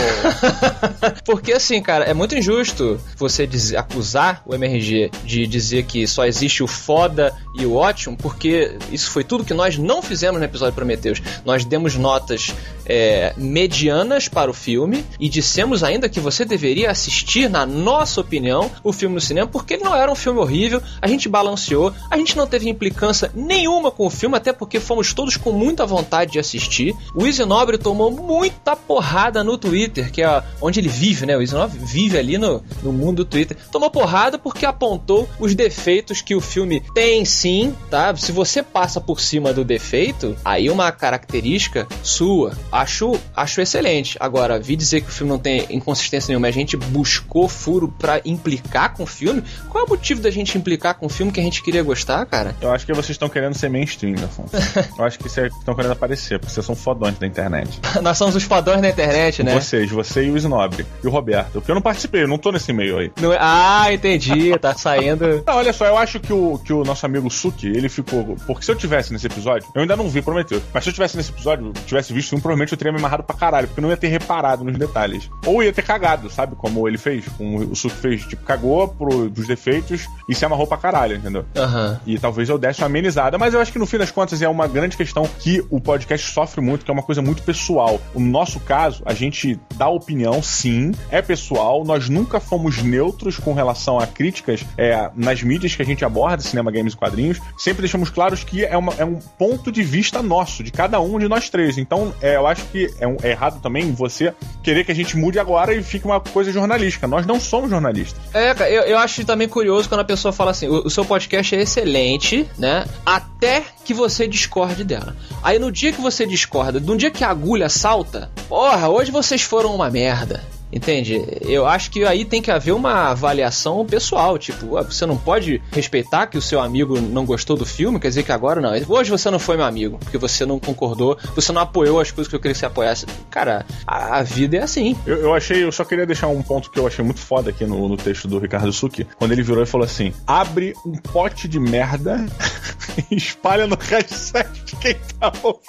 Porque 1.24 1.52
assim, 1.52 1.80
cara, 1.82 2.04
é 2.04 2.14
muito 2.14 2.34
injusto 2.36 3.00
você 3.16 3.46
dizer- 3.46 3.76
acusar 3.76 4.42
o 4.46 4.54
MRG 4.54 5.10
de 5.24 5.46
dizer 5.46 5.84
que 5.84 6.06
só 6.06 6.24
existe 6.26 6.62
o 6.62 6.66
foda 6.66 7.34
e 7.58 7.64
o 7.64 7.74
ótimo, 7.76 8.16
porque 8.16 8.76
isso 8.90 9.10
foi 9.10 9.22
tudo 9.22 9.44
que 9.44 9.54
nós 9.54 9.78
não 9.78 10.02
fizemos 10.02 10.38
no 10.40 10.44
episódio 10.44 10.74
Prometheus. 10.74 11.22
Nós 11.44 11.64
demos 11.64 11.94
notas 11.94 12.52
é, 12.84 13.32
medianas 13.36 14.28
para 14.28 14.50
o 14.50 14.54
filme 14.54 15.04
e 15.20 15.28
dissemos 15.28 15.82
ainda 15.84 16.08
que 16.08 16.18
você 16.20 16.44
deveria 16.44 16.90
assistir, 16.90 17.48
na 17.48 17.64
nossa 17.64 18.20
opinião, 18.20 18.70
o 18.82 18.92
filme 18.92 19.14
no 19.14 19.20
cinema, 19.20 19.46
porque 19.46 19.74
ele 19.74 19.84
não 19.84 19.94
era 19.94 20.10
um 20.10 20.14
filme 20.14 20.40
horrível, 20.40 20.82
a 21.00 21.06
gente 21.06 21.28
balanceou, 21.28 21.92
a 22.10 22.16
gente 22.16 22.36
não 22.36 22.46
teve 22.46 22.68
implicância 22.68 23.30
nenhuma 23.34 23.90
com 23.90 24.06
o 24.06 24.10
filme, 24.10 24.36
até 24.36 24.52
porque 24.52 24.80
fomos 24.80 25.12
todos 25.12 25.36
com 25.36 25.52
muita 25.52 25.86
vontade 25.86 26.32
de 26.32 26.38
assistir. 26.38 26.94
O 27.14 27.26
Easy 27.26 27.44
Nobre 27.44 27.78
tomou 27.78 28.10
muita 28.10 28.74
porrada 28.76 29.44
no 29.44 29.56
Twitter, 29.56 30.10
que 30.10 30.22
é 30.22 30.42
onde 30.60 30.80
ele 30.80 30.88
vive, 30.88 31.26
né? 31.26 31.36
O 31.36 31.40
Easy 31.40 31.54
Nobre 31.54 31.78
vive 31.78 32.18
ali 32.18 32.38
no, 32.38 32.62
no 32.82 32.92
mundo 32.92 33.14
do 33.16 33.24
Twitter. 33.24 33.56
Tomou 33.70 33.90
porrada 33.90 34.38
porque 34.38 34.66
apontou 34.66 35.28
os 35.38 35.54
defeitos 35.54 36.20
que 36.20 36.34
o 36.34 36.40
filme 36.40 36.82
tem 36.94 37.24
sim, 37.24 37.74
tá? 37.90 38.14
Se 38.16 38.32
você 38.32 38.62
passa 38.62 39.00
por 39.00 39.20
cima 39.20 39.52
do 39.52 39.64
defeito, 39.64 40.36
aí 40.44 40.68
uma 40.70 40.90
característica 40.90 41.86
sua. 42.02 42.52
acho, 42.72 43.18
acho 43.34 43.60
excelente. 43.60 44.16
Agora, 44.20 44.58
vi 44.58 44.76
dizer 44.76 45.00
que 45.00 45.08
o 45.08 45.12
filme 45.12 45.30
não 45.30 45.38
tem 45.38 45.66
inconsistência 45.70 46.28
nenhuma, 46.28 46.48
a 46.48 46.52
gente 46.52 46.76
buscou 46.76 47.48
furo 47.48 47.88
pra 47.98 48.20
implicar 48.24 48.63
com 48.94 49.02
o 49.02 49.06
filme. 49.06 49.42
Qual 49.68 49.84
é 49.84 49.86
o 49.86 49.90
motivo 49.90 50.20
da 50.20 50.30
gente 50.30 50.56
implicar 50.58 50.94
com 50.94 51.06
o 51.06 51.08
filme 51.08 51.30
que 51.32 51.40
a 51.40 51.42
gente 51.42 51.62
queria 51.62 51.82
gostar, 51.82 52.24
cara? 52.26 52.54
Eu 52.60 52.72
acho 52.72 52.84
que 52.86 52.92
vocês 52.92 53.10
estão 53.10 53.28
querendo 53.28 53.54
ser 53.54 53.68
mainstream, 53.68 54.14
Afonso. 54.24 54.50
Eu 54.98 55.04
acho 55.04 55.18
que 55.18 55.28
vocês 55.28 55.52
estão 55.54 55.74
querendo 55.74 55.92
aparecer, 55.92 56.38
porque 56.38 56.52
vocês 56.52 56.64
são 56.64 56.74
fodões 56.74 57.18
da 57.18 57.26
internet. 57.26 57.80
Nós 58.02 58.16
somos 58.18 58.34
os 58.34 58.42
fodões 58.42 58.80
da 58.80 58.88
internet, 58.88 59.42
né? 59.42 59.54
Vocês, 59.54 59.90
você 59.90 60.24
e 60.24 60.30
o 60.30 60.36
Snobre. 60.36 60.86
E 61.02 61.06
o 61.06 61.10
Roberto. 61.10 61.52
Porque 61.52 61.70
eu 61.70 61.74
não 61.74 61.82
participei, 61.82 62.22
eu 62.22 62.28
não 62.28 62.38
tô 62.38 62.50
nesse 62.52 62.72
meio 62.72 62.98
aí. 62.98 63.12
Não 63.20 63.32
é- 63.32 63.38
Ah, 63.40 63.92
entendi, 63.92 64.56
tá 64.58 64.74
saindo. 64.78 65.42
Não, 65.46 65.54
olha 65.56 65.72
só, 65.72 65.86
eu 65.86 65.96
acho 65.96 66.18
que 66.20 66.32
o, 66.32 66.58
que 66.58 66.72
o 66.72 66.84
nosso 66.84 67.04
amigo 67.06 67.30
Suki, 67.30 67.66
ele 67.68 67.88
ficou. 67.88 68.36
Porque 68.46 68.64
se 68.64 68.70
eu 68.70 68.76
tivesse 68.76 69.12
nesse 69.12 69.26
episódio, 69.26 69.68
eu 69.74 69.82
ainda 69.82 69.96
não 69.96 70.08
vi, 70.08 70.22
prometeu. 70.22 70.60
Mas 70.72 70.84
se 70.84 70.90
eu 70.90 70.94
tivesse 70.94 71.16
nesse 71.16 71.30
episódio, 71.30 71.72
tivesse 71.86 72.12
visto 72.12 72.30
filme, 72.30 72.42
provavelmente 72.42 72.72
eu 72.72 72.78
teria 72.78 72.92
me 72.92 72.98
amarrado 72.98 73.22
pra 73.22 73.36
caralho, 73.36 73.66
porque 73.68 73.80
eu 73.80 73.82
não 73.82 73.90
ia 73.90 73.96
ter 73.96 74.08
reparado 74.08 74.64
nos 74.64 74.76
detalhes. 74.78 75.28
Ou 75.46 75.62
ia 75.62 75.72
ter 75.72 75.82
cagado, 75.82 76.30
sabe? 76.30 76.54
Como 76.56 76.86
ele 76.88 76.98
fez, 76.98 77.24
como 77.36 77.58
o 77.58 77.76
Suki 77.76 77.96
fez. 77.96 78.24
Tipo, 78.24 78.44
cagou 78.54 78.86
pro, 78.88 79.28
dos 79.28 79.46
defeitos 79.46 80.06
e 80.28 80.34
se 80.34 80.44
amarrou 80.44 80.66
pra 80.66 80.76
caralho, 80.76 81.16
entendeu? 81.16 81.44
Aham. 81.56 82.00
E 82.06 82.18
talvez 82.18 82.48
eu 82.48 82.56
desse 82.56 82.80
uma 82.80 82.86
amenizada, 82.86 83.36
mas 83.36 83.52
eu 83.52 83.60
acho 83.60 83.72
que 83.72 83.78
no 83.78 83.86
fim 83.86 83.98
das 83.98 84.10
contas 84.10 84.40
é 84.40 84.48
uma 84.48 84.66
grande 84.68 84.96
questão 84.96 85.28
que 85.40 85.64
o 85.70 85.80
podcast 85.80 86.30
sofre 86.32 86.60
muito, 86.60 86.84
que 86.84 86.90
é 86.90 86.94
uma 86.94 87.02
coisa 87.02 87.20
muito 87.20 87.42
pessoal. 87.42 88.00
No 88.14 88.20
nosso 88.20 88.60
caso, 88.60 89.02
a 89.04 89.12
gente 89.12 89.58
dá 89.74 89.88
opinião, 89.88 90.40
sim, 90.42 90.92
é 91.10 91.20
pessoal, 91.20 91.84
nós 91.84 92.08
nunca 92.08 92.38
fomos 92.38 92.82
neutros 92.82 93.38
com 93.38 93.52
relação 93.54 93.98
a 93.98 94.06
críticas 94.06 94.64
é, 94.78 95.10
nas 95.16 95.42
mídias 95.42 95.74
que 95.74 95.82
a 95.82 95.84
gente 95.84 96.04
aborda, 96.04 96.42
cinema, 96.42 96.70
games 96.70 96.92
e 96.92 96.96
quadrinhos. 96.96 97.40
Sempre 97.58 97.82
deixamos 97.82 98.08
claros 98.10 98.44
que 98.44 98.64
é, 98.64 98.76
uma- 98.76 98.94
é 98.98 99.04
um 99.04 99.16
ponto 99.38 99.72
de 99.72 99.82
vista 99.82 100.22
nosso, 100.22 100.62
de 100.62 100.70
cada 100.70 101.00
um 101.00 101.18
de 101.18 101.28
nós 101.28 101.48
três. 101.50 101.76
Então, 101.78 102.14
é, 102.22 102.36
eu 102.36 102.46
acho 102.46 102.64
que 102.66 102.88
é, 103.00 103.06
um- 103.06 103.16
é 103.22 103.30
errado 103.30 103.60
também 103.60 103.92
você 103.92 104.32
querer 104.62 104.84
que 104.84 104.92
a 104.92 104.94
gente 104.94 105.16
mude 105.16 105.38
agora 105.38 105.74
e 105.74 105.82
fique 105.82 106.06
uma 106.06 106.20
coisa 106.20 106.52
jornalística. 106.52 107.06
Nós 107.08 107.26
não 107.26 107.40
somos 107.40 107.70
jornalistas. 107.70 108.20
É, 108.32 108.43
cara, 108.52 108.68
eu, 108.68 108.82
eu 108.82 108.98
acho 108.98 109.24
também 109.24 109.48
curioso 109.48 109.88
quando 109.88 110.00
a 110.00 110.04
pessoa 110.04 110.32
fala 110.32 110.50
assim: 110.50 110.66
o, 110.66 110.86
o 110.86 110.90
seu 110.90 111.04
podcast 111.04 111.54
é 111.54 111.62
excelente, 111.62 112.48
né? 112.58 112.84
Até 113.06 113.62
que 113.84 113.94
você 113.94 114.26
discorde 114.26 114.82
dela. 114.82 115.16
Aí 115.42 115.58
no 115.58 115.70
dia 115.70 115.92
que 115.92 116.00
você 116.00 116.26
discorda, 116.26 116.80
no 116.80 116.96
dia 116.96 117.10
que 117.10 117.22
a 117.22 117.30
agulha 117.30 117.68
salta, 117.68 118.30
porra, 118.48 118.88
hoje 118.88 119.12
vocês 119.12 119.42
foram 119.42 119.74
uma 119.74 119.88
merda. 119.88 120.42
Entende? 120.74 121.24
Eu 121.42 121.66
acho 121.66 121.88
que 121.88 122.04
aí 122.04 122.24
tem 122.24 122.42
que 122.42 122.50
haver 122.50 122.72
uma 122.72 123.10
avaliação 123.10 123.86
pessoal. 123.86 124.36
Tipo, 124.36 124.76
ah, 124.76 124.82
você 124.82 125.06
não 125.06 125.16
pode 125.16 125.62
respeitar 125.70 126.26
que 126.26 126.36
o 126.36 126.42
seu 126.42 126.60
amigo 126.60 127.00
não 127.00 127.24
gostou 127.24 127.56
do 127.56 127.64
filme, 127.64 128.00
quer 128.00 128.08
dizer 128.08 128.24
que 128.24 128.32
agora 128.32 128.60
não. 128.60 128.72
Hoje 128.88 129.08
você 129.08 129.30
não 129.30 129.38
foi 129.38 129.56
meu 129.56 129.66
amigo, 129.66 129.98
porque 129.98 130.18
você 130.18 130.44
não 130.44 130.58
concordou, 130.58 131.16
você 131.36 131.52
não 131.52 131.62
apoiou 131.62 132.00
as 132.00 132.10
coisas 132.10 132.28
que 132.28 132.34
eu 132.34 132.40
queria 132.40 132.54
que 132.54 132.58
você 132.58 132.66
apoiasse. 132.66 133.06
Cara, 133.30 133.64
a, 133.86 134.18
a 134.18 134.22
vida 134.24 134.56
é 134.56 134.62
assim. 134.62 134.96
Eu, 135.06 135.18
eu 135.18 135.34
achei, 135.34 135.62
eu 135.62 135.70
só 135.70 135.84
queria 135.84 136.04
deixar 136.04 136.26
um 136.26 136.42
ponto 136.42 136.68
que 136.68 136.78
eu 136.80 136.88
achei 136.88 137.04
muito 137.04 137.20
foda 137.20 137.50
aqui 137.50 137.64
no, 137.64 137.88
no 137.88 137.96
texto 137.96 138.26
do 138.26 138.40
Ricardo 138.40 138.72
Suki, 138.72 139.06
quando 139.16 139.30
ele 139.30 139.44
virou 139.44 139.62
e 139.62 139.66
falou 139.66 139.84
assim: 139.84 140.12
abre 140.26 140.74
um 140.84 140.96
pote 140.96 141.46
de 141.46 141.60
merda 141.60 142.26
e 143.12 143.14
espalha 143.14 143.68
no 143.68 143.78
headset 143.80 144.50
de 144.64 144.74
quem 144.74 144.96
tá 145.20 145.32
ouvindo. 145.40 145.64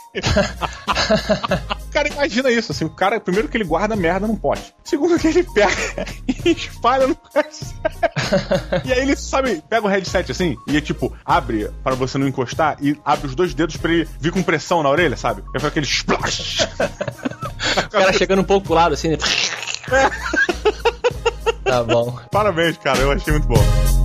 cara, 1.96 2.10
imagina 2.10 2.52
isso, 2.52 2.74
assim, 2.74 2.84
o 2.84 2.90
cara, 2.90 3.22
primeiro 3.22 3.48
que 3.48 3.56
ele 3.56 3.64
guarda 3.64 3.96
merda 3.96 4.28
num 4.28 4.36
pote. 4.36 4.76
Segundo 4.84 5.18
que 5.18 5.28
ele 5.28 5.44
pega 5.44 5.72
e 6.28 6.52
espalha 6.52 7.08
no 7.08 7.18
headset. 7.34 7.74
e 8.84 8.92
aí 8.92 9.00
ele, 9.00 9.16
sabe, 9.16 9.64
pega 9.70 9.88
o 9.88 9.90
headset 9.90 10.30
assim 10.30 10.58
e 10.68 10.82
tipo, 10.82 11.16
abre 11.24 11.72
para 11.82 11.96
você 11.96 12.18
não 12.18 12.28
encostar 12.28 12.76
e 12.82 13.00
abre 13.06 13.28
os 13.28 13.36
dois 13.36 13.54
dedos 13.54 13.78
pra 13.78 13.94
ele 13.94 14.10
vir 14.20 14.34
com 14.34 14.44
pressão 14.44 14.84
na 14.84 14.90
orelha, 14.90 15.16
sabe? 15.16 15.42
Aí 15.54 15.60
foi 15.62 15.70
aquele 15.70 15.86
splash. 15.86 16.68
O 17.86 17.88
cara 17.90 18.12
chegando 18.12 18.42
um 18.42 18.46
pouco 18.46 18.66
pro 18.68 18.76
lado 18.76 18.94
assim, 18.94 19.12
né? 19.12 19.18
Tá 21.64 21.82
bom. 21.82 22.20
Parabéns, 22.30 22.78
cara, 22.78 23.00
eu 23.00 23.12
achei 23.12 23.32
muito 23.32 23.48
bom. 23.48 24.05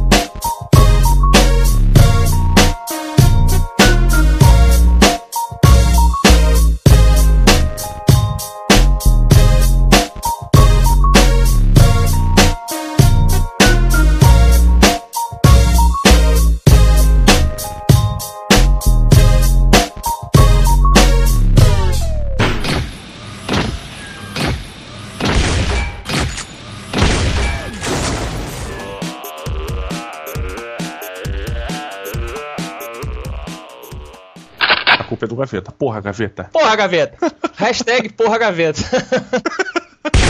Do 35.27 35.37
Gaveta. 35.37 35.73
Porra, 35.73 36.01
Gaveta. 36.01 36.45
Porra, 36.53 36.77
gaveta. 36.77 37.16
Hashtag 37.57 38.12
porra, 38.16 38.39
gaveta. 38.39 38.83